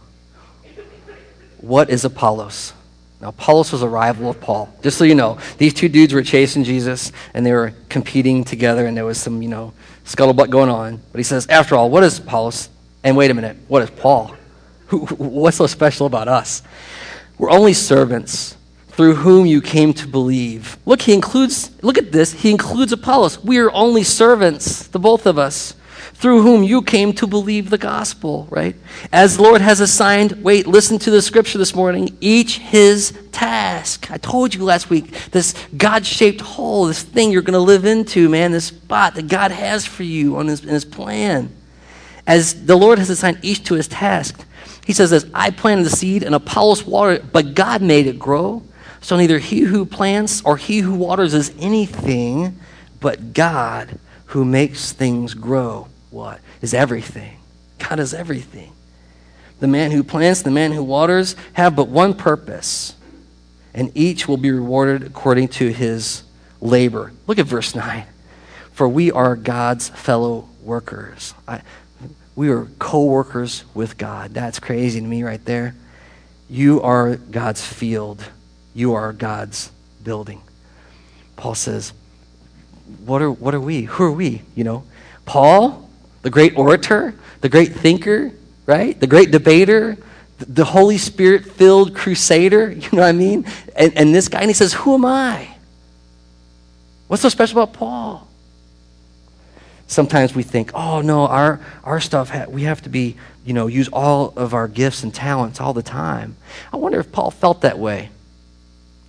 what 1.60 1.90
is 1.90 2.04
Apollos? 2.04 2.72
Now, 3.20 3.28
Apollos 3.28 3.72
was 3.72 3.82
a 3.82 3.88
rival 3.88 4.30
of 4.30 4.40
Paul. 4.40 4.72
Just 4.82 4.96
so 4.96 5.04
you 5.04 5.14
know, 5.14 5.38
these 5.58 5.74
two 5.74 5.88
dudes 5.88 6.14
were 6.14 6.22
chasing 6.22 6.62
Jesus 6.62 7.12
and 7.34 7.44
they 7.44 7.52
were 7.52 7.74
competing 7.88 8.44
together, 8.44 8.86
and 8.86 8.96
there 8.96 9.04
was 9.04 9.18
some, 9.18 9.42
you 9.42 9.48
know, 9.48 9.72
scuttlebutt 10.04 10.50
going 10.50 10.70
on. 10.70 11.00
But 11.12 11.18
he 11.18 11.24
says, 11.24 11.46
after 11.48 11.74
all, 11.74 11.90
what 11.90 12.04
is 12.04 12.18
Apollos? 12.18 12.68
And 13.02 13.16
wait 13.16 13.30
a 13.30 13.34
minute, 13.34 13.56
what 13.68 13.82
is 13.82 13.90
Paul? 13.90 14.34
What's 15.18 15.56
so 15.56 15.66
special 15.66 16.06
about 16.06 16.28
us? 16.28 16.62
We're 17.38 17.50
only 17.50 17.72
servants 17.72 18.56
through 18.88 19.14
whom 19.14 19.46
you 19.46 19.60
came 19.60 19.92
to 19.94 20.08
believe. 20.08 20.76
Look, 20.84 21.02
he 21.02 21.12
includes, 21.12 21.70
look 21.82 21.98
at 21.98 22.10
this, 22.10 22.32
he 22.32 22.50
includes 22.50 22.92
Apollos. 22.92 23.42
We 23.44 23.58
are 23.58 23.70
only 23.72 24.02
servants, 24.02 24.88
the 24.88 24.98
both 24.98 25.26
of 25.26 25.38
us 25.38 25.74
through 26.18 26.42
whom 26.42 26.64
you 26.64 26.82
came 26.82 27.12
to 27.12 27.28
believe 27.28 27.70
the 27.70 27.78
gospel, 27.78 28.48
right? 28.50 28.74
As 29.12 29.36
the 29.36 29.42
Lord 29.44 29.60
has 29.60 29.78
assigned, 29.78 30.42
wait, 30.42 30.66
listen 30.66 30.98
to 30.98 31.12
the 31.12 31.22
scripture 31.22 31.58
this 31.58 31.76
morning, 31.76 32.16
each 32.20 32.58
his 32.58 33.16
task. 33.30 34.10
I 34.10 34.18
told 34.18 34.52
you 34.52 34.64
last 34.64 34.90
week, 34.90 35.12
this 35.30 35.54
God 35.76 36.04
shaped 36.04 36.40
hole, 36.40 36.86
this 36.86 37.04
thing 37.04 37.30
you're 37.30 37.42
going 37.42 37.52
to 37.52 37.60
live 37.60 37.84
into, 37.84 38.28
man, 38.28 38.50
this 38.50 38.66
spot 38.66 39.14
that 39.14 39.28
God 39.28 39.52
has 39.52 39.86
for 39.86 40.02
you 40.02 40.36
on 40.38 40.48
his, 40.48 40.64
in 40.64 40.70
his 40.70 40.84
plan. 40.84 41.54
As 42.26 42.66
the 42.66 42.76
Lord 42.76 42.98
has 42.98 43.10
assigned 43.10 43.38
each 43.42 43.62
to 43.66 43.74
his 43.74 43.86
task, 43.86 44.44
he 44.88 44.94
says 44.94 45.10
this 45.10 45.26
I 45.34 45.50
planted 45.50 45.84
the 45.84 45.90
seed 45.90 46.22
and 46.22 46.34
Apollos 46.34 46.86
watered 46.86 47.18
it, 47.18 47.32
but 47.32 47.54
God 47.54 47.82
made 47.82 48.06
it 48.06 48.18
grow. 48.18 48.62
So 49.02 49.18
neither 49.18 49.38
he 49.38 49.60
who 49.60 49.84
plants 49.84 50.42
or 50.44 50.56
he 50.56 50.78
who 50.78 50.94
waters 50.94 51.34
is 51.34 51.54
anything, 51.60 52.58
but 52.98 53.34
God 53.34 53.98
who 54.26 54.46
makes 54.46 54.92
things 54.92 55.34
grow 55.34 55.88
what? 56.10 56.40
Is 56.62 56.72
everything. 56.72 57.38
God 57.78 58.00
is 58.00 58.14
everything. 58.14 58.72
The 59.60 59.68
man 59.68 59.90
who 59.90 60.02
plants, 60.02 60.40
the 60.40 60.50
man 60.50 60.72
who 60.72 60.82
waters 60.82 61.36
have 61.52 61.76
but 61.76 61.88
one 61.88 62.14
purpose, 62.14 62.96
and 63.74 63.92
each 63.94 64.26
will 64.26 64.38
be 64.38 64.50
rewarded 64.50 65.02
according 65.02 65.48
to 65.48 65.70
his 65.70 66.22
labor. 66.62 67.12
Look 67.26 67.38
at 67.38 67.44
verse 67.44 67.74
9. 67.74 68.06
For 68.72 68.88
we 68.88 69.12
are 69.12 69.36
God's 69.36 69.90
fellow 69.90 70.48
workers. 70.62 71.34
I, 71.46 71.60
we 72.38 72.50
are 72.50 72.68
co 72.78 73.02
workers 73.02 73.64
with 73.74 73.98
God. 73.98 74.32
That's 74.32 74.60
crazy 74.60 75.00
to 75.00 75.06
me 75.06 75.24
right 75.24 75.44
there. 75.44 75.74
You 76.48 76.80
are 76.82 77.16
God's 77.16 77.66
field, 77.66 78.24
you 78.76 78.94
are 78.94 79.12
God's 79.12 79.72
building. 80.04 80.40
Paul 81.34 81.56
says, 81.56 81.92
What 83.04 83.22
are, 83.22 83.32
what 83.32 83.56
are 83.56 83.60
we? 83.60 83.82
Who 83.82 84.04
are 84.04 84.12
we? 84.12 84.42
You 84.54 84.62
know, 84.62 84.84
Paul 85.26 85.90
the 86.22 86.30
great 86.30 86.56
orator, 86.56 87.12
the 87.40 87.48
great 87.48 87.72
thinker, 87.72 88.30
right? 88.66 88.98
The 89.00 89.08
great 89.08 89.32
debater, 89.32 89.96
the 90.38 90.64
Holy 90.64 90.98
Spirit 90.98 91.44
filled 91.44 91.96
crusader, 91.96 92.70
you 92.72 92.88
know 92.92 93.02
what 93.02 93.08
I 93.08 93.12
mean? 93.12 93.46
And, 93.74 93.96
and 93.96 94.14
this 94.14 94.28
guy, 94.28 94.42
and 94.42 94.48
he 94.48 94.54
says, 94.54 94.72
Who 94.74 94.94
am 94.94 95.04
I? 95.04 95.56
What's 97.08 97.22
so 97.22 97.30
special 97.30 97.60
about 97.60 97.74
Paul? 97.74 98.27
Sometimes 99.88 100.34
we 100.34 100.42
think, 100.42 100.70
oh 100.74 101.00
no, 101.00 101.26
our, 101.26 101.60
our 101.82 101.98
stuff, 101.98 102.28
ha- 102.28 102.44
we 102.46 102.64
have 102.64 102.82
to 102.82 102.90
be, 102.90 103.16
you 103.44 103.54
know, 103.54 103.66
use 103.66 103.88
all 103.88 104.34
of 104.36 104.52
our 104.52 104.68
gifts 104.68 105.02
and 105.02 105.14
talents 105.14 105.60
all 105.60 105.72
the 105.72 105.82
time. 105.82 106.36
I 106.72 106.76
wonder 106.76 107.00
if 107.00 107.10
Paul 107.10 107.30
felt 107.30 107.62
that 107.62 107.78
way 107.78 108.10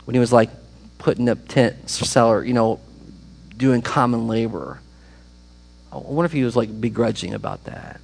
when 0.06 0.16
he 0.16 0.20
was 0.20 0.32
like 0.32 0.50
putting 0.98 1.28
up 1.28 1.48
tents, 1.50 2.02
or 2.02 2.06
cellar, 2.06 2.44
you 2.46 2.54
know, 2.54 2.80
doing 3.58 3.82
common 3.82 4.28
labor. 4.28 4.80
I 5.92 5.98
wonder 5.98 6.26
if 6.26 6.32
he 6.32 6.44
was 6.44 6.56
like 6.56 6.80
begrudging 6.80 7.34
about 7.34 7.66
that. 7.66 8.00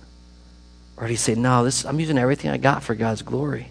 Or 0.98 1.04
did 1.04 1.12
he 1.12 1.16
say, 1.16 1.36
No, 1.36 1.64
this, 1.64 1.86
I'm 1.86 2.00
using 2.00 2.18
everything 2.18 2.52
I 2.52 2.58
got 2.58 2.84
for 2.84 2.94
God's 2.94 3.22
glory? 3.22 3.70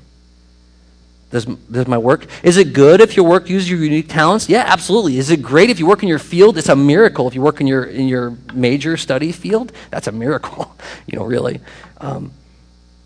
Does, 1.35 1.47
does 1.47 1.89
my 1.89 1.99
work, 1.99 2.26
is 2.45 2.59
it 2.59 2.72
good 2.72 3.01
if 3.01 3.16
your 3.16 3.26
work 3.26 3.51
uses 3.51 3.68
your 3.68 3.80
unique 3.80 4.09
talents? 4.09 4.49
Yeah, 4.49 4.62
absolutely. 4.68 5.18
Is 5.18 5.30
it 5.30 5.43
great 5.43 5.68
if 5.68 5.80
you 5.80 5.87
work 5.87 6.05
in 6.05 6.09
your 6.09 6.20
field? 6.20 6.57
It's 6.57 6.68
a 6.68 6.76
miracle 6.76 7.26
if 7.26 7.35
you 7.35 7.43
work 7.43 7.61
in 7.61 7.66
your, 7.66 7.82
in 7.82 8.07
your 8.07 8.37
major 8.53 8.97
study 8.97 9.32
field. 9.32 9.72
That's 9.91 10.07
a 10.07 10.12
miracle, 10.12 10.76
you 11.09 11.18
know, 11.18 11.24
really. 11.24 11.61
Um, 12.01 12.30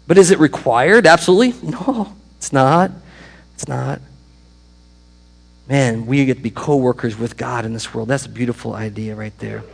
but 0.07 0.18
is 0.18 0.31
it 0.31 0.39
required? 0.39 1.07
Absolutely. 1.07 1.55
No, 1.70 2.14
it's 2.37 2.53
not. 2.53 2.91
It's 3.55 3.66
not. 3.66 4.03
Man, 5.66 6.05
we 6.05 6.22
get 6.26 6.37
to 6.37 6.43
be 6.43 6.51
co 6.51 6.76
workers 6.76 7.16
with 7.16 7.39
God 7.39 7.64
in 7.64 7.72
this 7.72 7.95
world. 7.95 8.09
That's 8.09 8.26
a 8.26 8.29
beautiful 8.29 8.74
idea 8.74 9.14
right 9.14 9.37
there. 9.39 9.64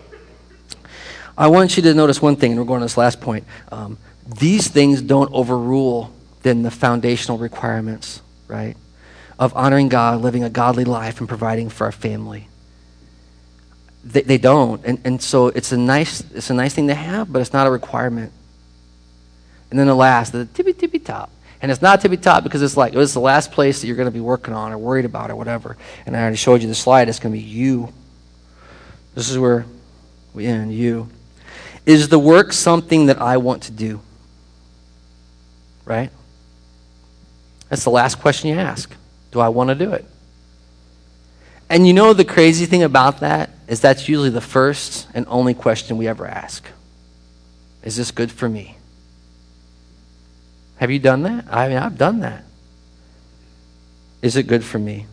I 1.37 1.49
want 1.49 1.77
you 1.77 1.83
to 1.83 1.95
notice 1.95 2.23
one 2.23 2.37
thing, 2.37 2.53
and 2.53 2.61
we're 2.61 2.67
going 2.67 2.83
to 2.83 2.85
this 2.85 2.97
last 2.97 3.21
point. 3.21 3.47
Um, 3.73 3.99
these 4.39 4.69
things 4.69 5.03
don't 5.03 5.33
overrule 5.33 6.13
then 6.43 6.63
the 6.63 6.71
foundational 6.71 7.39
requirements, 7.39 8.21
right? 8.55 8.77
Of 9.39 9.55
honoring 9.57 9.89
God, 9.89 10.21
living 10.23 10.45
a 10.45 10.51
godly 10.51 10.85
life, 10.85 11.19
and 11.19 11.29
providing 11.29 11.69
for 11.69 11.85
our 11.85 11.93
family. 11.93 12.49
They, 14.05 14.23
they 14.23 14.39
don't. 14.39 14.85
And, 14.85 15.01
and 15.05 15.21
so 15.21 15.49
it's 15.49 15.73
a, 15.73 15.77
nice, 15.77 16.21
it's 16.33 16.51
a 16.51 16.55
nice 16.55 16.73
thing 16.75 16.89
to 16.89 16.95
have, 16.95 17.33
but 17.33 17.43
it's 17.43 17.53
not 17.53 17.67
a 17.67 17.71
requirement. 17.71 18.33
And 19.71 19.79
then 19.79 19.89
the 19.89 19.95
last, 19.95 20.33
the 20.33 20.45
tippy 20.45 20.73
tippy 20.73 21.01
top. 21.01 21.31
And 21.61 21.73
it's 21.73 21.83
not 21.83 22.01
tippy 22.01 22.19
top 22.19 22.45
because 22.45 22.63
it's 22.63 22.77
like, 22.77 22.93
it 22.93 22.99
was 22.99 23.13
the 23.13 23.21
last 23.21 23.51
place 23.51 23.81
that 23.81 23.87
you're 23.87 23.97
going 23.97 24.07
to 24.07 24.13
be 24.13 24.21
working 24.21 24.55
on 24.55 24.71
or 24.71 24.79
worried 24.79 25.05
about 25.05 25.31
or 25.31 25.37
whatever. 25.37 25.77
And 26.07 26.17
I 26.17 26.21
already 26.21 26.37
showed 26.37 26.63
you 26.63 26.69
the 26.69 26.75
slide. 26.75 27.09
It's 27.09 27.19
going 27.19 27.35
to 27.35 27.39
be 27.39 27.45
you. 27.45 27.93
This 29.15 29.31
is 29.31 29.39
where 29.39 29.65
we 30.33 30.47
end, 30.47 30.73
you. 30.73 31.09
Is 31.87 32.09
the 32.09 32.19
work 32.19 32.53
something 32.53 33.07
that 33.07 33.21
I 33.21 33.39
want 33.39 33.65
to 33.65 33.73
do? 33.73 34.01
Right? 35.85 36.11
That's 37.75 37.83
the 37.83 37.91
last 37.91 38.21
question 38.21 38.51
you 38.51 38.55
ask. 38.55 38.95
Do 39.33 39.41
I 39.41 39.49
want 39.49 39.71
to 39.71 39.75
do 39.75 39.95
it? 39.95 40.05
And 41.69 41.89
you 41.89 41.93
know 41.93 42.13
the 42.13 42.25
crazy 42.25 42.67
thing 42.67 42.85
about 42.85 43.19
that 43.19 43.51
is 43.67 43.81
that's 43.81 44.09
usually 44.09 44.31
the 44.31 44.41
first 44.41 45.09
and 45.13 45.27
only 45.29 45.55
question 45.55 45.97
we 45.97 46.07
ever 46.07 46.25
ask. 46.25 46.65
Is 47.83 47.97
this 47.97 48.13
good 48.13 48.31
for 48.31 48.49
me? 48.49 48.77
Have 50.77 50.93
you 50.93 51.01
done 51.01 51.25
that? 51.25 51.47
I 51.51 51.67
mean, 51.67 51.79
I've 51.79 51.99
done 51.99 52.21
that. 52.21 52.45
Is 54.23 54.37
it 54.37 54.45
good 54.45 54.63
for 54.63 54.79
me? 54.79 55.07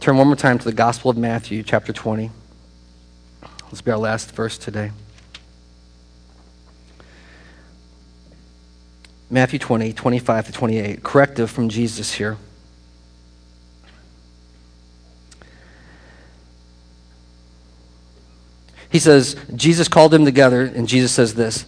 Turn 0.00 0.16
one 0.16 0.26
more 0.26 0.34
time 0.34 0.58
to 0.58 0.64
the 0.64 0.72
Gospel 0.72 1.12
of 1.12 1.16
Matthew, 1.16 1.62
chapter 1.62 1.92
20. 1.92 2.32
This 3.70 3.80
will 3.80 3.84
be 3.84 3.92
our 3.92 3.98
last 3.98 4.32
verse 4.32 4.58
today. 4.58 4.90
Matthew 9.30 9.58
20, 9.58 9.92
25 9.92 10.46
to 10.46 10.52
28. 10.52 11.02
Corrective 11.02 11.50
from 11.50 11.68
Jesus 11.68 12.12
here. 12.12 12.36
He 18.94 19.00
says, 19.00 19.34
Jesus 19.56 19.88
called 19.88 20.12
them 20.12 20.24
together, 20.24 20.62
and 20.62 20.86
Jesus 20.86 21.10
says 21.10 21.34
this 21.34 21.66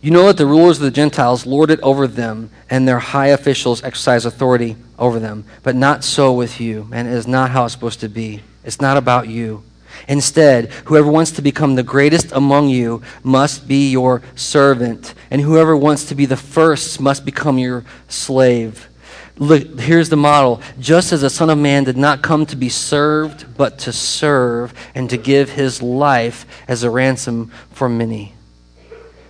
You 0.00 0.12
know 0.12 0.28
that 0.28 0.36
the 0.36 0.46
rulers 0.46 0.78
of 0.78 0.84
the 0.84 0.92
Gentiles 0.92 1.44
lord 1.44 1.72
it 1.72 1.80
over 1.80 2.06
them, 2.06 2.50
and 2.70 2.86
their 2.86 3.00
high 3.00 3.28
officials 3.28 3.82
exercise 3.82 4.24
authority 4.24 4.76
over 4.96 5.18
them. 5.18 5.44
But 5.64 5.74
not 5.74 6.04
so 6.04 6.32
with 6.32 6.60
you. 6.60 6.88
And 6.92 7.08
it 7.08 7.14
is 7.14 7.26
not 7.26 7.50
how 7.50 7.64
it's 7.64 7.74
supposed 7.74 7.98
to 8.00 8.08
be. 8.08 8.42
It's 8.62 8.80
not 8.80 8.96
about 8.96 9.26
you. 9.26 9.64
Instead, 10.06 10.70
whoever 10.86 11.10
wants 11.10 11.30
to 11.32 11.42
become 11.42 11.74
the 11.74 11.82
greatest 11.82 12.32
among 12.32 12.68
you 12.68 13.02
must 13.22 13.66
be 13.66 13.90
your 13.90 14.22
servant, 14.34 15.14
and 15.30 15.40
whoever 15.40 15.76
wants 15.76 16.04
to 16.04 16.14
be 16.14 16.26
the 16.26 16.36
first 16.36 17.00
must 17.00 17.24
become 17.24 17.58
your 17.58 17.84
slave. 18.08 18.88
Look, 19.36 19.78
here's 19.78 20.08
the 20.08 20.16
model. 20.16 20.60
Just 20.80 21.12
as 21.12 21.20
the 21.20 21.30
Son 21.30 21.48
of 21.48 21.58
Man 21.58 21.84
did 21.84 21.96
not 21.96 22.22
come 22.22 22.44
to 22.46 22.56
be 22.56 22.68
served, 22.68 23.56
but 23.56 23.78
to 23.80 23.92
serve 23.92 24.74
and 24.94 25.08
to 25.10 25.16
give 25.16 25.50
his 25.50 25.80
life 25.80 26.44
as 26.66 26.82
a 26.82 26.90
ransom 26.90 27.52
for 27.70 27.88
many. 27.88 28.34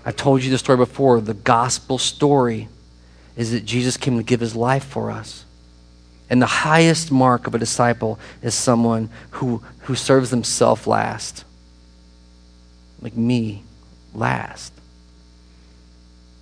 I've 0.07 0.17
told 0.17 0.43
you 0.43 0.51
the 0.51 0.57
story 0.57 0.79
before. 0.79 1.21
The 1.21 1.35
gospel 1.35 1.99
story 1.99 2.69
is 3.37 3.53
that 3.53 3.67
Jesus 3.67 3.99
came 3.99 4.17
to 4.17 4.23
give 4.23 4.41
his 4.41 4.57
life 4.57 4.85
for 4.85 5.11
us. 5.11 5.45
And 6.31 6.43
the 6.43 6.47
highest 6.47 7.11
mark 7.11 7.47
of 7.47 7.55
a 7.55 7.59
disciple 7.59 8.19
is 8.43 8.55
someone 8.55 9.09
who, 9.33 9.63
who 9.83 9.95
serves 9.95 10.31
themselves 10.31 10.87
last. 10.87 11.45
Like 13.01 13.17
me, 13.17 13.63
last. 14.15 14.73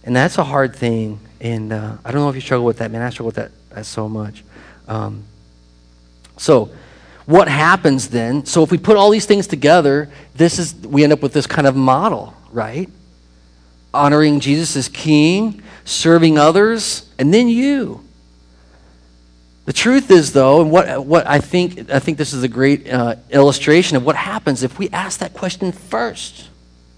And 0.02 0.14
that's 0.14 0.38
a 0.38 0.44
hard 0.44 0.74
thing. 0.74 1.20
And 1.40 1.72
uh, 1.72 1.96
I 2.04 2.10
don't 2.10 2.22
know 2.22 2.28
if 2.28 2.34
you 2.34 2.40
struggle 2.40 2.64
with 2.64 2.78
that, 2.78 2.90
man. 2.90 3.02
I 3.02 3.10
struggle 3.10 3.26
with 3.26 3.36
that, 3.36 3.52
that 3.70 3.86
so 3.86 4.08
much. 4.08 4.42
Um, 4.88 5.24
so, 6.36 6.70
what 7.26 7.48
happens 7.48 8.08
then? 8.08 8.46
So, 8.46 8.62
if 8.62 8.70
we 8.70 8.78
put 8.78 8.96
all 8.96 9.10
these 9.10 9.26
things 9.26 9.46
together, 9.46 10.08
this 10.34 10.58
is 10.58 10.74
we 10.74 11.02
end 11.02 11.12
up 11.12 11.22
with 11.22 11.32
this 11.32 11.46
kind 11.46 11.66
of 11.66 11.74
model, 11.74 12.34
right? 12.52 12.88
Honoring 13.92 14.38
Jesus 14.40 14.76
as 14.76 14.88
King, 14.88 15.62
serving 15.84 16.38
others, 16.38 17.10
and 17.18 17.34
then 17.34 17.48
you. 17.48 18.05
The 19.66 19.72
truth 19.72 20.12
is, 20.12 20.32
though, 20.32 20.62
and 20.62 20.70
what, 20.70 21.04
what 21.04 21.26
I 21.26 21.40
think, 21.40 21.90
I 21.90 21.98
think 21.98 22.18
this 22.18 22.32
is 22.32 22.44
a 22.44 22.48
great 22.48 22.88
uh, 22.88 23.16
illustration 23.30 23.96
of 23.96 24.06
what 24.06 24.14
happens 24.14 24.62
if 24.62 24.78
we 24.78 24.88
ask 24.90 25.18
that 25.18 25.34
question 25.34 25.72
first 25.72 26.48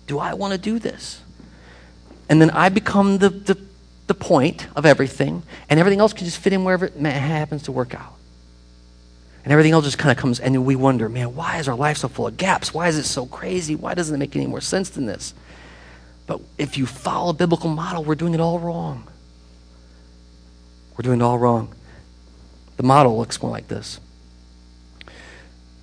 Do 0.07 0.19
I 0.19 0.35
want 0.35 0.53
to 0.53 0.59
do 0.59 0.79
this? 0.79 1.23
And 2.29 2.43
then 2.43 2.51
I 2.51 2.69
become 2.69 3.19
the, 3.19 3.31
the, 3.31 3.59
the 4.07 4.13
point 4.15 4.67
of 4.77 4.85
everything, 4.85 5.43
and 5.71 5.81
everything 5.81 6.01
else 6.01 6.13
can 6.13 6.27
just 6.27 6.37
fit 6.39 6.53
in 6.53 6.63
wherever 6.63 6.85
it 6.85 6.95
happens 6.95 7.63
to 7.65 7.73
work 7.73 7.95
out. 7.95 8.13
And 9.45 9.53
everything 9.53 9.73
else 9.73 9.87
just 9.87 9.97
kind 9.97 10.13
of 10.13 10.19
comes, 10.19 10.39
and 10.39 10.67
we 10.67 10.77
wonder, 10.77 11.09
man, 11.09 11.35
why 11.35 11.57
is 11.59 11.69
our 11.69 11.75
life 11.75 11.97
so 11.97 12.09
full 12.09 12.27
of 12.27 12.37
gaps? 12.37 12.75
Why 12.75 12.89
is 12.89 12.99
it 12.99 13.05
so 13.05 13.25
crazy? 13.25 13.77
Why 13.77 13.95
doesn't 13.95 14.15
it 14.15 14.19
make 14.19 14.37
any 14.37 14.47
more 14.47 14.61
sense 14.61 14.91
than 14.91 15.07
this? 15.07 15.33
But 16.27 16.43
if 16.59 16.77
you 16.77 16.85
follow 16.85 17.31
a 17.31 17.33
biblical 17.33 17.71
model, 17.71 18.05
we're 18.05 18.15
doing 18.15 18.35
it 18.35 18.41
all 18.41 18.59
wrong. 18.59 19.09
We're 20.99 21.05
doing 21.05 21.23
it 21.23 21.25
all 21.25 21.39
wrong. 21.39 21.75
The 22.79 22.83
model 22.85 23.19
looks 23.19 23.43
more 23.43 23.51
like 23.51 23.69
this 23.69 24.01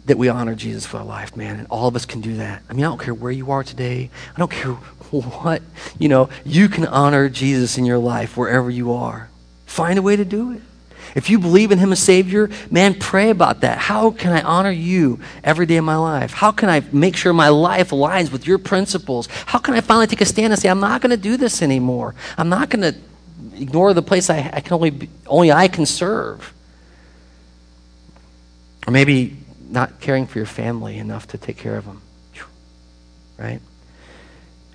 that 0.05 0.17
we 0.17 0.29
honor 0.29 0.53
Jesus 0.53 0.85
for 0.85 0.97
our 0.97 1.03
life, 1.03 1.35
man. 1.35 1.57
And 1.57 1.67
all 1.69 1.87
of 1.87 1.95
us 1.95 2.05
can 2.05 2.21
do 2.21 2.35
that. 2.35 2.61
I 2.69 2.73
mean, 2.73 2.85
I 2.85 2.89
don't 2.89 2.99
care 2.99 3.13
where 3.13 3.31
you 3.31 3.51
are 3.51 3.63
today. 3.63 4.09
I 4.35 4.39
don't 4.39 4.51
care 4.51 4.71
what, 5.11 5.61
you 5.97 6.09
know, 6.09 6.29
you 6.45 6.69
can 6.69 6.85
honor 6.85 7.27
Jesus 7.27 7.77
in 7.77 7.85
your 7.85 7.97
life 7.97 8.37
wherever 8.37 8.69
you 8.69 8.93
are. 8.93 9.29
Find 9.65 9.97
a 9.97 10.01
way 10.01 10.15
to 10.15 10.25
do 10.25 10.51
it. 10.51 10.61
If 11.15 11.29
you 11.29 11.39
believe 11.39 11.71
in 11.71 11.79
Him 11.79 11.91
as 11.91 11.99
Savior, 11.99 12.49
man, 12.69 12.93
pray 12.95 13.29
about 13.29 13.61
that. 13.61 13.77
How 13.77 14.11
can 14.11 14.33
I 14.33 14.41
honor 14.41 14.71
you 14.71 15.19
every 15.43 15.65
day 15.65 15.77
of 15.77 15.85
my 15.85 15.95
life? 15.95 16.33
How 16.33 16.51
can 16.51 16.69
I 16.69 16.81
make 16.91 17.15
sure 17.15 17.31
my 17.33 17.49
life 17.49 17.91
aligns 17.91 18.31
with 18.31 18.45
your 18.45 18.57
principles? 18.57 19.27
How 19.45 19.59
can 19.59 19.73
I 19.73 19.81
finally 19.81 20.07
take 20.07 20.21
a 20.21 20.25
stand 20.25 20.51
and 20.51 20.61
say, 20.61 20.69
I'm 20.69 20.81
not 20.81 21.01
going 21.01 21.11
to 21.11 21.17
do 21.17 21.37
this 21.37 21.61
anymore? 21.61 22.15
I'm 22.37 22.49
not 22.49 22.69
going 22.69 22.93
to 22.93 22.99
ignore 23.59 23.93
the 23.93 24.01
place 24.01 24.29
I, 24.29 24.49
I 24.51 24.59
can 24.59 24.73
only, 24.73 25.09
only 25.25 25.51
I 25.51 25.67
can 25.67 25.85
serve. 25.85 26.53
Or 28.87 28.91
maybe 28.91 29.37
not 29.69 29.99
caring 29.99 30.27
for 30.27 30.39
your 30.39 30.45
family 30.45 30.97
enough 30.97 31.27
to 31.27 31.37
take 31.37 31.57
care 31.57 31.77
of 31.77 31.85
them. 31.85 32.01
Right? 33.37 33.59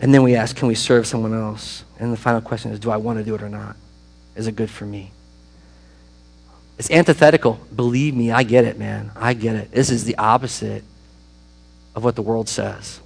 And 0.00 0.12
then 0.12 0.22
we 0.22 0.34
ask, 0.34 0.56
can 0.56 0.68
we 0.68 0.74
serve 0.74 1.06
someone 1.06 1.34
else? 1.34 1.84
And 1.98 2.12
the 2.12 2.16
final 2.16 2.40
question 2.40 2.72
is, 2.72 2.80
do 2.80 2.90
I 2.90 2.96
want 2.96 3.18
to 3.18 3.24
do 3.24 3.34
it 3.34 3.42
or 3.42 3.48
not? 3.48 3.76
Is 4.34 4.46
it 4.46 4.56
good 4.56 4.70
for 4.70 4.86
me? 4.86 5.12
It's 6.78 6.90
antithetical. 6.90 7.60
Believe 7.74 8.14
me, 8.14 8.30
I 8.30 8.42
get 8.42 8.64
it, 8.64 8.78
man. 8.78 9.12
I 9.14 9.34
get 9.34 9.56
it. 9.56 9.70
This 9.70 9.90
is 9.90 10.04
the 10.04 10.16
opposite 10.16 10.82
of 11.94 12.04
what 12.04 12.16
the 12.16 12.22
world 12.22 12.48
says. 12.48 13.00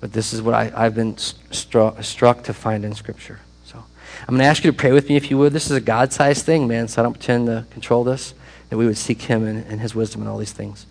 But 0.00 0.12
this 0.12 0.32
is 0.32 0.40
what 0.40 0.54
I, 0.54 0.84
have 0.84 0.94
been 0.94 1.16
struck, 1.18 2.02
struck 2.02 2.44
to 2.44 2.54
find 2.54 2.84
in 2.84 2.94
Scripture. 2.94 3.40
So 3.64 3.76
I'm 4.20 4.34
going 4.34 4.38
to 4.38 4.44
ask 4.44 4.64
you 4.64 4.70
to 4.70 4.76
pray 4.76 4.92
with 4.92 5.08
me 5.08 5.16
if 5.16 5.30
you 5.30 5.36
would. 5.38 5.52
This 5.52 5.66
is 5.66 5.72
a 5.72 5.80
God 5.80 6.12
sized 6.12 6.46
thing, 6.46 6.66
man, 6.66 6.88
so 6.88 7.00
I 7.00 7.04
don't 7.04 7.12
pretend 7.12 7.46
to 7.46 7.66
control 7.70 8.04
this 8.04 8.32
that 8.68 8.76
we 8.76 8.86
would 8.86 8.98
seek 8.98 9.22
Him 9.22 9.44
and, 9.44 9.64
and 9.66 9.80
His 9.80 9.94
wisdom 9.94 10.22
and 10.22 10.30
all 10.30 10.38
these 10.38 10.52
things. 10.52 10.86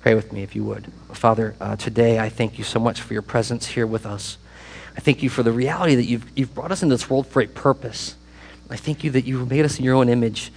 Pray 0.00 0.14
with 0.14 0.32
me 0.32 0.42
if 0.42 0.54
you 0.54 0.64
would. 0.64 0.92
Father, 1.12 1.54
uh, 1.60 1.76
today 1.76 2.18
I 2.18 2.28
thank 2.28 2.58
you 2.58 2.64
so 2.64 2.78
much 2.78 3.00
for 3.00 3.12
your 3.12 3.22
presence 3.22 3.66
here 3.66 3.86
with 3.86 4.06
us. 4.06 4.38
I 4.96 5.00
thank 5.00 5.22
you 5.22 5.28
for 5.28 5.42
the 5.42 5.52
reality 5.52 5.94
that 5.96 6.04
you've, 6.04 6.24
you've 6.36 6.54
brought 6.54 6.72
us 6.72 6.82
into 6.82 6.94
this 6.94 7.10
world 7.10 7.26
for 7.26 7.42
a 7.42 7.46
purpose. 7.46 8.14
I 8.70 8.76
thank 8.76 9.04
you 9.04 9.10
that 9.10 9.24
you 9.24 9.44
made 9.46 9.64
us 9.64 9.78
in 9.78 9.84
your 9.84 9.94
own 9.94 10.08
image 10.08 10.52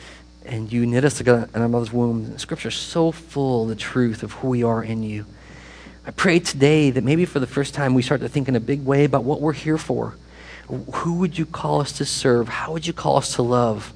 and 0.46 0.72
you 0.72 0.86
knit 0.86 1.04
us 1.04 1.18
together 1.18 1.50
in 1.54 1.62
our 1.62 1.68
mother's 1.68 1.92
womb. 1.92 2.38
Scripture 2.38 2.70
is 2.70 2.76
so 2.76 3.12
full 3.12 3.64
of 3.64 3.70
the 3.70 3.76
truth 3.76 4.24
of 4.24 4.34
who 4.34 4.50
we 4.50 4.64
are 4.64 4.84
in 4.84 5.04
you. 5.04 5.26
I 6.06 6.12
pray 6.12 6.40
today 6.40 6.90
that 6.92 7.04
maybe 7.04 7.26
for 7.26 7.40
the 7.40 7.48
first 7.48 7.74
time 7.74 7.94
we 7.94 8.02
start 8.02 8.22
to 8.22 8.30
think 8.30 8.48
in 8.48 8.56
a 8.56 8.60
big 8.60 8.86
way 8.86 9.04
about 9.04 9.24
what 9.24 9.42
we're 9.42 9.54
here 9.54 9.78
for. 9.78 10.16
Who 10.68 11.16
would 11.16 11.38
you 11.38 11.46
call 11.46 11.82
us 11.82 11.92
to 11.94 12.06
serve? 12.06 12.48
How 12.48 12.72
would 12.72 12.88
you 12.88 12.94
call 12.94 13.18
us 13.18 13.36
to 13.36 13.42
love? 13.42 13.94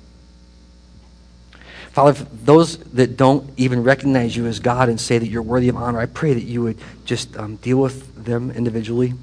Father, 1.94 2.26
those 2.44 2.78
that 2.94 3.18
don't 3.18 3.48
even 3.56 3.84
recognize 3.84 4.36
you 4.36 4.48
as 4.48 4.60
God 4.60 4.90
and 4.90 5.00
say 5.00 5.20
that 5.20 5.28
you're 5.28 5.44
worthy 5.44 5.70
of 5.70 5.78
honor, 5.78 6.00
I 6.00 6.08
pray 6.08 6.34
that 6.34 6.44
you 6.44 6.64
would 6.64 6.80
just 7.06 7.38
um, 7.38 7.58
deal 7.58 7.78
with 7.78 8.26
them 8.26 8.50
individually. 8.50 9.14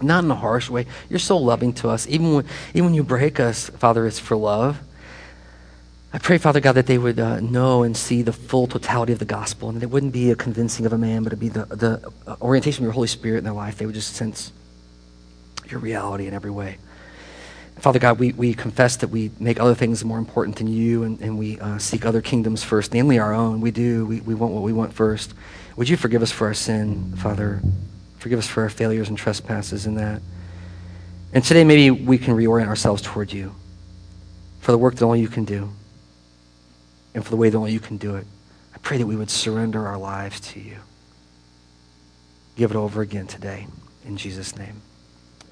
Not 0.00 0.24
in 0.24 0.30
a 0.30 0.34
harsh 0.34 0.70
way. 0.70 0.86
You're 1.10 1.18
so 1.18 1.36
loving 1.36 1.74
to 1.74 1.90
us. 1.90 2.08
Even 2.08 2.34
when, 2.34 2.46
even 2.72 2.86
when 2.86 2.94
you 2.94 3.04
break 3.04 3.38
us, 3.38 3.68
Father, 3.68 4.06
it's 4.06 4.18
for 4.18 4.34
love. 4.34 4.80
I 6.10 6.18
pray, 6.18 6.38
Father 6.38 6.60
God, 6.60 6.72
that 6.72 6.86
they 6.86 6.96
would 6.96 7.20
uh, 7.20 7.40
know 7.40 7.82
and 7.82 7.94
see 7.94 8.22
the 8.22 8.32
full 8.32 8.66
totality 8.66 9.12
of 9.12 9.18
the 9.18 9.26
gospel, 9.26 9.68
and 9.68 9.78
that 9.78 9.82
it 9.82 9.90
wouldn't 9.90 10.12
be 10.12 10.30
a 10.30 10.36
convincing 10.36 10.86
of 10.86 10.94
a 10.94 10.98
man, 10.98 11.22
but 11.22 11.34
it'd 11.34 11.40
be 11.40 11.48
the, 11.50 11.66
the 11.66 12.10
uh, 12.26 12.36
orientation 12.40 12.82
of 12.82 12.86
your 12.86 12.92
Holy 12.92 13.08
Spirit 13.08 13.38
in 13.38 13.44
their 13.44 13.52
life. 13.52 13.76
They 13.76 13.84
would 13.84 13.94
just 13.94 14.14
sense 14.14 14.52
your 15.68 15.80
reality 15.80 16.26
in 16.26 16.32
every 16.32 16.50
way. 16.50 16.78
Father 17.78 17.98
God, 17.98 18.18
we, 18.18 18.32
we 18.32 18.54
confess 18.54 18.96
that 18.96 19.08
we 19.08 19.30
make 19.38 19.60
other 19.60 19.74
things 19.74 20.04
more 20.04 20.18
important 20.18 20.56
than 20.56 20.68
you 20.68 21.02
and, 21.02 21.20
and 21.20 21.38
we 21.38 21.58
uh, 21.60 21.78
seek 21.78 22.06
other 22.06 22.22
kingdoms 22.22 22.62
first, 22.62 22.94
namely 22.94 23.18
our 23.18 23.34
own. 23.34 23.60
We 23.60 23.70
do. 23.70 24.06
We, 24.06 24.20
we 24.20 24.34
want 24.34 24.54
what 24.54 24.62
we 24.62 24.72
want 24.72 24.94
first. 24.94 25.34
Would 25.76 25.88
you 25.88 25.96
forgive 25.96 26.22
us 26.22 26.30
for 26.30 26.46
our 26.46 26.54
sin, 26.54 27.14
Father? 27.16 27.60
Forgive 28.18 28.38
us 28.38 28.46
for 28.46 28.62
our 28.62 28.70
failures 28.70 29.08
and 29.08 29.18
trespasses 29.18 29.86
in 29.86 29.96
that. 29.96 30.22
And 31.32 31.44
today, 31.44 31.64
maybe 31.64 31.90
we 31.90 32.16
can 32.16 32.34
reorient 32.36 32.68
ourselves 32.68 33.02
toward 33.02 33.32
you 33.32 33.54
for 34.60 34.72
the 34.72 34.78
work 34.78 34.94
that 34.94 35.04
only 35.04 35.20
you 35.20 35.28
can 35.28 35.44
do 35.44 35.68
and 37.12 37.22
for 37.22 37.30
the 37.30 37.36
way 37.36 37.50
that 37.50 37.58
only 37.58 37.72
you 37.72 37.80
can 37.80 37.96
do 37.96 38.16
it. 38.16 38.26
I 38.74 38.78
pray 38.78 38.98
that 38.98 39.06
we 39.06 39.16
would 39.16 39.30
surrender 39.30 39.86
our 39.86 39.98
lives 39.98 40.40
to 40.40 40.60
you. 40.60 40.78
Give 42.56 42.70
it 42.70 42.76
over 42.76 43.02
again 43.02 43.26
today. 43.26 43.66
In 44.06 44.16
Jesus' 44.16 44.56
name, 44.56 44.80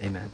amen. 0.02 0.30